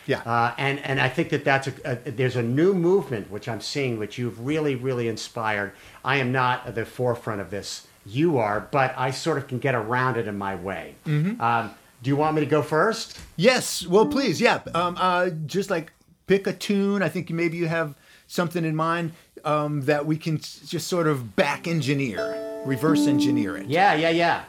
Yeah. 0.06 0.20
Uh, 0.20 0.54
and, 0.58 0.78
and 0.80 1.00
I 1.00 1.08
think 1.08 1.30
that 1.30 1.44
that's 1.44 1.68
a, 1.68 1.72
a, 1.84 2.10
there's 2.10 2.36
a 2.36 2.42
new 2.42 2.74
movement 2.74 3.30
which 3.30 3.48
I'm 3.48 3.60
seeing, 3.60 3.98
which 3.98 4.18
you've 4.18 4.44
really, 4.44 4.74
really 4.74 5.08
inspired. 5.08 5.72
I 6.04 6.16
am 6.16 6.32
not 6.32 6.66
at 6.66 6.74
the 6.74 6.84
forefront 6.84 7.40
of 7.40 7.50
this. 7.50 7.86
You 8.06 8.38
are, 8.38 8.60
but 8.60 8.94
I 8.98 9.10
sort 9.10 9.38
of 9.38 9.48
can 9.48 9.58
get 9.58 9.74
around 9.74 10.16
it 10.16 10.28
in 10.28 10.36
my 10.36 10.54
way. 10.54 10.94
Mm-hmm. 11.06 11.40
Um, 11.40 11.74
do 12.02 12.10
you 12.10 12.16
want 12.16 12.34
me 12.34 12.40
to 12.40 12.46
go 12.46 12.60
first? 12.60 13.18
Yes. 13.36 13.86
Well, 13.86 14.06
please. 14.06 14.40
Yeah. 14.40 14.60
Um, 14.74 14.96
uh, 15.00 15.30
just 15.46 15.70
like 15.70 15.92
pick 16.26 16.46
a 16.46 16.52
tune. 16.52 17.02
I 17.02 17.08
think 17.08 17.30
maybe 17.30 17.56
you 17.56 17.66
have 17.66 17.94
something 18.26 18.64
in 18.64 18.76
mind 18.76 19.12
um, 19.44 19.82
that 19.82 20.04
we 20.04 20.18
can 20.18 20.36
just 20.38 20.86
sort 20.86 21.06
of 21.06 21.34
back 21.34 21.66
engineer, 21.66 22.62
reverse 22.66 23.06
engineer 23.06 23.56
it. 23.56 23.66
Yeah, 23.66 23.94
yeah, 23.94 24.10
yeah. 24.10 24.44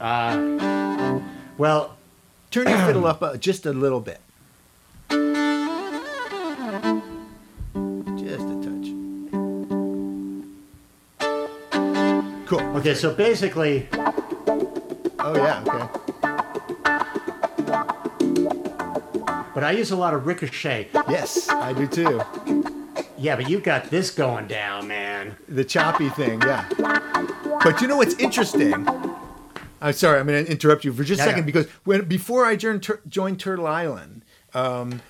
Uh, 0.00 1.20
well, 1.56 1.96
Turn 2.50 2.68
your 2.68 2.78
fiddle 2.78 3.06
up 3.06 3.22
uh, 3.22 3.36
just 3.36 3.64
a 3.64 3.72
little 3.72 4.00
bit. 4.00 4.20
Okay, 12.80 12.94
so 12.94 13.12
basically, 13.14 13.86
Oh 15.18 15.34
yeah. 15.36 15.62
Okay. 15.66 15.86
but 19.54 19.62
I 19.62 19.72
use 19.72 19.90
a 19.90 19.96
lot 19.96 20.14
of 20.14 20.26
ricochet. 20.26 20.88
Yes, 21.06 21.50
I 21.50 21.74
do 21.74 21.86
too. 21.86 22.22
Yeah, 23.18 23.36
but 23.36 23.50
you've 23.50 23.62
got 23.64 23.90
this 23.90 24.10
going 24.10 24.46
down, 24.46 24.88
man. 24.88 25.36
The 25.46 25.62
choppy 25.62 26.08
thing. 26.08 26.40
Yeah. 26.40 26.66
But 27.62 27.82
you 27.82 27.86
know 27.86 27.98
what's 27.98 28.14
interesting? 28.14 28.72
I'm 29.82 29.92
sorry, 29.92 30.18
I'm 30.18 30.26
going 30.26 30.46
to 30.46 30.50
interrupt 30.50 30.82
you 30.82 30.94
for 30.94 31.04
just 31.04 31.20
a 31.20 31.24
Yeah, 31.24 31.28
second 31.28 31.42
yeah. 31.42 31.52
because 31.52 31.66
when 31.84 32.06
before 32.06 32.46
I 32.46 32.56
joined, 32.56 32.88
joined 33.08 33.38
Turtle 33.40 33.66
Island, 33.66 34.22
um, 34.54 35.02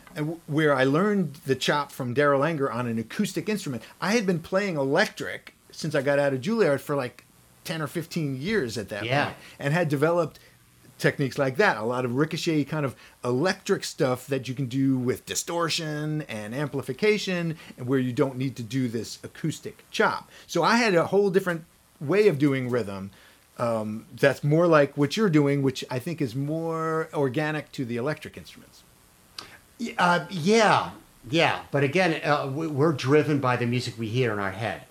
where 0.48 0.74
I 0.74 0.82
learned 0.82 1.34
the 1.46 1.54
chop 1.54 1.92
from 1.92 2.16
Darol 2.16 2.44
Anger 2.44 2.68
on 2.70 2.88
an 2.88 2.98
acoustic 2.98 3.48
instrument, 3.48 3.84
I 4.00 4.14
had 4.14 4.26
been 4.26 4.40
playing 4.40 4.76
electric 4.76 5.54
since 5.70 5.94
I 5.94 6.02
got 6.02 6.18
out 6.18 6.32
of 6.34 6.40
Juilliard 6.40 6.80
for 6.80 6.96
like 6.96 7.26
10 7.70 7.80
or 7.82 7.86
15 7.86 8.40
years 8.40 8.76
at 8.76 8.88
that 8.88 9.04
Yeah. 9.04 9.26
point, 9.26 9.36
and 9.60 9.72
had 9.72 9.88
developed 9.88 10.40
techniques 10.98 11.38
like 11.38 11.56
that. 11.56 11.76
A 11.76 11.82
lot 11.84 12.04
of 12.04 12.14
ricochet 12.16 12.64
kind 12.64 12.84
of 12.84 12.94
electric 13.24 13.84
stuff 13.84 14.26
that 14.26 14.48
you 14.48 14.54
can 14.54 14.66
do 14.66 14.98
with 14.98 15.24
distortion 15.24 16.22
and 16.28 16.52
amplification, 16.54 17.56
and 17.78 17.86
where 17.86 18.00
you 18.00 18.12
don't 18.12 18.36
need 18.36 18.56
to 18.56 18.62
do 18.64 18.88
this 18.88 19.18
acoustic 19.22 19.84
chop. 19.92 20.28
So 20.48 20.62
I 20.64 20.76
had 20.76 20.94
a 20.96 21.06
whole 21.06 21.30
different 21.30 21.64
way 22.00 22.26
of 22.28 22.38
doing 22.38 22.68
rhythm 22.68 23.10
um, 23.58 24.06
that's 24.18 24.42
more 24.42 24.66
like 24.66 24.96
what 24.96 25.16
you're 25.16 25.28
doing, 25.30 25.62
which 25.62 25.84
I 25.90 25.98
think 25.98 26.20
is 26.20 26.34
more 26.34 27.08
organic 27.14 27.70
to 27.72 27.84
the 27.84 27.96
electric 27.98 28.36
instruments. 28.36 28.82
Uh, 29.98 30.24
yeah, 30.30 30.90
yeah. 31.30 31.60
But 31.70 31.84
again, 31.84 32.20
uh, 32.24 32.46
we're 32.52 32.92
driven 32.92 33.38
by 33.38 33.56
the 33.56 33.66
music 33.66 33.94
we 33.98 34.08
hear 34.08 34.32
in 34.32 34.38
our 34.38 34.50
head. 34.52 34.82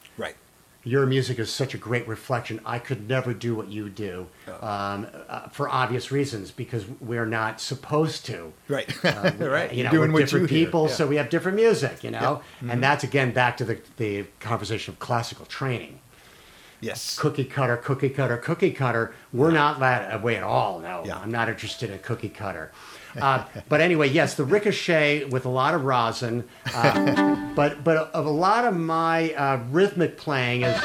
Your 0.85 1.05
music 1.05 1.39
is 1.39 1.51
such 1.51 1.73
a 1.73 1.77
great 1.77 2.07
reflection. 2.07 2.61
I 2.65 2.79
could 2.79 3.09
never 3.09 3.33
do 3.33 3.53
what 3.53 3.67
you 3.67 3.89
do 3.89 4.27
um, 4.61 5.07
uh, 5.27 5.49
for 5.49 5.67
obvious 5.67 6.09
reasons 6.09 6.51
because 6.51 6.85
we're 7.01 7.25
not 7.25 7.59
supposed 7.59 8.25
to. 8.27 8.53
Right. 8.69 8.89
Um, 9.05 9.37
right. 9.39 9.73
You 9.73 9.83
know, 9.83 9.91
doing 9.91 10.13
we're 10.13 10.21
different 10.21 10.47
people, 10.49 10.87
Yeah. 10.87 10.93
so 10.95 11.05
we 11.07 11.17
have 11.17 11.29
different 11.29 11.57
music. 11.57 12.03
You 12.03 12.11
know, 12.11 12.41
Mm-hmm. 12.59 12.69
and 12.71 12.83
that's 12.83 13.03
again 13.03 13.31
back 13.33 13.57
to 13.57 13.65
the 13.65 13.79
the 13.97 14.25
conversation 14.39 14.93
of 14.93 14.99
classical 14.99 15.45
training. 15.45 15.99
yes. 16.79 17.17
Cookie 17.19 17.43
cutter, 17.43 17.75
cookie 17.75 18.09
cutter, 18.09 18.37
cookie 18.37 18.71
cutter. 18.71 19.13
We're 19.33 19.51
not 19.51 19.81
that 19.81 20.23
way 20.23 20.37
at 20.37 20.43
all. 20.43 20.79
No, 20.79 21.03
Yeah. 21.05 21.17
I'm 21.17 21.29
not 21.31 21.49
interested 21.49 21.89
in 21.89 21.99
cookie 21.99 22.29
cutter. 22.29 22.71
Uh, 23.21 23.45
but 23.67 23.81
anyway, 23.81 24.09
yes, 24.09 24.35
the 24.35 24.43
ricochet 24.43 25.25
with 25.25 25.45
a 25.45 25.49
lot 25.49 25.73
of 25.73 25.83
rosin, 25.83 26.47
uh, 26.73 27.51
but 27.55 27.83
but 27.83 27.97
of 28.13 28.25
a 28.25 28.29
lot 28.29 28.65
of 28.65 28.75
my 28.75 29.33
uh, 29.33 29.57
rhythmic 29.71 30.17
playing 30.17 30.63
is 30.63 30.75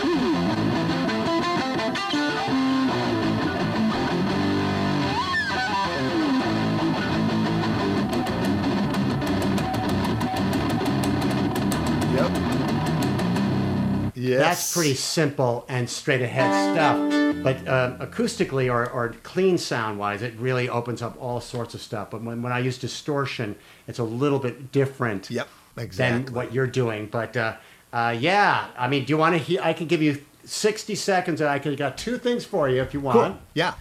Yes. 14.35 14.43
That's 14.43 14.75
pretty 14.75 14.95
simple 14.95 15.65
and 15.69 15.89
straight 15.89 16.23
ahead 16.23 16.75
stuff. 16.75 17.43
But 17.43 17.57
um, 17.69 17.99
acoustically 17.99 18.73
or, 18.73 18.89
or 18.91 19.15
clean 19.23 19.59
sound 19.59 19.99
wise, 19.99 20.23
it 20.23 20.35
really 20.39 20.69
opens 20.69 21.03
up 21.03 21.17
all 21.21 21.41
sorts 21.41 21.75
of 21.75 21.81
stuff. 21.83 22.11
But 22.11 22.23
when, 22.23 22.43
when 22.43 22.53
I 22.53 22.59
use 22.61 22.79
distortion, 22.79 23.57
it's 23.87 23.99
a 23.99 24.05
little 24.05 24.39
bit 24.39 24.73
different 24.73 25.31
Yep, 25.31 25.49
exactly. 25.77 26.25
than 26.25 26.35
what 26.35 26.53
you're 26.53 26.67
doing. 26.67 27.07
But 27.07 27.37
uh, 27.37 27.57
uh, 27.93 28.17
yeah, 28.19 28.69
I 28.79 28.89
mean, 28.89 29.05
do 29.05 29.13
you 29.13 29.19
want 29.19 29.35
to 29.35 29.39
hear? 29.39 29.61
I 29.63 29.73
can 29.73 29.87
give 29.87 30.01
you 30.03 30.23
60 30.45 30.95
seconds 30.95 31.41
and 31.41 31.51
I 31.51 31.59
can 31.59 31.75
got 31.77 31.99
two 31.99 32.19
things 32.19 32.45
for 32.45 32.69
you 32.69 32.81
if 32.83 32.95
you 32.95 33.01
want. 33.01 33.35
Cool. 33.35 33.43
Yeah. 33.55 33.75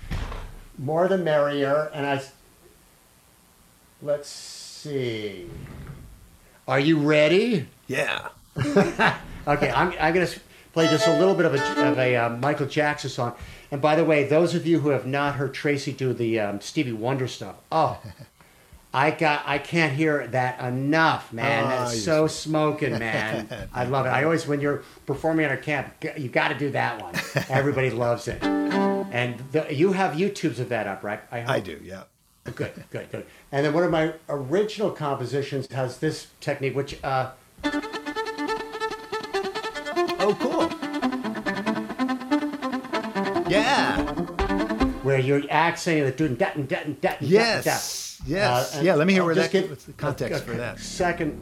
More 0.78 1.08
the 1.08 1.18
merrier. 1.18 1.90
And 1.94 2.06
I. 2.06 2.22
Let's 4.02 4.30
see. 4.30 5.50
Are 6.68 6.80
you 6.80 7.00
ready? 7.00 7.68
Yeah. 7.88 8.30
Okay, 9.48 9.70
I'm, 9.72 9.94
I'm 10.00 10.14
going 10.14 10.26
to 10.26 10.40
play 10.72 10.88
just 10.88 11.08
a 11.08 11.18
little 11.20 11.36
bit 11.36 11.46
of 11.46 11.54
a, 11.56 11.90
of 11.90 11.98
a 12.00 12.16
uh, 12.16 12.30
Michael 12.30 12.66
Jackson 12.66 13.10
song. 13.10 13.36
And 13.72 13.82
by 13.82 13.96
the 13.96 14.06
way, 14.06 14.24
those 14.26 14.56
of 14.56 14.66
you 14.66 14.80
who 14.80 14.90
have 14.90 15.06
not 15.06 15.36
heard 15.36 15.54
Tracy 15.54 15.92
do 15.92 16.14
the 16.14 16.40
um, 16.40 16.62
Stevie 16.62 16.94
Wonder 16.94 17.28
stuff, 17.28 17.56
oh, 17.72 18.00
I 18.94 19.12
got 19.12 19.44
I 19.46 19.58
can't 19.58 19.94
hear 19.94 20.28
that 20.28 20.62
enough, 20.62 21.34
man. 21.34 21.64
Ah, 21.66 21.70
That's 21.70 21.96
you- 21.96 22.02
so 22.02 22.28
smoking, 22.28 22.92
man. 23.00 23.50
I 23.74 23.86
love 23.86 24.06
it. 24.06 24.10
I 24.10 24.24
always 24.24 24.48
when 24.48 24.62
you're 24.62 24.84
performing 25.06 25.46
at 25.46 25.52
a 25.52 25.58
camp, 25.58 25.94
you 26.18 26.30
got 26.30 26.50
to 26.50 26.56
do 26.56 26.70
that 26.72 27.02
one. 27.02 27.16
Everybody 27.50 27.90
loves 27.90 28.28
it. 28.28 28.42
And 28.44 29.40
the, 29.52 29.74
you 29.74 29.94
have 29.94 30.14
YouTubes 30.14 30.60
of 30.60 30.70
that 30.70 30.88
up, 30.88 31.04
right? 31.04 31.20
hope. 31.30 31.50
I 31.50 31.60
do. 31.60 31.80
Yeah. 31.84 32.04
Good, 32.56 32.84
good, 32.92 33.10
good. 33.12 33.26
And 33.52 33.66
then 33.66 33.74
one 33.74 33.84
of 33.84 33.92
my 33.92 34.14
original 34.28 34.92
compositions 34.92 35.72
has 35.72 36.00
this 36.00 36.28
technique, 36.42 36.76
which 36.76 37.02
uh, 37.04 37.32
Oh, 40.26 40.36
cool. 40.40 40.70
Yeah. 43.50 44.02
where 45.04 45.20
you're 45.20 45.42
accenting 45.52 46.06
the 46.06 46.12
doing 46.12 46.36
that 46.38 46.56
and 46.56 46.70
that 46.70 46.86
and 46.86 47.00
that. 47.02 47.20
and 47.20 47.30
Yes. 47.30 47.66
that 47.66 47.72
and 48.26 48.28
that. 48.28 48.30
Yes. 48.30 48.74
Uh, 48.74 48.78
and 48.78 48.86
Yeah, 48.86 48.96
let 48.96 49.06
me 49.06 49.14
hear 49.14 49.22
I'll 49.24 49.26
where 49.28 49.36
that- 49.36 49.52
give 49.52 49.70
what's 49.70 49.84
the 49.84 49.92
context 49.94 50.42
a- 50.42 50.46
for 50.46 50.54
that? 50.54 50.80
Second, 50.80 51.38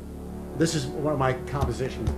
this 0.58 0.74
is 0.74 0.88
one 0.88 1.14
of 1.14 1.20
my 1.20 1.34
compositions. 1.34 2.10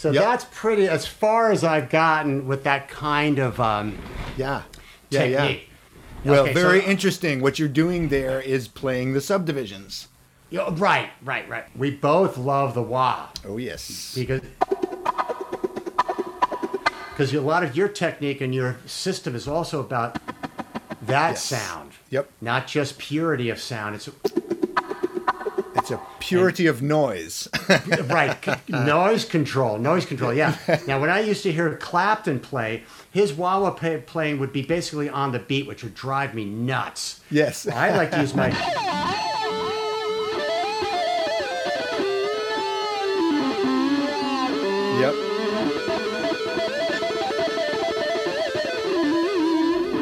So 0.00 0.12
Yep. 0.12 0.22
that's 0.22 0.46
pretty 0.50 0.88
as 0.88 1.06
far 1.06 1.52
as 1.52 1.62
I've 1.62 1.90
gotten 1.90 2.46
with 2.46 2.64
that 2.64 2.88
kind 2.88 3.38
of 3.38 3.60
um, 3.60 3.98
Yeah. 4.34 4.62
Yeah. 5.10 5.24
Yeah. 5.24 5.40
technique. 5.42 5.68
Well, 6.24 6.40
Okay, 6.44 6.54
so- 6.54 6.60
very 6.60 6.82
interesting. 6.82 7.42
What 7.42 7.58
you're 7.58 7.68
doing 7.68 8.08
there 8.08 8.40
is 8.40 8.66
playing 8.66 9.12
the 9.12 9.20
subdivisions. 9.20 10.08
Yeah, 10.48 10.70
right, 10.72 11.10
right, 11.22 11.46
right. 11.50 11.64
We 11.76 11.90
both 11.90 12.38
love 12.38 12.72
the 12.72 12.82
wah. 12.82 13.26
Oh 13.46 13.58
yes. 13.58 14.12
because 14.14 14.40
because 17.10 17.34
a 17.34 17.40
lot 17.42 17.62
of 17.62 17.76
your 17.76 17.88
technique 17.88 18.40
and 18.40 18.54
your 18.54 18.78
system 18.86 19.34
is 19.36 19.46
also 19.46 19.80
about 19.80 20.18
that 21.02 21.32
Yes. 21.32 21.44
sound. 21.44 21.92
Yep. 22.08 22.30
Not 22.40 22.66
just 22.66 22.96
purity 22.96 23.50
of 23.50 23.60
sound. 23.60 23.96
It's 23.96 24.08
It's 25.90 26.00
a 26.00 26.06
purity 26.20 26.68
of 26.68 26.82
noise. 26.82 27.48
right 28.06 28.68
noise 28.68 29.24
control. 29.24 29.76
Noise 29.76 30.06
control. 30.06 30.32
Yeah. 30.32 30.56
Now, 30.86 31.00
when 31.00 31.10
I 31.10 31.18
used 31.18 31.42
to 31.42 31.50
hear 31.50 31.74
Clapton 31.78 32.38
play, 32.38 32.84
his 33.10 33.32
wah 33.32 33.58
wah 33.60 33.72
play, 33.72 33.98
playing 33.98 34.38
would 34.38 34.52
be 34.52 34.62
basically 34.62 35.08
on 35.08 35.32
the 35.32 35.40
beat, 35.40 35.66
which 35.66 35.82
would 35.82 35.96
drive 35.96 36.32
me 36.32 36.44
nuts. 36.44 37.20
yes. 37.28 37.66
I 37.74 37.90
like 37.96 38.12
to 38.12 38.20
use 38.20 38.34
my. 38.36 38.50
Yep. 45.00 45.14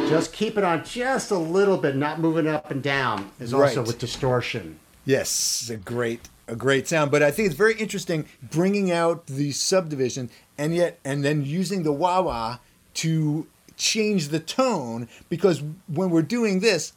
Just 0.09 0.33
keep 0.33 0.57
it 0.57 0.65
on 0.65 0.85
just 0.85 1.31
a 1.31 1.39
little 1.39 1.77
bit, 1.77 1.95
not 1.95 2.19
moving 2.19 2.49
up 2.49 2.71
and 2.71 2.83
down. 2.83 3.31
Is 3.39 3.53
also 3.55 3.81
Right. 3.81 3.87
with 3.87 3.99
distortion. 3.99 4.81
Yes, 5.09 5.71
a 5.71 5.79
great 5.79 6.29
a 6.49 6.55
great 6.55 6.87
sound. 6.87 7.11
But 7.11 7.23
I 7.23 7.31
think 7.31 7.47
it's 7.47 7.57
very 7.57 7.75
interesting 7.77 8.27
bringing 8.43 8.93
out 8.93 9.27
the 9.27 9.53
subdivision 9.53 10.29
and 10.59 10.75
yet 10.75 10.99
and 11.03 11.25
then 11.25 11.47
using 11.47 11.83
the 11.83 11.93
wah 11.93 12.21
wah 12.21 12.59
to 12.95 13.47
change 13.79 14.29
the 14.29 14.39
tone 14.39 15.09
because 15.31 15.63
when 15.87 16.11
we're 16.11 16.21
doing 16.21 16.61
this 16.61 16.93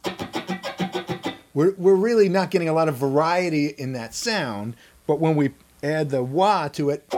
we're, 1.54 1.72
we're 1.78 1.94
really 1.94 2.28
not 2.28 2.50
getting 2.50 2.68
a 2.68 2.74
lot 2.74 2.86
of 2.86 2.96
variety 2.96 3.68
in 3.68 3.94
that 3.94 4.12
sound 4.12 4.74
but 5.06 5.18
when 5.18 5.34
we 5.34 5.54
add 5.82 6.10
the 6.10 6.22
wah 6.22 6.68
to 6.68 6.90
it 6.90 7.08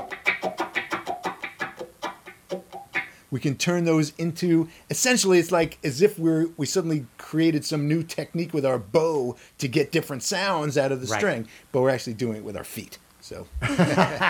we 3.35 3.41
can 3.41 3.57
turn 3.57 3.85
those 3.85 4.13
into 4.17 4.69
essentially 4.91 5.41
it's 5.41 5.51
like 5.51 5.77
as 5.83 6.01
if 6.01 6.17
we're 6.21 6.47
we 6.57 6.65
suddenly 6.67 7.05
created 7.19 7.65
some 7.65 7.89
new 7.89 8.01
technique 8.05 8.55
with 8.55 8.65
our 8.65 8.79
bow 8.79 9.35
to 9.59 9.67
get 9.67 9.91
different 9.91 10.23
sounds 10.23 10.79
out 10.79 10.93
of 10.93 11.01
the 11.01 11.09
Right. 11.09 11.19
string 11.21 11.49
but 11.73 11.81
we're 11.83 11.91
actually 11.91 12.15
doing 12.15 12.37
it 12.37 12.45
with 12.45 12.57
our 12.57 12.63
feet 12.77 12.99
so 13.21 13.47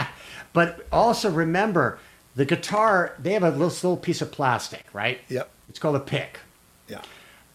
But 0.54 0.86
also 0.92 1.30
remember, 1.30 1.98
the 2.36 2.44
guitar, 2.44 3.14
they 3.18 3.32
have 3.32 3.42
a 3.42 3.50
little, 3.50 3.66
little 3.66 3.96
piece 3.96 4.22
of 4.22 4.30
plastic, 4.30 4.84
right? 4.92 5.18
Yep. 5.28 5.50
It's 5.68 5.78
called 5.80 5.96
a 5.96 6.00
pick. 6.00 6.38
yeah 6.88 7.02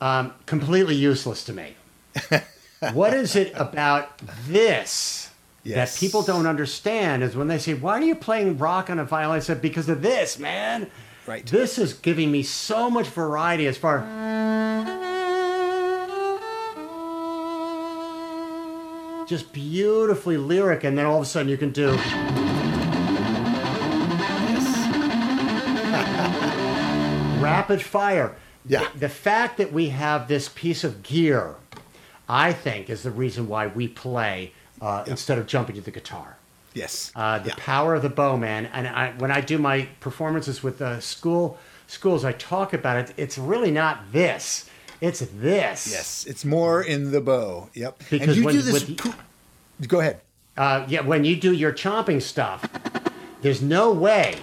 Um, 0.01 0.33
completely 0.45 0.95
useless 0.95 1.43
to 1.45 1.53
me. 1.53 1.75
what 2.93 3.13
is 3.13 3.35
it 3.35 3.51
about 3.55 4.21
this 4.47 5.25
Yes. 5.63 5.93
that 5.93 5.99
people 5.99 6.21
don't 6.23 6.45
understand 6.47 7.21
is 7.23 7.35
when 7.35 7.47
they 7.47 7.57
say, 7.57 7.73
Why 7.73 7.99
are 7.99 8.01
you 8.03 8.15
playing 8.15 8.57
rock 8.57 8.89
on 8.89 8.97
a 8.99 9.03
violin? 9.05 9.37
I 9.37 9.39
said, 9.39 9.61
Because 9.61 9.89
of 9.89 10.01
this, 10.01 10.37
man. 10.39 10.89
Right. 11.29 11.45
This 11.45 11.77
is 11.77 11.93
giving 11.93 12.31
me 12.31 12.41
so 12.41 12.89
much 12.89 13.05
variety 13.05 13.67
as 13.67 13.77
far 13.77 13.99
just 19.27 19.53
beautifully 19.53 20.37
lyric, 20.37 20.83
and 20.83 20.97
then 20.97 21.05
all 21.05 21.17
of 21.17 21.21
a 21.21 21.25
sudden 21.27 21.47
you 21.47 21.57
can 21.57 21.69
do 21.69 21.91
rapid 27.39 27.83
fire. 27.83 28.35
Yeah. 28.65 28.89
The, 28.93 29.01
the 29.01 29.09
fact 29.09 29.57
that 29.57 29.71
we 29.71 29.89
have 29.89 30.27
this 30.27 30.49
piece 30.49 30.83
of 30.83 31.03
gear, 31.03 31.57
I 32.27 32.53
think, 32.53 32.89
is 32.89 33.03
the 33.03 33.11
reason 33.11 33.47
why 33.47 33.67
we 33.67 33.87
play 33.87 34.53
uh, 34.81 35.03
instead 35.05 35.37
of 35.37 35.45
jumping 35.45 35.75
to 35.75 35.81
the 35.81 35.91
guitar. 35.91 36.38
Yes 36.73 37.11
Uh, 37.15 37.39
the 37.39 37.49
yeah. 37.49 37.55
power 37.57 37.95
of 37.95 38.01
the 38.01 38.09
bow, 38.09 38.37
man. 38.37 38.65
and 38.73 38.87
I, 38.87 39.11
when 39.17 39.31
I 39.31 39.41
do 39.41 39.57
my 39.57 39.87
performances 39.99 40.61
with 40.63 40.81
uh, 40.81 40.99
school 40.99 41.57
schools, 41.87 42.23
I 42.23 42.33
talk 42.33 42.73
about 42.73 42.97
it. 42.97 43.13
It's 43.17 43.37
really 43.37 43.71
not 43.71 44.11
this. 44.11 44.69
It's 45.01 45.19
this. 45.19 45.87
Yes, 45.91 46.25
it's 46.27 46.43
more 46.45 46.81
in 46.83 47.11
the 47.11 47.21
bow. 47.21 47.69
Yep. 47.73 48.03
Because 48.09 48.27
and 48.29 48.37
you 48.37 48.43
when- 48.45 48.55
do 48.55 48.61
this. 48.61 48.87
with- 48.87 49.87
Go 49.87 49.99
ahead. 50.01 50.19
Uh, 50.57 50.85
yeah, 50.89 51.01
when 51.01 51.23
you 51.23 51.35
do 51.37 51.53
your 51.53 51.71
chomping 51.71 52.21
stuff, 52.21 52.67
there's 53.41 53.61
no 53.61 53.91
way. 53.93 54.35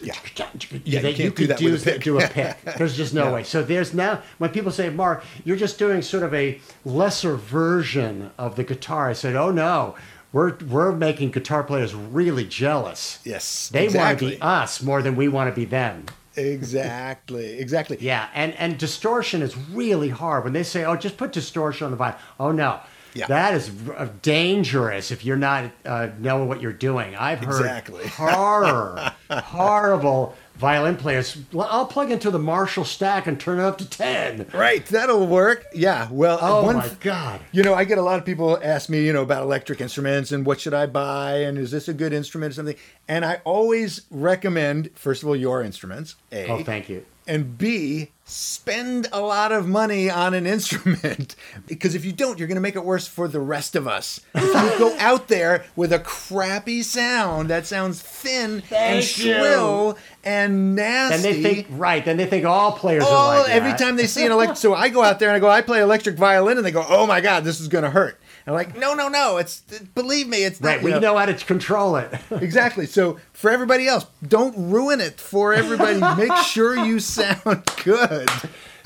Yeah. 0.00 0.14
Yeah, 0.36 0.46
you 0.84 1.00
that 1.02 1.18
you 1.18 1.24
can't 1.24 1.36
do 1.36 1.46
that 1.48 1.58
do, 1.58 1.70
with 1.72 1.86
a 1.86 1.90
pick. 1.92 2.02
do 2.02 2.18
a 2.18 2.26
pick. 2.26 2.56
There's 2.78 2.96
just 2.96 3.12
no 3.12 3.26
No. 3.26 3.34
way. 3.34 3.42
So 3.44 3.62
there's 3.62 3.92
now 3.92 4.22
when 4.38 4.48
people 4.50 4.70
say, 4.72 4.88
"Mark, 4.88 5.22
you're 5.44 5.58
just 5.66 5.78
doing 5.78 6.00
sort 6.00 6.22
of 6.22 6.32
a 6.32 6.58
lesser 6.86 7.36
version 7.36 8.30
of 8.38 8.56
the 8.56 8.64
guitar," 8.64 9.10
I 9.10 9.12
said, 9.12 9.36
"Oh 9.36 9.50
no, 9.50 9.94
we're 10.32 10.56
we're 10.68 10.92
making 10.92 11.30
guitar 11.30 11.62
players 11.62 11.94
really 11.94 12.44
jealous. 12.44 13.18
Yes. 13.24 13.68
They 13.68 13.84
exactly. 13.84 14.26
want 14.26 14.34
to 14.34 14.38
be 14.38 14.42
us 14.42 14.82
more 14.82 15.02
than 15.02 15.16
we 15.16 15.28
want 15.28 15.50
to 15.50 15.54
be 15.54 15.64
them." 15.64 16.06
Exactly. 16.36 17.58
Exactly. 17.58 17.98
Yeah, 18.00 18.28
and 18.34 18.54
and 18.54 18.78
distortion 18.78 19.42
is 19.42 19.56
really 19.56 20.08
hard 20.08 20.44
when 20.44 20.52
they 20.52 20.62
say, 20.62 20.84
"Oh, 20.84 20.96
just 20.96 21.16
put 21.16 21.32
distortion 21.32 21.84
on 21.84 21.90
the 21.90 21.96
violin." 21.96 22.18
Oh 22.40 22.52
no, 22.52 22.80
Yeah. 23.14 23.26
that 23.26 23.54
is 23.54 23.70
r- 23.88 24.06
dangerous 24.22 25.10
if 25.10 25.24
you're 25.24 25.36
not 25.36 25.70
uh, 25.84 26.08
knowing 26.18 26.48
what 26.48 26.60
you're 26.62 26.72
doing. 26.72 27.14
I've 27.14 27.40
heard 27.40 27.60
Exactly. 27.60 28.06
horror, 28.16 29.12
horrible 29.30 30.34
violin 30.62 30.96
players. 30.96 31.36
"Well, 31.52 31.66
I'll 31.70 31.86
plug 31.86 32.12
into 32.12 32.30
the 32.30 32.38
Marshall 32.38 32.84
stack 32.84 33.26
and 33.26 33.38
turn 33.38 33.58
it 33.58 33.64
up 33.64 33.78
to 33.78 33.84
ten. 33.84 34.46
Right. 34.54 34.86
That'll 34.86 35.26
work. 35.26 35.66
Yeah. 35.74 36.08
Well. 36.10 36.38
Oh 36.40 36.62
one 36.62 36.76
my 36.76 36.88
god! 37.00 37.40
You 37.50 37.64
know, 37.64 37.74
I 37.74 37.82
get 37.84 37.98
a 37.98 38.02
lot 38.02 38.18
of 38.18 38.24
people 38.24 38.58
ask 38.62 38.88
me, 38.88 39.04
you 39.04 39.12
know, 39.12 39.22
about 39.22 39.42
electric 39.42 39.80
instruments 39.80 40.30
and 40.30 40.46
what 40.46 40.60
should 40.60 40.72
I 40.72 40.86
buy 40.86 41.38
and 41.38 41.58
is 41.58 41.72
this 41.72 41.88
a 41.88 41.92
good 41.92 42.12
instrument 42.12 42.52
or 42.52 42.54
something. 42.54 42.76
And 43.08 43.24
I 43.24 43.40
always 43.44 44.02
recommend, 44.10 44.90
first 44.94 45.22
of 45.22 45.28
all, 45.28 45.36
your 45.36 45.62
instruments. 45.62 46.14
A. 46.30 46.48
Oh, 46.48 46.62
thank 46.62 46.88
you. 46.88 47.04
And 47.26 47.56
B, 47.58 48.10
spend 48.24 49.08
a 49.12 49.20
lot 49.20 49.52
of 49.52 49.68
money 49.68 50.08
on 50.10 50.32
an 50.34 50.46
instrument. 50.56 51.36
Because 51.66 51.94
if 51.94 52.04
you 52.04 52.12
don't, 52.12 52.38
you're 52.38 52.48
going 52.48 52.56
to 52.56 52.60
make 52.62 52.76
it 52.76 52.84
worse 52.84 53.06
for 53.06 53.28
the 53.28 53.40
rest 53.40 53.76
of 53.76 53.86
us. 53.86 54.20
If 54.34 54.42
you 54.44 54.78
go 54.78 54.96
out 54.98 55.28
there 55.28 55.64
with 55.76 55.92
a 55.92 55.98
crappy 55.98 56.82
sound 56.82 57.50
that 57.50 57.66
sounds 57.66 58.00
thin 58.02 58.50
and 58.54 58.64
Thank 58.64 59.18
you. 59.18 59.34
shrill 59.34 59.98
and 60.24 60.74
nasty. 60.74 61.22
Then 61.22 61.22
they 61.22 61.42
think 61.42 61.66
right. 61.70 62.04
Then 62.04 62.16
they 62.16 62.26
think 62.26 62.44
all 62.44 62.72
players 62.72 63.04
Oh, 63.06 63.14
are 63.14 63.38
like 63.38 63.46
that. 63.48 63.52
every 63.56 63.72
time 63.78 63.96
they 63.96 64.06
see 64.06 64.24
an 64.24 64.32
electric, 64.32 64.58
so 64.58 64.74
I 64.74 64.88
go 64.88 65.02
out 65.02 65.18
there 65.18 65.28
and 65.28 65.36
I 65.36 65.40
go, 65.40 65.48
I 65.48 65.62
play 65.62 65.80
electric 65.80 66.16
violin, 66.16 66.56
and 66.56 66.66
they 66.66 66.70
go, 66.70 66.84
"Oh 66.88 67.06
my 67.06 67.20
god, 67.20 67.44
this 67.44 67.60
is 67.60 67.68
gonna 67.68 67.90
hurt." 67.90 68.18
And 68.44 68.54
I'm 68.54 68.54
like, 68.54 68.76
"No, 68.76 68.94
no, 68.94 69.08
no, 69.08 69.36
it's 69.36 69.60
believe 69.94 70.28
me, 70.28 70.44
it's 70.44 70.60
Right, 70.60 70.76
not." 70.76 70.84
we 70.84 70.92
you 70.94 71.00
know 71.00 71.16
how 71.16 71.26
to 71.26 71.34
control 71.34 71.96
it. 71.96 72.12
exactly. 72.30 72.86
So 72.86 73.18
for 73.32 73.50
everybody 73.50 73.86
else, 73.86 74.06
don't 74.26 74.54
ruin 74.70 75.00
it 75.00 75.20
for 75.20 75.52
everybody. 75.54 76.00
Make 76.20 76.36
sure 76.44 76.76
you 76.76 76.98
sound 76.98 77.62
good. 77.84 78.28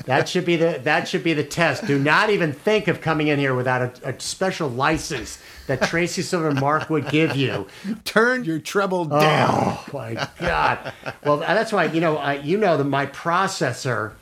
That 0.05 0.29
should 0.29 0.45
be 0.45 0.55
the 0.55 0.79
that 0.83 1.07
should 1.07 1.23
be 1.23 1.33
the 1.33 1.43
test. 1.43 1.85
Do 1.85 1.99
not 1.99 2.29
even 2.29 2.53
think 2.53 2.87
of 2.87 3.01
coming 3.01 3.27
in 3.27 3.39
here 3.39 3.53
without 3.55 3.81
a, 3.81 4.09
a 4.09 4.19
special 4.19 4.69
license 4.69 5.39
that 5.67 5.81
Tracy 5.83 6.21
Silver 6.21 6.53
Mark 6.53 6.89
would 6.89 7.09
give 7.09 7.35
you. 7.35 7.67
Turn 8.05 8.45
your 8.45 8.59
treble 8.59 9.07
oh, 9.11 9.19
down. 9.19 9.49
Oh 9.51 9.85
my 9.91 10.29
god! 10.39 10.93
Well, 11.25 11.43
uh, 11.43 11.53
that's 11.53 11.73
why 11.73 11.85
you 11.85 11.99
know 11.99 12.17
I, 12.17 12.35
you 12.35 12.57
know 12.57 12.77
that 12.77 12.85
my 12.85 13.05
processor 13.07 14.13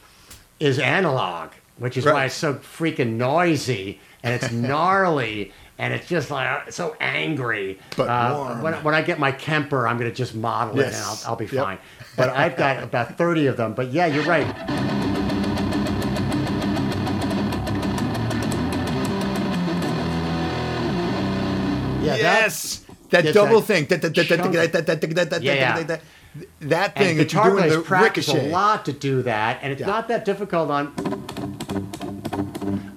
is 0.60 0.80
analog, 0.80 1.52
which 1.78 1.98
is 1.98 2.06
why 2.06 2.26
it's 2.26 2.36
so 2.36 2.56
freaking 2.56 3.14
noisy 3.14 4.00
and 4.26 4.34
it's 4.34 4.52
gnarly 4.70 5.54
and 5.78 5.94
it's 5.94 6.08
just 6.08 6.32
like 6.32 6.68
uh, 6.68 6.72
so 6.72 6.96
angry. 7.00 7.80
But 7.96 8.10
uh. 8.10 8.56
When, 8.58 8.74
when 8.84 8.96
I 8.96 9.02
get 9.02 9.20
my 9.20 9.32
Kemper, 9.32 9.88
I'm 9.88 9.98
going 9.98 10.10
to 10.10 10.16
just 10.16 10.36
model 10.36 10.80
it 10.80 10.88
and 10.88 10.96
I'll, 10.96 11.20
I'll 11.28 11.36
be 11.36 11.46
Yep. 11.46 11.64
fine. 11.64 11.78
But 12.18 12.30
I've 12.30 12.58
got 12.58 12.84
about 12.90 13.18
thirty 13.18 13.48
of 13.48 13.56
them. 13.58 13.74
But 13.74 13.92
yeah, 13.92 14.08
you're 14.08 14.24
right. 14.26 14.48
Yeah, 22.02 22.18
yes, 22.18 22.86
that 23.10 23.26
Yes, 23.26 23.34
double 23.34 23.62
that 23.62 23.66
thing. 23.66 23.86
That, 23.86 24.02
that, 24.04 24.14
that, 24.14 24.28
that, 24.30 24.38
that, 24.38 24.72
that, 24.72 24.86
that, 24.86 25.30
that, 25.30 25.42
that, 25.42 25.88
that, 25.88 26.02
that 26.62 26.96
thing. 26.96 27.18
if 27.18 27.28
guitar 27.30 27.50
players 27.52 27.84
practice 27.84 28.28
ricochet. 28.28 28.50
a 28.50 28.52
lot 28.52 28.86
to 28.86 28.94
do 28.94 29.24
that, 29.24 29.60
and 29.64 29.72
it's 29.72 29.80
Yeah. 29.82 29.88
not 29.88 30.08
that 30.10 30.24
difficult 30.24 30.70
on. 30.70 30.94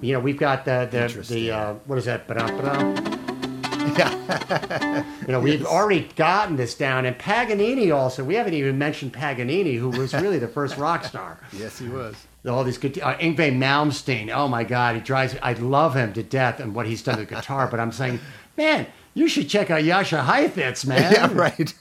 You 0.08 0.14
know, 0.14 0.20
we've 0.20 0.38
got 0.38 0.64
the 0.64 0.88
the, 0.90 1.22
the 1.34 1.50
uh, 1.50 1.74
what 1.84 1.98
is 1.98 2.06
that? 2.06 2.26
Ba-dum, 2.26 2.56
ba-dum. 2.56 3.94
Yeah. 3.98 5.04
You 5.28 5.32
know, 5.32 5.40
we've 5.40 5.66
already 5.66 6.08
gotten 6.16 6.56
this 6.56 6.74
down, 6.74 7.04
and 7.04 7.18
Paganini 7.18 7.90
also. 7.94 8.24
We 8.24 8.34
haven't 8.36 8.54
even 8.54 8.78
mentioned 8.78 9.12
Paganini, 9.12 9.74
who 9.76 9.90
was 9.90 10.14
really 10.24 10.38
the 10.38 10.48
first 10.48 10.78
rock 10.78 11.04
star. 11.04 11.38
yes, 11.52 11.78
he 11.78 11.88
was. 11.88 12.16
All 12.48 12.64
these 12.64 12.78
good, 12.78 12.98
uh, 13.00 13.18
Yngwie 13.18 13.52
Malmsteen. 13.52 14.30
Oh 14.34 14.48
my 14.48 14.64
God, 14.64 14.94
he 14.94 15.02
drives. 15.02 15.36
I 15.42 15.52
love 15.52 15.94
him 15.94 16.14
to 16.14 16.22
death 16.22 16.58
and 16.60 16.74
what 16.74 16.86
he's 16.86 17.02
done 17.02 17.18
to 17.18 17.26
the 17.26 17.34
guitar. 17.34 17.68
But 17.70 17.78
I'm 17.78 17.92
saying, 17.92 18.20
man, 18.56 18.86
you 19.12 19.28
should 19.28 19.50
check 19.50 19.70
out 19.70 19.82
Jascha 19.82 20.24
Heifetz, 20.24 20.86
man. 20.86 21.12
Yeah, 21.12 21.30
right. 21.34 21.74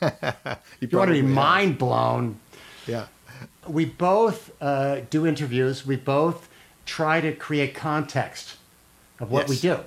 You 0.82 0.90
want 0.92 1.08
to 1.08 1.14
be 1.14 1.22
mind 1.22 1.78
blown. 1.78 2.40
Yeah. 2.86 3.06
we 3.66 3.86
both 3.86 4.52
uh, 4.62 5.02
do 5.10 5.26
interviews. 5.26 5.86
We 5.86 5.96
both 5.96 6.50
try 6.88 7.22
to 7.22 7.32
create 7.34 7.76
context 7.76 8.56
of 9.20 9.30
what 9.30 9.48
we 9.48 9.56
Yes. 9.56 9.62
do. 9.62 9.80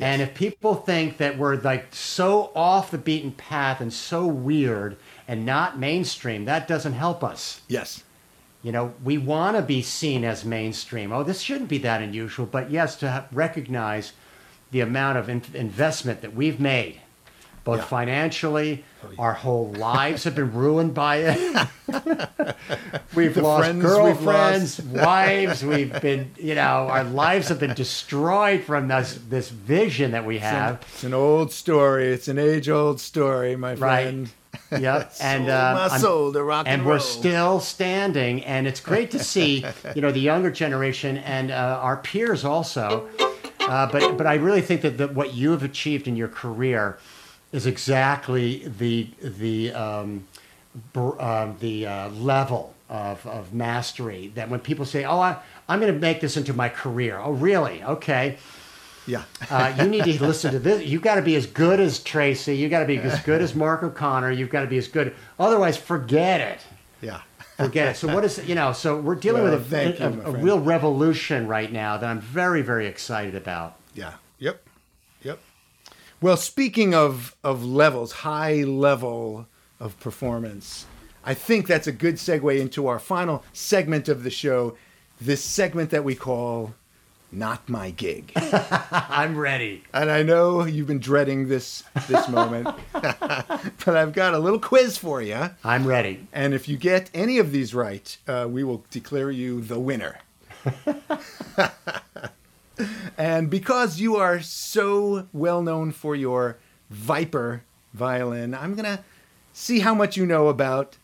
And 0.00 0.20
if 0.20 0.34
people 0.34 0.74
think 0.74 1.18
that 1.18 1.38
we're 1.38 1.56
like 1.60 1.86
so 1.94 2.50
off 2.56 2.90
the 2.90 2.98
beaten 2.98 3.30
path 3.30 3.80
and 3.80 3.92
so 3.92 4.26
weird 4.26 4.96
and 5.28 5.46
not 5.46 5.78
mainstream, 5.78 6.44
that 6.46 6.66
doesn't 6.66 6.94
help 6.94 7.22
us. 7.22 7.60
Yes. 7.68 8.02
You 8.64 8.72
know, 8.72 8.94
we 9.04 9.18
want 9.18 9.56
to 9.56 9.62
be 9.62 9.82
seen 9.82 10.24
as 10.24 10.44
mainstream. 10.44 11.12
Oh, 11.12 11.22
this 11.22 11.40
shouldn't 11.40 11.68
be 11.68 11.78
that 11.78 12.02
unusual. 12.02 12.46
But 12.46 12.70
yes, 12.70 12.96
to 12.96 13.26
recognize 13.30 14.12
the 14.72 14.80
amount 14.80 15.18
of 15.18 15.28
in- 15.28 15.42
investment 15.54 16.22
that 16.22 16.34
we've 16.34 16.58
made, 16.58 17.00
both 17.64 17.78
Yeah. 17.80 17.84
financially, 17.84 18.84
our 19.18 19.32
whole 19.34 19.72
lives 19.72 20.24
have 20.24 20.34
been 20.34 20.52
ruined 20.52 20.94
by 20.94 21.16
it. 21.16 21.68
we've 23.14 23.34
The 23.34 23.42
lost 23.42 23.64
friends 23.64 23.76
we've 23.76 23.82
girlfriends, 23.82 24.82
wives. 24.82 25.64
We've 25.64 26.00
been, 26.00 26.30
you 26.36 26.54
know, 26.54 26.88
our 26.88 27.04
lives 27.04 27.48
have 27.48 27.58
been 27.60 27.74
destroyed 27.74 28.62
from 28.64 28.88
this 28.88 29.18
this 29.28 29.48
vision 29.50 30.12
that 30.12 30.24
we 30.24 30.38
have. 30.38 30.80
It's 30.92 31.04
an 31.04 31.14
old 31.14 31.52
story. 31.52 32.06
It's 32.12 32.28
an 32.28 32.38
age-old 32.38 33.00
story, 33.00 33.56
my 33.56 33.76
friend. 33.76 34.28
Right. 34.70 34.80
Yep, 34.82 35.14
and 35.20 35.48
uh, 35.48 35.88
my 35.90 35.98
soul 35.98 36.32
to 36.32 36.42
rock 36.42 36.66
and, 36.66 36.80
and 36.82 36.88
we're 36.88 36.98
still 36.98 37.60
standing 37.60 38.44
and 38.44 38.66
it's 38.66 38.80
great 38.80 39.10
to 39.12 39.18
see 39.18 39.64
you 39.94 40.00
know 40.02 40.12
the 40.12 40.20
younger 40.20 40.50
generation 40.50 41.18
and 41.18 41.50
uh, 41.50 41.78
our 41.82 41.96
peers 41.98 42.44
also 42.44 43.08
uh, 43.60 43.90
but 43.90 44.16
but 44.18 44.26
i 44.26 44.34
really 44.34 44.60
think 44.62 44.80
that, 44.82 44.96
that 44.98 45.14
what 45.14 45.34
you 45.34 45.50
have 45.52 45.62
achieved 45.62 46.06
in 46.08 46.16
your 46.16 46.28
career 46.28 46.98
is 47.52 47.66
exactly 47.66 48.66
the 48.78 49.08
the 49.20 49.72
um, 49.72 50.26
br- 50.92 51.20
um, 51.20 51.56
the 51.60 51.86
uh, 51.86 52.08
level 52.10 52.74
of, 52.88 53.26
of 53.26 53.52
mastery 53.54 54.32
that 54.34 54.48
when 54.50 54.60
people 54.60 54.84
say 54.84 55.04
oh 55.04 55.18
I, 55.18 55.36
i'm 55.68 55.80
going 55.80 55.92
to 55.94 55.98
make 55.98 56.20
this 56.20 56.36
into 56.36 56.52
my 56.52 56.68
career 56.68 57.18
oh 57.18 57.32
really 57.32 57.82
okay 57.82 58.36
Yeah. 59.06 59.22
uh, 59.50 59.74
you 59.78 59.88
need 59.88 60.04
to 60.04 60.24
listen 60.24 60.52
to 60.52 60.58
this. 60.58 60.84
You've 60.84 61.02
got 61.02 61.16
to 61.16 61.22
be 61.22 61.34
as 61.34 61.46
good 61.46 61.80
as 61.80 61.98
Tracy. 62.00 62.56
You've 62.56 62.70
got 62.70 62.80
to 62.80 62.86
be 62.86 62.98
as 62.98 63.18
good 63.22 63.40
as 63.42 63.52
Mark 63.54 63.82
O'Connor. 63.82 64.30
You've 64.30 64.50
got 64.50 64.60
to 64.60 64.68
be 64.68 64.78
as 64.78 64.86
good. 64.86 65.12
Otherwise, 65.40 65.76
forget 65.76 66.40
it. 66.40 66.60
Yeah. 67.00 67.20
Forget 67.56 67.88
it. 67.88 67.96
So 67.96 68.06
what 68.14 68.24
is 68.24 68.38
you 68.46 68.54
know? 68.54 68.72
So 68.72 69.00
we're 69.00 69.16
dealing 69.16 69.42
Well, 69.42 69.54
with 69.54 69.68
thank 69.68 69.98
a, 69.98 70.10
you, 70.10 70.22
a, 70.24 70.28
a 70.28 70.30
real 70.30 70.60
revolution 70.60 71.48
right 71.48 71.72
now 71.72 71.96
that 71.96 72.08
I'm 72.08 72.20
very 72.20 72.62
very 72.62 72.86
excited 72.86 73.34
about. 73.34 73.76
Yeah. 73.94 74.12
Well, 76.22 76.36
speaking 76.36 76.94
of 76.94 77.34
of 77.42 77.64
levels, 77.64 78.12
high 78.12 78.62
level 78.62 79.48
of 79.80 79.98
performance, 79.98 80.86
I 81.24 81.34
think 81.34 81.66
that's 81.66 81.88
a 81.88 81.92
good 81.92 82.14
segue 82.14 82.60
into 82.60 82.86
our 82.86 83.00
final 83.00 83.42
segment 83.52 84.08
of 84.08 84.22
the 84.22 84.30
show. 84.30 84.76
This 85.20 85.42
segment 85.42 85.90
that 85.90 86.04
we 86.04 86.14
call 86.14 86.74
"Not 87.32 87.68
My 87.68 87.90
Gig," 87.90 88.30
I'm 88.36 89.36
ready. 89.36 89.82
and 89.92 90.12
I 90.12 90.22
know 90.22 90.64
you've 90.64 90.86
been 90.86 91.00
dreading 91.00 91.48
this 91.48 91.82
this 92.06 92.28
moment, 92.28 92.68
but 92.92 93.88
I've 93.96 94.12
got 94.12 94.32
a 94.32 94.38
little 94.38 94.60
quiz 94.60 94.96
for 94.96 95.20
you. 95.20 95.50
I'm 95.64 95.84
ready. 95.84 96.28
And 96.32 96.54
if 96.54 96.68
you 96.68 96.76
get 96.76 97.10
any 97.12 97.38
of 97.38 97.50
these 97.50 97.74
right, 97.74 98.16
uh, 98.28 98.46
we 98.48 98.62
will 98.62 98.84
declare 98.90 99.32
you 99.32 99.60
the 99.60 99.80
winner. 99.80 100.20
and 103.18 103.50
because 103.50 104.00
you 104.00 104.16
are 104.16 104.40
so 104.40 105.28
well 105.32 105.62
known 105.62 105.92
for 105.92 106.14
your 106.14 106.58
Viper 106.90 107.64
violin, 107.92 108.54
I'm 108.54 108.74
going 108.74 108.84
to 108.84 109.02
see 109.52 109.80
how 109.80 109.94
much 109.94 110.16
you 110.16 110.26
know 110.26 110.48
about 110.48 110.96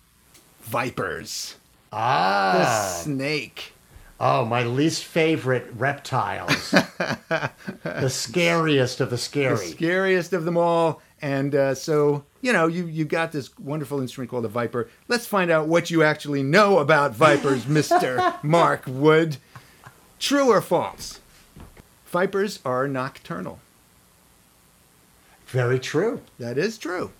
vipers. 0.62 1.56
Ah. 1.92 2.54
The 2.58 3.02
snake. 3.02 3.72
Oh, 4.20 4.44
my 4.44 4.64
least 4.64 5.04
favorite 5.04 5.68
reptiles. 5.74 6.70
the 6.72 8.08
scariest 8.08 9.00
of 9.00 9.10
the 9.10 9.18
scary. 9.18 9.56
The 9.56 9.62
scariest 9.62 10.32
of 10.32 10.44
them 10.44 10.56
all. 10.56 11.00
And 11.22 11.54
uh, 11.54 11.74
so, 11.74 12.24
you 12.40 12.52
know, 12.52 12.66
you, 12.66 12.86
you 12.86 13.04
got 13.04 13.32
this 13.32 13.56
wonderful 13.58 14.00
instrument 14.00 14.30
called 14.30 14.44
a 14.44 14.48
Viper. 14.48 14.88
Let's 15.06 15.26
find 15.26 15.50
out 15.50 15.68
what 15.68 15.90
you 15.90 16.02
actually 16.02 16.42
know 16.42 16.78
about 16.78 17.14
Vipers, 17.14 17.64
Mr. 17.66 18.42
Mark 18.42 18.84
Wood. 18.86 19.36
True 20.18 20.48
or 20.48 20.60
false? 20.60 21.20
Vipers 22.10 22.60
are 22.64 22.88
nocturnal. 22.88 23.60
Very 25.46 25.78
true. 25.78 26.22
That 26.38 26.58
is 26.58 26.78
true. 26.78 27.10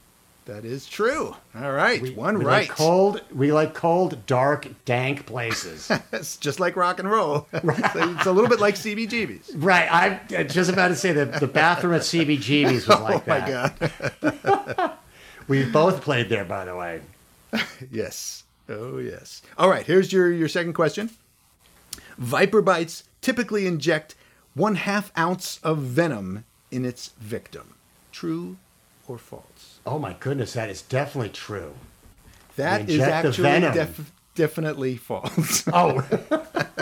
That 0.46 0.64
is 0.64 0.86
true. 0.86 1.36
All 1.54 1.72
right, 1.72 2.00
We, 2.00 2.12
one 2.12 2.38
we 2.38 2.44
right. 2.46 2.66
Like 2.66 2.70
cold. 2.70 3.20
We 3.34 3.52
like 3.52 3.74
cold, 3.74 4.24
dark, 4.24 4.66
dank 4.86 5.26
places. 5.26 5.90
it's 6.12 6.38
just 6.38 6.58
like 6.58 6.74
rock 6.74 6.98
and 6.98 7.10
roll. 7.10 7.46
it's 7.52 8.26
a 8.26 8.32
little 8.32 8.48
bit 8.48 8.58
like 8.58 8.74
CBGBs. 8.76 9.50
right. 9.56 9.88
I'm 9.92 10.48
just 10.48 10.70
about 10.70 10.88
to 10.88 10.96
say 10.96 11.12
that 11.12 11.38
the 11.38 11.46
bathroom 11.46 11.92
at 11.94 12.00
CBGB's 12.00 12.88
was 12.88 12.96
oh 12.98 13.02
like 13.02 13.28
oh 13.28 13.30
my 13.30 13.40
that. 13.40 14.42
god. 14.42 14.92
We 15.48 15.64
both 15.66 16.00
played 16.00 16.30
there, 16.30 16.46
by 16.46 16.64
the 16.64 16.76
way. 16.76 17.02
Yes. 17.90 18.44
Oh 18.70 18.96
yes. 18.98 19.42
All 19.58 19.68
right. 19.68 19.84
Here's 19.84 20.10
your 20.12 20.32
your 20.32 20.48
second 20.48 20.72
question. 20.72 21.10
Viper 22.16 22.62
bites 22.62 23.04
typically 23.20 23.66
inject 23.66 24.14
one 24.58 24.74
half 24.74 25.12
ounce 25.16 25.60
of 25.62 25.78
venom 25.78 26.44
in 26.70 26.84
its 26.84 27.12
victim. 27.20 27.74
True 28.12 28.56
or 29.06 29.18
false? 29.18 29.80
Oh 29.86 29.98
my 29.98 30.14
goodness, 30.18 30.52
that 30.52 30.68
is 30.68 30.82
definitely 30.82 31.30
true. 31.30 31.74
That 32.56 32.90
is 32.90 33.00
actually 33.00 33.60
def- 33.60 34.12
definitely 34.34 34.96
false. 34.96 35.66
Oh, 35.72 36.00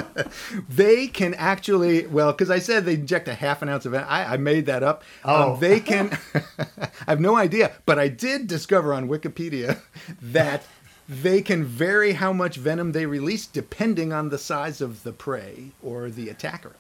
they 0.69 1.07
can 1.07 1.35
actually, 1.35 2.07
well, 2.07 2.33
because 2.33 2.51
I 2.51 2.59
said 2.59 2.85
they 2.85 2.95
inject 2.95 3.29
a 3.29 3.35
half 3.35 3.63
an 3.63 3.69
ounce 3.69 3.85
of 3.85 3.93
venom. 3.93 4.09
I, 4.09 4.35
I 4.35 4.37
made 4.37 4.67
that 4.67 4.83
up. 4.83 5.05
Oh. 5.25 5.53
Um, 5.55 5.61
they 5.61 5.81
can, 5.81 6.17
I 6.35 6.89
have 7.09 7.21
no 7.21 7.37
idea, 7.37 7.73
but 7.85 7.99
I 7.99 8.09
did 8.09 8.47
discover 8.47 8.95
on 8.95 9.09
Wikipedia 9.09 9.81
that 10.21 10.65
they 11.09 11.43
can 11.43 11.65
vary 11.65 12.13
how 12.13 12.33
much 12.33 12.57
venom 12.57 12.93
they 12.93 13.07
release 13.07 13.47
depending 13.47 14.13
on 14.13 14.31
the 14.31 14.39
size 14.39 14.81
of 14.81 15.03
the 15.03 15.13
prey 15.13 15.73
or 15.83 16.11
the 16.11 16.29
attacker. 16.29 16.73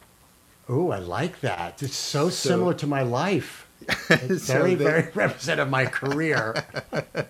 Oh, 0.68 0.90
I 0.90 0.98
like 0.98 1.40
that. 1.40 1.82
It's 1.82 1.96
so, 1.96 2.28
So- 2.30 2.48
similar 2.50 2.74
to 2.74 2.86
my 2.86 3.02
life. 3.02 3.62
It's 4.10 4.46
So 4.46 4.54
very, 4.54 4.74
they- 4.74 4.84
very 4.84 5.10
representative 5.14 5.66
of 5.66 5.70
my 5.70 5.86
career. 5.86 6.54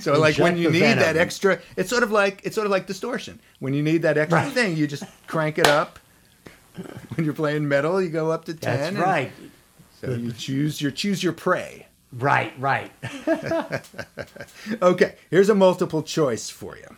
So 0.00 0.18
like 0.20 0.38
when 0.38 0.56
you 0.56 0.70
need 0.70 0.98
that 0.98 1.16
extra, 1.16 1.58
it's 1.76 1.90
sort 1.90 2.04
of 2.04 2.12
like 2.12 2.42
it's 2.44 2.54
sort 2.54 2.64
of 2.66 2.70
like 2.70 2.86
distortion. 2.86 3.40
When 3.58 3.74
you 3.74 3.82
need 3.82 4.02
that 4.02 4.16
extra 4.18 4.42
Right. 4.42 4.52
thing, 4.52 4.76
you 4.76 4.86
just 4.86 5.02
crank 5.26 5.58
it 5.58 5.66
up. 5.66 5.98
When 7.16 7.24
you're 7.24 7.34
playing 7.34 7.66
metal, 7.66 8.00
you 8.00 8.08
go 8.08 8.30
up 8.30 8.44
to 8.44 8.54
ten. 8.54 8.76
That's 8.78 8.88
and- 8.90 8.98
right. 8.98 9.32
So 10.00 10.12
you 10.12 10.30
choose 10.32 10.80
your 10.80 10.92
choose 10.92 11.24
your 11.24 11.32
prey. 11.32 11.88
Right, 12.12 12.52
right. 12.58 12.92
Okay, 14.80 15.14
here's 15.30 15.48
a 15.48 15.54
multiple 15.54 16.02
choice 16.02 16.48
for 16.50 16.76
you. 16.76 16.96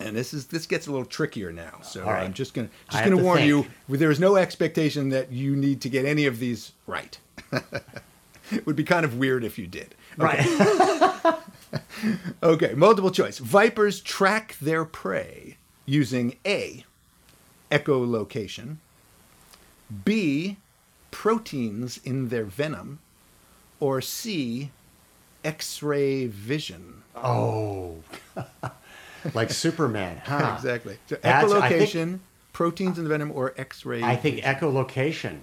And 0.00 0.16
this 0.16 0.34
is 0.34 0.46
this 0.46 0.66
gets 0.66 0.86
a 0.86 0.90
little 0.90 1.06
trickier 1.06 1.52
now. 1.52 1.80
So 1.82 2.04
right. 2.04 2.24
I'm 2.24 2.32
just 2.32 2.54
gonna 2.54 2.68
just 2.90 3.04
gonna 3.04 3.16
to 3.16 3.22
warn 3.22 3.38
think. 3.38 3.48
you. 3.48 3.96
There's 3.96 4.20
no 4.20 4.36
expectation 4.36 5.10
that 5.10 5.30
you 5.32 5.54
need 5.56 5.80
to 5.82 5.88
get 5.88 6.04
any 6.04 6.26
of 6.26 6.38
these 6.38 6.72
right. 6.86 7.16
it 8.50 8.66
would 8.66 8.76
be 8.76 8.84
kind 8.84 9.04
of 9.04 9.18
weird 9.18 9.44
if 9.44 9.58
you 9.58 9.66
did. 9.66 9.94
Right. 10.16 10.44
Okay, 12.42 12.74
multiple 12.74 13.10
choice. 13.10 13.38
Vipers 13.38 14.00
track 14.00 14.56
their 14.60 14.84
prey 14.84 15.56
using 15.86 16.36
A, 16.46 16.84
echolocation, 17.70 18.76
B, 20.04 20.58
proteins 21.10 21.98
in 22.04 22.28
their 22.28 22.44
venom, 22.44 23.00
or 23.80 24.00
C, 24.00 24.70
X 25.44 25.82
ray 25.82 26.26
vision. 26.26 27.02
Oh. 27.16 27.96
like 29.32 29.50
Superman, 29.50 30.20
huh? 30.24 30.54
Exactly. 30.58 30.98
So 31.08 31.16
That's- 31.16 31.50
I 31.52 31.68
think- 31.68 31.88
echolocation, 31.90 32.18
proteins 32.52 32.98
in 32.98 33.04
the 33.04 33.10
venom, 33.10 33.30
or 33.32 33.54
X 33.56 33.84
ray. 33.86 34.02
I 34.02 34.16
think 34.16 34.40
echolocation. 34.40 35.40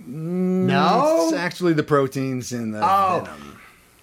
Mm, 0.00 0.66
no, 0.66 1.26
it's 1.28 1.32
actually 1.36 1.72
the 1.72 1.82
proteins 1.82 2.52
in 2.52 2.70
the 2.72 2.80
Oh. 2.82 3.22
venom. 3.24 3.60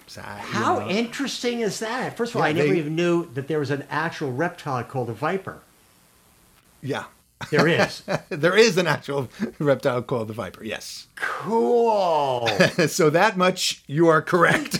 So, 0.08 0.20
How 0.22 0.78
know. 0.80 0.88
interesting 0.88 1.60
is 1.60 1.78
that? 1.80 2.16
First 2.16 2.32
of 2.34 2.36
all, 2.40 2.42
Yeah, 2.42 2.48
I 2.50 2.52
never 2.52 2.68
they- 2.68 2.78
even 2.78 2.94
knew 2.96 3.28
that 3.34 3.48
there 3.48 3.58
was 3.58 3.70
an 3.70 3.84
actual 3.90 4.32
reptile 4.32 4.84
called 4.84 5.10
a 5.10 5.14
viper. 5.14 5.58
Yeah. 6.82 7.04
There 7.50 7.66
is. 7.68 8.02
there 8.30 8.56
is 8.56 8.78
an 8.78 8.86
actual 8.86 9.28
reptile 9.58 10.00
called 10.02 10.28
the 10.28 10.32
viper, 10.32 10.64
yes. 10.64 11.06
cool. 11.16 12.48
so 12.88 13.10
that 13.10 13.36
much 13.36 13.82
you 13.86 14.08
are 14.08 14.22
correct. 14.22 14.78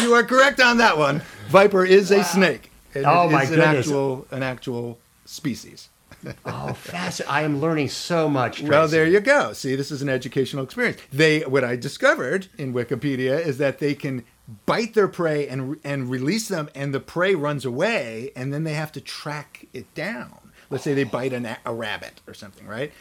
you 0.00 0.12
are 0.14 0.22
correct 0.24 0.60
on 0.60 0.76
that 0.78 0.98
one. 0.98 1.22
Viper 1.48 1.84
is 1.84 2.10
a 2.10 2.24
snake. 2.24 2.70
It 2.94 3.04
Oh, 3.04 3.28
my 3.28 3.42
an 3.42 3.48
goodness. 3.50 3.78
actual 3.86 4.26
an 4.30 4.42
actual 4.42 4.98
species. 5.24 5.88
Oh, 6.44 6.72
fascinating. 6.72 7.32
I 7.32 7.42
am 7.42 7.60
learning 7.60 7.88
so 7.88 8.28
much. 8.28 8.60
Well, 8.62 8.88
there 8.88 9.06
you 9.06 9.20
go. 9.20 9.52
See, 9.52 9.76
this 9.76 9.92
is 9.92 10.02
an 10.02 10.08
educational 10.08 10.64
experience. 10.64 10.98
They 11.12 11.40
what 11.40 11.62
I 11.62 11.76
discovered 11.76 12.48
in 12.58 12.72
Wikipedia 12.72 13.38
is 13.44 13.58
that 13.58 13.78
they 13.78 13.94
can 13.94 14.24
bite 14.64 14.94
their 14.94 15.06
prey 15.08 15.46
and 15.46 15.78
and 15.84 16.10
release 16.10 16.48
them 16.48 16.68
and 16.74 16.92
the 16.94 17.00
prey 17.00 17.34
runs 17.36 17.64
away 17.64 18.32
and 18.34 18.52
then 18.52 18.64
they 18.64 18.74
have 18.74 18.90
to 18.92 19.00
track 19.00 19.66
it 19.72 19.92
down. 19.94 20.52
Let's 20.70 20.82
say 20.84 20.94
they 20.94 21.04
bite 21.04 21.32
an, 21.32 21.46
a 21.64 21.72
rabbit 21.74 22.20
or 22.26 22.34
something, 22.34 22.66
right? 22.66 22.92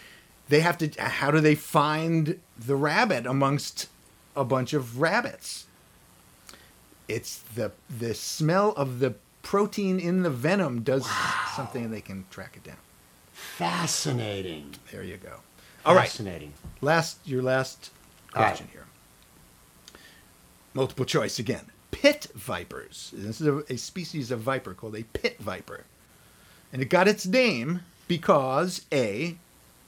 They 0.49 0.59
have 0.59 0.77
to 0.79 0.89
how 1.01 1.31
do 1.31 1.39
they 1.39 1.55
find 1.55 2.39
the 2.57 2.75
rabbit 2.75 3.25
amongst 3.25 3.87
a 4.35 4.43
bunch 4.43 4.73
of 4.73 4.99
rabbits? 5.01 5.64
It's 7.07 7.39
the 7.55 7.71
the 7.99 8.13
smell 8.13 8.71
of 8.71 8.99
the 8.99 9.15
protein 9.43 9.99
in 9.99 10.23
the 10.23 10.29
venom 10.29 10.81
does 10.81 11.07
something 11.55 11.85
and 11.85 11.93
they 11.93 12.01
can 12.01 12.25
track 12.31 12.57
it 12.57 12.63
down. 12.63 12.77
Fascinating. 13.31 14.73
There 14.91 15.03
you 15.03 15.17
go. 15.17 15.39
All 15.85 15.93
right. 15.93 16.09
Fascinating. 16.09 16.53
Last, 16.81 17.19
your 17.25 17.43
last 17.43 17.91
All 18.33 18.41
right. 18.41 18.49
question 18.49 18.69
here. 18.71 18.85
Multiple 20.73 21.05
choice 21.05 21.37
again. 21.37 21.65
Pit 21.91 22.27
vipers. 22.33 23.11
This 23.13 23.39
is 23.39 23.47
a, 23.47 23.57
a 23.71 23.77
species 23.77 24.31
of 24.31 24.39
viper 24.39 24.73
called 24.73 24.95
a 24.95 25.03
pit 25.03 25.37
viper. 25.39 25.83
And 26.73 26.81
it 26.81 26.89
got 26.89 27.07
its 27.07 27.25
name 27.25 27.81
because 28.07 28.85
A, 28.91 29.37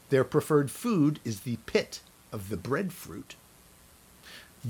their 0.09 0.24
preferred 0.24 0.70
food 0.70 1.20
is 1.26 1.41
the 1.41 1.57
pit 1.65 2.01
of 2.32 2.49
the 2.49 2.57
breadfruit. 2.57 3.36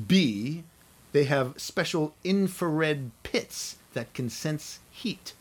B, 0.07 0.63
they 1.11 1.25
have 1.25 1.53
special 1.57 2.13
infrared 2.23 3.11
pits 3.23 3.77
that 3.93 4.13
can 4.13 4.29
sense 4.29 4.79
heat. 4.91 5.33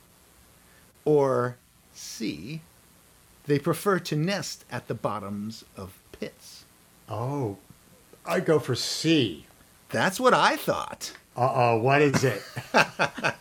Or 1.04 1.56
C, 1.92 2.62
they 3.46 3.58
prefer 3.58 3.98
to 4.00 4.16
nest 4.16 4.64
at 4.70 4.88
the 4.88 4.94
bottoms 4.94 5.64
of 5.76 5.98
pits. 6.12 6.64
Oh, 7.08 7.58
I 8.24 8.40
go 8.40 8.58
for 8.58 8.74
C. 8.74 9.46
That's 9.90 10.18
what 10.18 10.34
I 10.34 10.56
thought. 10.56 11.12
Uh 11.36 11.52
oh, 11.54 11.78
what 11.78 12.02
is 12.02 12.24
it? 12.24 12.42
I 12.74 13.32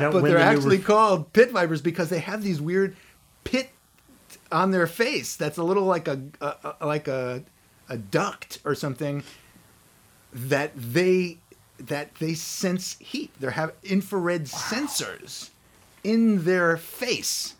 don't 0.00 0.12
But 0.12 0.24
they're 0.24 0.38
the 0.38 0.42
actually 0.42 0.78
ref- 0.78 0.86
called 0.86 1.32
pit 1.32 1.50
vipers 1.50 1.82
because 1.82 2.08
they 2.10 2.20
have 2.20 2.42
these 2.42 2.60
weird 2.60 2.96
pit 3.44 3.70
on 4.50 4.70
their 4.70 4.86
face 4.86 5.36
that's 5.36 5.58
a 5.58 5.62
little 5.62 5.84
like 5.84 6.08
a, 6.08 6.20
a, 6.40 6.74
a 6.80 6.86
like 6.86 7.08
a 7.08 7.42
a 7.88 7.96
duct 7.96 8.58
or 8.64 8.74
something 8.74 9.22
that 10.32 10.72
they 10.76 11.38
that 11.78 12.14
they 12.16 12.34
sense 12.34 12.96
heat. 12.98 13.30
They 13.38 13.50
have 13.52 13.72
infrared 13.84 14.44
sensors 14.46 15.50
in 16.04 16.44
their 16.44 16.76
face 16.76 17.54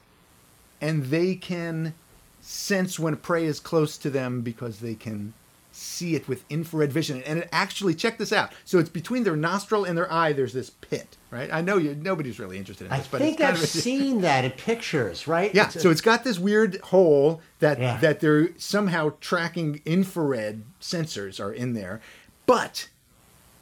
and 0.81 1.07
they 1.07 1.35
can 1.37 1.95
sense 2.41 2.99
when 2.99 3.17
prey 3.17 3.45
is 3.45 3.61
close 3.61 3.97
to 3.99 4.11
them 4.11 4.41
because 4.41 4.81
they 4.81 4.95
can 4.95 5.35
see 5.71 6.17
it 6.17 6.27
with 6.27 6.45
infrared 6.51 6.93
vision 6.93 7.23
and 7.25 7.41
it 7.41 7.49
actually 7.53 7.95
check 7.95 8.19
this 8.19 8.33
out 8.33 8.53
so 8.65 8.79
it's 8.81 8.89
between 8.89 9.23
their 9.23 9.37
nostril 9.37 9.85
and 9.85 9.97
their 9.97 10.11
eye 10.13 10.33
there's 10.33 10.53
this 10.53 10.71
pit 10.71 11.17
right 11.31 11.53
i 11.53 11.61
know 11.61 11.77
you 11.77 11.95
nobody's 11.95 12.41
really 12.41 12.57
interested 12.59 12.87
in 12.87 12.93
I 12.93 12.99
this 12.99 13.07
but 13.07 13.23
I 13.23 13.27
think 13.27 13.41
I've 13.41 13.63
of 13.63 13.69
seen 13.69 14.23
that 14.23 14.45
in 14.45 14.51
pictures, 14.53 15.29
right? 15.29 15.55
yeah 15.55 15.69
It's- 15.69 15.81
so 15.83 15.91
it's 15.91 16.01
got 16.01 16.25
this 16.25 16.37
weird 16.39 16.81
hole 16.81 17.41
that 17.61 17.79
Yeah. 17.79 17.97
that 17.99 18.19
they're 18.19 18.49
somehow 18.59 19.13
tracking 19.21 19.81
infrared 19.85 20.65
sensors 20.81 21.39
are 21.39 21.53
in 21.53 21.75
there 21.75 22.01
but 22.49 22.89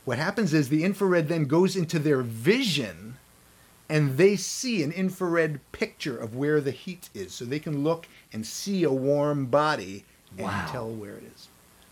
what 0.05 0.16
happens 0.16 0.55
is 0.55 0.68
the 0.68 0.84
infrared 0.84 1.26
then 1.28 1.45
goes 1.45 1.74
into 1.76 1.99
their 1.99 2.22
vision 2.22 3.16
and 3.89 4.16
they 4.16 4.37
see 4.37 4.82
an 4.84 4.93
infrared 4.93 5.61
picture 5.72 6.16
of 6.16 6.37
where 6.37 6.61
the 6.61 6.70
heat 6.70 7.09
is 7.12 7.34
so 7.34 7.45
they 7.45 7.59
can 7.59 7.82
look 7.82 8.07
and 8.32 8.47
see 8.47 8.84
a 8.84 8.93
warm 8.93 9.47
body 9.47 10.05
and 10.39 10.47
Wow. 10.47 10.68
tell 10.70 10.89
where 10.91 11.14
it 11.16 11.24
is 11.34 11.49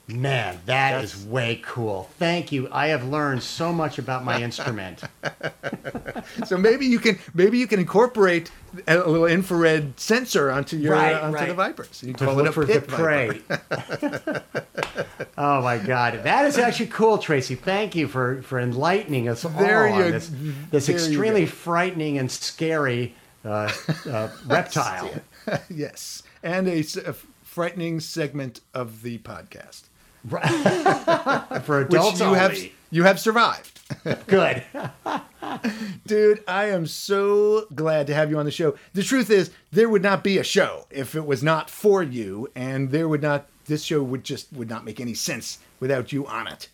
Man, 0.06 0.58
that 0.66 1.02
is 1.02 1.12
That's- 1.12 1.26
way 1.32 1.62
cool. 1.64 2.10
Thank 2.18 2.52
you. 2.52 2.68
I 2.70 2.88
have 2.88 3.04
learned 3.08 3.42
so 3.42 3.72
much 3.72 3.98
about 3.98 4.22
my 4.22 4.40
instrument. 4.48 5.00
so 6.46 6.58
maybe 6.58 6.84
you 6.86 6.98
can 6.98 7.18
maybe 7.32 7.58
you 7.58 7.66
can 7.66 7.80
incorporate 7.80 8.50
a 8.86 8.96
little 8.98 9.24
infrared 9.24 9.98
sensor 9.98 10.50
onto 10.50 10.76
your 10.76 10.92
Right, 10.92 11.14
onto 11.14 11.36
right. 11.38 11.48
the 11.48 11.54
vipers 11.54 12.02
you 12.02 12.12
to 12.12 12.24
call 12.24 12.38
it 12.40 12.46
a 12.46 12.52
for 12.52 12.66
pit 12.66 12.86
prey. 12.86 13.40
oh 15.38 15.62
my 15.62 15.78
God, 15.78 16.22
that 16.24 16.44
is 16.44 16.58
actually 16.58 16.86
cool, 16.88 17.18
Tracy. 17.18 17.54
Thank 17.54 17.94
you 17.94 18.06
for 18.08 18.42
for 18.42 18.60
enlightening 18.60 19.28
us 19.28 19.42
There 19.42 19.88
all 19.88 20.02
on 20.02 20.10
this 20.10 20.30
this 20.70 20.88
extremely 20.88 21.46
frightening 21.46 22.18
and 22.18 22.30
scary 22.30 23.14
uh, 23.44 23.72
uh, 24.06 24.28
reptile. 24.46 25.10
yes, 25.70 26.22
and 26.42 26.68
a 26.68 26.82
frightening 27.42 28.00
segment 28.00 28.60
of 28.74 29.02
the 29.02 29.18
podcast, 29.18 29.84
For 31.64 31.80
adults 31.80 32.20
you 32.20 32.32
have 32.32 32.52
only. 32.52 32.72
you 32.90 33.02
have 33.04 33.20
survived. 33.20 33.80
Good. 34.26 34.62
Dude, 36.06 36.42
I 36.48 36.66
am 36.66 36.86
so 36.86 37.66
glad 37.74 38.06
to 38.06 38.14
have 38.14 38.30
you 38.30 38.38
on 38.38 38.44
the 38.44 38.50
show. 38.50 38.76
The 38.94 39.02
truth 39.02 39.30
is, 39.30 39.50
there 39.70 39.88
would 39.88 40.02
not 40.02 40.24
be 40.24 40.38
a 40.38 40.44
show 40.44 40.86
if 40.90 41.14
it 41.14 41.26
was 41.26 41.42
not 41.42 41.68
for 41.68 42.02
you, 42.02 42.48
and 42.54 42.90
there 42.90 43.08
would 43.08 43.22
not. 43.22 43.46
This 43.66 43.82
show 43.82 44.02
would 44.02 44.24
just 44.24 44.52
would 44.52 44.68
not 44.68 44.84
make 44.84 45.00
any 45.00 45.14
sense 45.14 45.58
without 45.80 46.12
you 46.12 46.26
on 46.26 46.46
it. 46.48 46.68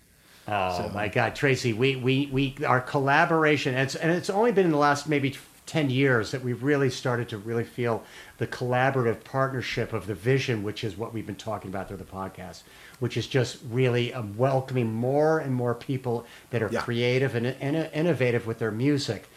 Oh 0.49 0.91
my 0.93 1.07
God, 1.07 1.37
Tracy, 1.37 1.73
we, 1.73 1.95
we, 1.95 2.27
we 2.33 2.57
our 2.67 2.81
collaboration, 2.81 3.75
and 3.75 3.85
it's, 3.85 3.95
and 3.95 4.11
it's 4.11 4.31
only 4.31 4.51
been 4.51 4.65
in 4.67 4.73
the 4.73 4.79
last 4.79 5.09
maybe 5.09 5.37
10 5.67 5.91
years 5.91 6.33
that 6.33 6.43
we've 6.43 6.65
really 6.65 6.91
started 6.91 7.29
to 7.29 7.39
really 7.39 7.63
feel 7.63 8.03
the 8.41 8.47
collaborative 8.47 9.23
partnership 9.23 9.93
of 9.93 10.07
the 10.07 10.15
vision, 10.15 10.63
which 10.63 10.83
is 10.83 10.97
what 10.97 11.13
we've 11.13 11.27
been 11.27 11.37
talking 11.37 11.71
about 11.71 11.87
through 11.89 11.99
the 11.99 12.05
podcast, 12.05 12.63
which 12.99 13.19
is 13.19 13.27
just 13.27 13.59
really 13.71 14.15
um, 14.15 14.35
welcoming 14.39 14.91
more 14.93 15.39
and 15.39 15.55
more 15.55 15.75
people 15.75 16.25
that 16.49 16.63
are 16.63 16.71
Yeah. 16.73 16.81
creative 16.81 17.35
and, 17.35 17.47
and 17.47 17.77
innovative 17.93 18.47
with 18.47 18.59
their 18.59 18.71
music. 18.71 19.29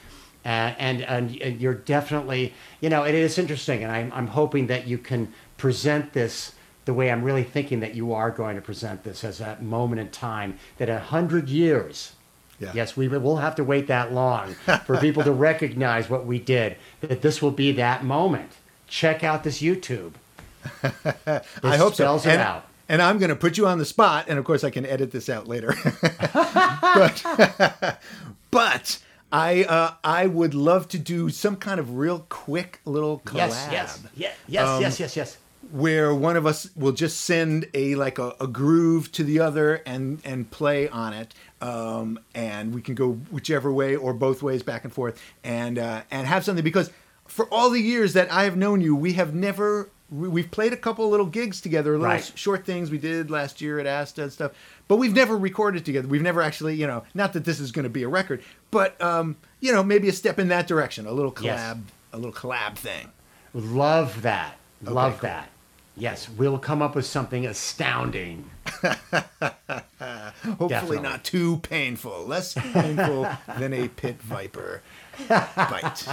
Uh, 0.46 0.74
and, 0.80 1.02
and 1.04 1.42
and 1.42 1.60
you're 1.62 1.74
definitely, 1.74 2.54
you 2.80 2.90
know, 2.90 3.04
it 3.04 3.14
is 3.14 3.38
interesting, 3.38 3.84
and 3.84 3.92
I'm, 3.92 4.12
I'm 4.14 4.28
hoping 4.28 4.68
that 4.68 4.88
you 4.88 4.98
can 4.98 5.34
present 5.58 6.14
this 6.14 6.54
the 6.86 6.94
way 6.94 7.12
I'm 7.12 7.24
really 7.24 7.44
thinking 7.44 7.82
that 7.82 7.96
you 7.96 8.14
are 8.14 8.32
going 8.32 8.56
to 8.56 8.62
present 8.62 9.04
this 9.04 9.24
as 9.26 9.38
that 9.40 9.62
moment 9.62 10.00
in 10.02 10.10
time 10.12 10.58
that 10.78 10.88
a 10.90 11.00
hundred 11.00 11.50
years. 11.50 12.14
Yeah. 12.60 12.72
Yes, 12.74 12.96
we 12.96 13.08
will 13.10 13.38
have 13.38 13.56
to 13.56 13.64
wait 13.66 13.88
that 13.88 14.14
long 14.14 14.54
for 14.86 14.96
people 14.98 15.24
to 15.24 15.32
recognize 15.50 16.10
what 16.10 16.26
we 16.26 16.40
did. 16.40 16.78
That 17.02 17.22
this 17.22 17.42
will 17.42 17.52
be 17.52 17.74
that 17.74 18.06
moment. 18.06 18.52
Check 18.88 19.24
out 19.24 19.44
this 19.44 19.62
YouTube. 19.62 20.14
I 20.84 21.42
This 21.62 21.76
hope 21.78 21.94
so. 21.96 22.04
spells 22.04 22.26
it 22.26 22.32
and, 22.34 22.42
out. 22.42 22.66
and 22.88 23.02
I'm 23.02 23.18
going 23.18 23.30
to 23.30 23.36
put 23.36 23.58
you 23.58 23.68
on 23.68 23.80
the 23.80 23.86
spot, 23.86 24.26
and 24.30 24.38
of 24.40 24.46
course 24.46 24.64
I 24.64 24.70
can 24.70 24.86
edit 24.86 25.12
this 25.12 25.30
out 25.30 25.48
later. 25.48 25.74
but 26.34 28.00
but 28.52 29.00
I 29.32 29.64
uh, 29.64 29.94
I 30.04 30.28
would 30.28 30.54
love 30.54 30.88
to 30.90 31.00
do 31.00 31.30
some 31.30 31.56
kind 31.56 31.80
of 31.80 31.96
real 31.98 32.26
quick 32.30 32.80
little 32.86 33.20
collab. 33.26 33.36
Yes, 33.50 33.68
yes, 33.72 34.04
yes, 34.16 34.36
yes, 34.48 34.68
Um, 34.68 34.82
yes, 34.82 35.00
yes, 35.00 35.16
yes. 35.18 35.38
where 35.72 36.14
one 36.14 36.38
of 36.38 36.46
us 36.46 36.70
will 36.76 36.92
just 36.92 37.22
send 37.22 37.68
a 37.74 37.96
like 37.96 38.20
a, 38.20 38.36
a 38.40 38.48
groove 38.48 39.12
to 39.14 39.24
the 39.24 39.40
other 39.40 39.82
and 39.86 40.22
and 40.24 40.50
play 40.52 40.88
on 40.90 41.14
it 41.14 41.34
um, 41.62 42.20
and 42.36 42.74
we 42.76 42.82
can 42.82 42.94
go 42.96 43.14
whichever 43.32 43.72
way 43.72 43.96
or 43.96 44.14
both 44.14 44.44
ways 44.44 44.62
back 44.62 44.84
and 44.84 44.94
forth 44.94 45.20
and 45.44 45.80
uh, 45.80 46.02
and 46.12 46.28
have 46.28 46.44
something 46.46 46.64
because 46.64 46.92
for 47.34 47.46
all 47.54 47.70
the 47.70 47.82
years 47.82 48.14
that 48.14 48.32
I 48.32 48.44
have 48.44 48.56
known 48.56 48.80
you 48.82 48.96
we 48.96 49.14
have 49.14 49.34
never 49.34 49.90
we- 50.12 50.28
we've 50.28 50.52
played 50.52 50.72
a 50.74 50.78
couple 50.78 51.10
little 51.10 51.26
gigs 51.26 51.60
together 51.60 51.96
a 51.96 51.98
little 51.98 52.14
Right. 52.14 52.32
short 52.36 52.66
things 52.66 52.92
we 52.92 52.98
did 53.00 53.32
last 53.32 53.60
year 53.62 53.80
at 53.80 53.88
ASTA 53.88 54.24
and 54.24 54.32
stuff 54.32 54.52
but 54.88 54.98
we've 54.98 55.14
never 55.16 55.36
recorded 55.38 55.84
together 55.86 56.08
we've 56.08 56.22
never 56.22 56.42
actually 56.42 56.76
you 56.76 56.86
know 56.88 57.04
not 57.16 57.34
that 57.34 57.46
this 57.46 57.60
is 57.60 57.72
going 57.72 57.84
to 57.84 57.90
be 57.90 58.04
a 58.04 58.08
record 58.08 58.44
but 58.72 59.02
um, 59.02 59.36
you 59.60 59.72
know 59.72 59.84
maybe 59.84 60.08
a 60.10 60.14
step 60.14 60.38
in 60.38 60.50
that 60.50 60.68
direction 60.68 61.08
a 61.08 61.12
little 61.12 61.32
collab 61.32 61.44
Yes. 61.46 61.78
a 62.14 62.18
little 62.18 62.34
collab 62.34 62.76
thing 62.76 63.12
Love 63.56 64.24
that. 64.24 64.56
Love 64.82 65.20
cool. 65.20 65.30
that. 65.30 65.50
Yes, 65.96 66.28
we'll 66.28 66.58
come 66.58 66.82
up 66.82 66.96
with 66.96 67.06
something 67.06 67.46
astounding. 67.46 68.50
Hopefully 68.82 70.68
Definitely. 70.70 71.00
not 71.02 71.24
too 71.24 71.58
painful. 71.58 72.26
Less 72.26 72.54
painful 72.56 73.28
than 73.60 73.74
a 73.74 73.88
pit 73.90 74.20
viper 74.22 74.82
bite. 75.30 76.06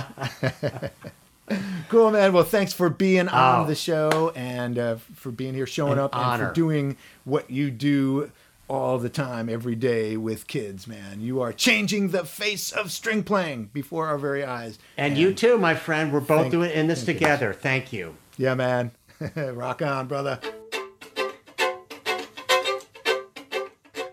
cool, 1.89 2.11
man. 2.11 2.33
Well, 2.33 2.45
thanks 2.45 2.73
for 2.73 2.89
being 2.89 3.29
on 3.29 3.65
Oh. 3.65 3.67
the 3.67 3.75
show 3.75 4.33
and 4.37 4.79
uh, 4.79 4.97
for 5.15 5.31
being 5.31 5.55
here, 5.55 5.67
showing 5.67 5.95
An 5.95 5.99
up, 6.01 6.17
and 6.17 6.41
for 6.43 6.53
doing 6.53 6.97
what 7.25 7.51
you 7.51 7.71
do 7.71 8.31
all 8.69 8.99
the 8.99 9.09
time, 9.09 9.49
every 9.49 9.75
day 9.75 10.17
with 10.17 10.47
kids, 10.47 10.87
man. 10.87 11.21
You 11.21 11.41
are 11.41 11.53
changing 11.53 12.11
the 12.11 12.25
face 12.25 12.71
of 12.71 12.93
string 12.93 13.25
playing 13.25 13.71
before 13.73 14.07
our 14.07 14.17
very 14.19 14.45
eyes. 14.45 14.79
And 14.97 15.19
you 15.19 15.35
too, 15.35 15.59
my 15.59 15.75
friend. 15.75 16.13
We're 16.13 16.21
both 16.21 16.43
Thank- 16.43 16.53
doing 16.53 16.71
in 16.71 16.87
this 16.87 17.01
thank 17.05 17.21
you. 17.21 17.27
together. 17.27 17.53
Thank 17.53 17.93
you. 17.93 18.15
Yeah, 18.39 18.55
man. 18.55 18.93
Rock 19.37 19.83
on, 19.83 20.07
brother. 20.07 20.39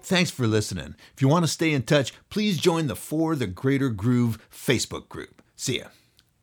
Thanks 0.08 0.32
for 0.32 0.48
listening. 0.48 0.96
If 1.14 1.22
you 1.22 1.28
want 1.28 1.44
to 1.44 1.52
stay 1.52 1.74
in 1.74 1.84
touch, 1.84 2.14
please 2.30 2.58
join 2.58 2.88
the 2.88 2.96
For 2.96 3.36
the 3.36 3.46
Greater 3.46 3.90
Groove 3.90 4.40
Facebook 4.50 5.10
group. 5.10 5.42
See 5.58 5.80
ya. 5.80 5.88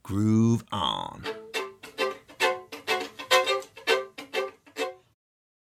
Groove 0.03 0.65
on. 0.71 1.25